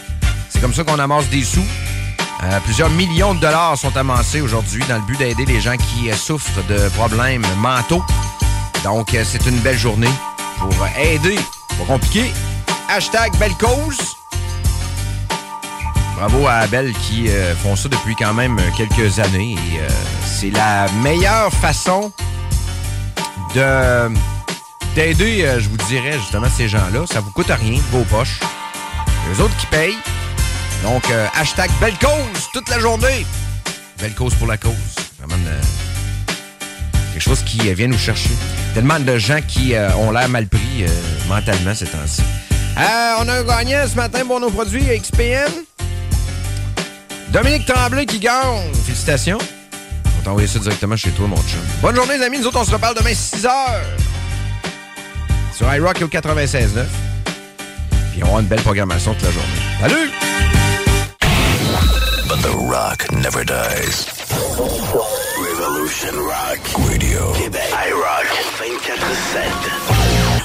C'est 0.51 0.61
comme 0.61 0.75
ça 0.75 0.85
qu'on 0.85 0.99
amasse 0.99 1.29
des 1.31 1.43
sous. 1.43 1.65
Euh, 2.43 2.61
plusieurs 2.65 2.91
millions 2.91 3.35
de 3.35 3.41
dollars 3.41 3.79
sont 3.79 3.97
amassés 3.97 4.43
aujourd'hui 4.43 4.83
dans 4.87 4.97
le 4.97 5.03
but 5.03 5.19
d'aider 5.19 5.47
les 5.47 5.61
gens 5.63 5.77
qui 5.77 6.13
souffrent 6.15 6.63
de 6.69 6.89
problèmes 6.91 7.47
mentaux. 7.59 8.05
Donc, 8.83 9.17
c'est 9.25 9.47
une 9.47 9.59
belle 9.61 9.79
journée 9.79 10.13
pour 10.59 10.75
aider. 11.01 11.39
Pas 11.71 11.85
compliqué. 11.87 12.31
Hashtag 12.91 13.35
Belle 13.39 13.55
Cause. 13.55 14.15
Bravo 16.17 16.47
à 16.47 16.57
Abel 16.57 16.93
qui 16.93 17.29
font 17.63 17.77
ça 17.77 17.89
depuis 17.89 18.15
quand 18.15 18.35
même 18.35 18.61
quelques 18.77 19.19
années. 19.21 19.53
Et 19.53 19.81
c'est 20.35 20.51
la 20.51 20.87
meilleure 21.03 21.53
façon 21.53 22.13
de 23.55 24.09
d'aider, 24.95 25.43
euh, 25.45 25.59
je 25.61 25.69
vous 25.69 25.77
dirais, 25.89 26.13
justement, 26.19 26.47
ces 26.57 26.69
gens-là. 26.69 27.05
Ça 27.11 27.21
vous 27.21 27.31
coûte 27.33 27.49
rien, 27.51 27.81
vos 27.91 28.05
poches. 28.05 28.39
Les 29.33 29.41
autres 29.41 29.57
qui 29.57 29.67
payent. 29.67 29.99
Donc, 30.85 31.03
euh, 31.11 31.27
hashtag 31.35 31.71
Belle 31.81 31.99
Cause 31.99 32.49
toute 32.53 32.69
la 32.69 32.79
journée. 32.79 33.27
Belle 34.01 34.15
cause 34.15 34.35
pour 34.35 34.47
la 34.47 34.57
cause. 34.57 34.73
Vraiment 35.19 35.35
une- 35.37 37.13
quelque 37.13 37.23
chose 37.23 37.43
qui 37.43 37.69
euh, 37.71 37.75
vient 37.75 37.89
nous 37.89 37.99
chercher. 37.99 38.31
Tellement 38.75 39.01
de 39.01 39.19
gens 39.19 39.41
qui 39.47 39.75
euh, 39.75 39.93
ont 39.97 40.11
l'air 40.13 40.29
mal 40.29 40.47
pris 40.47 40.83
euh, 40.83 40.89
mentalement 41.29 41.75
ces 41.75 41.87
temps-ci. 41.87 42.23
Euh, 42.79 43.15
on 43.21 43.29
a 43.29 43.35
un 43.35 43.43
gagnant 43.45 43.85
ce 43.91 43.97
matin 43.97 44.25
pour 44.27 44.39
nos 44.41 44.51
produits 44.51 44.85
XPN. 45.01 45.51
Dominique 47.31 47.67
Tremblay 47.67 48.05
qui 48.07 48.19
gagne. 48.21 48.73
Félicitations 48.85 49.39
t'envoyer 50.25 50.49
ça 50.49 50.59
directement 50.59 50.97
chez 50.97 51.11
toi, 51.11 51.27
mon 51.29 51.37
chum. 51.37 51.61
Bonne 51.83 51.95
journée, 51.95 52.19
les 52.19 52.25
amis. 52.25 52.39
Nous 52.39 52.47
autres, 52.47 52.59
on 52.61 52.65
se 52.65 52.73
reparle 52.73 52.97
demain 52.97 53.11
6h 53.11 53.49
sur 55.55 55.73
iRock 55.73 56.03
au 56.03 56.09
96.9. 56.09 56.85
Puis 58.13 58.25
on 58.25 58.29
aura 58.29 58.41
une 58.41 58.47
belle 58.47 58.63
programmation 58.63 59.15
toute 59.15 59.23
la 59.23 59.31
journée. 59.31 59.49
Salut! 59.81 60.11
But 62.29 62.43
the 62.43 62.55
rock 62.57 63.13
never 63.13 63.45
dies. 63.45 64.09
Revolution 65.37 66.15
Rock 66.17 66.61
Radio. 66.91 67.33
Québec. 67.35 67.63
iRock 67.87 68.27
24-7. 68.59 70.44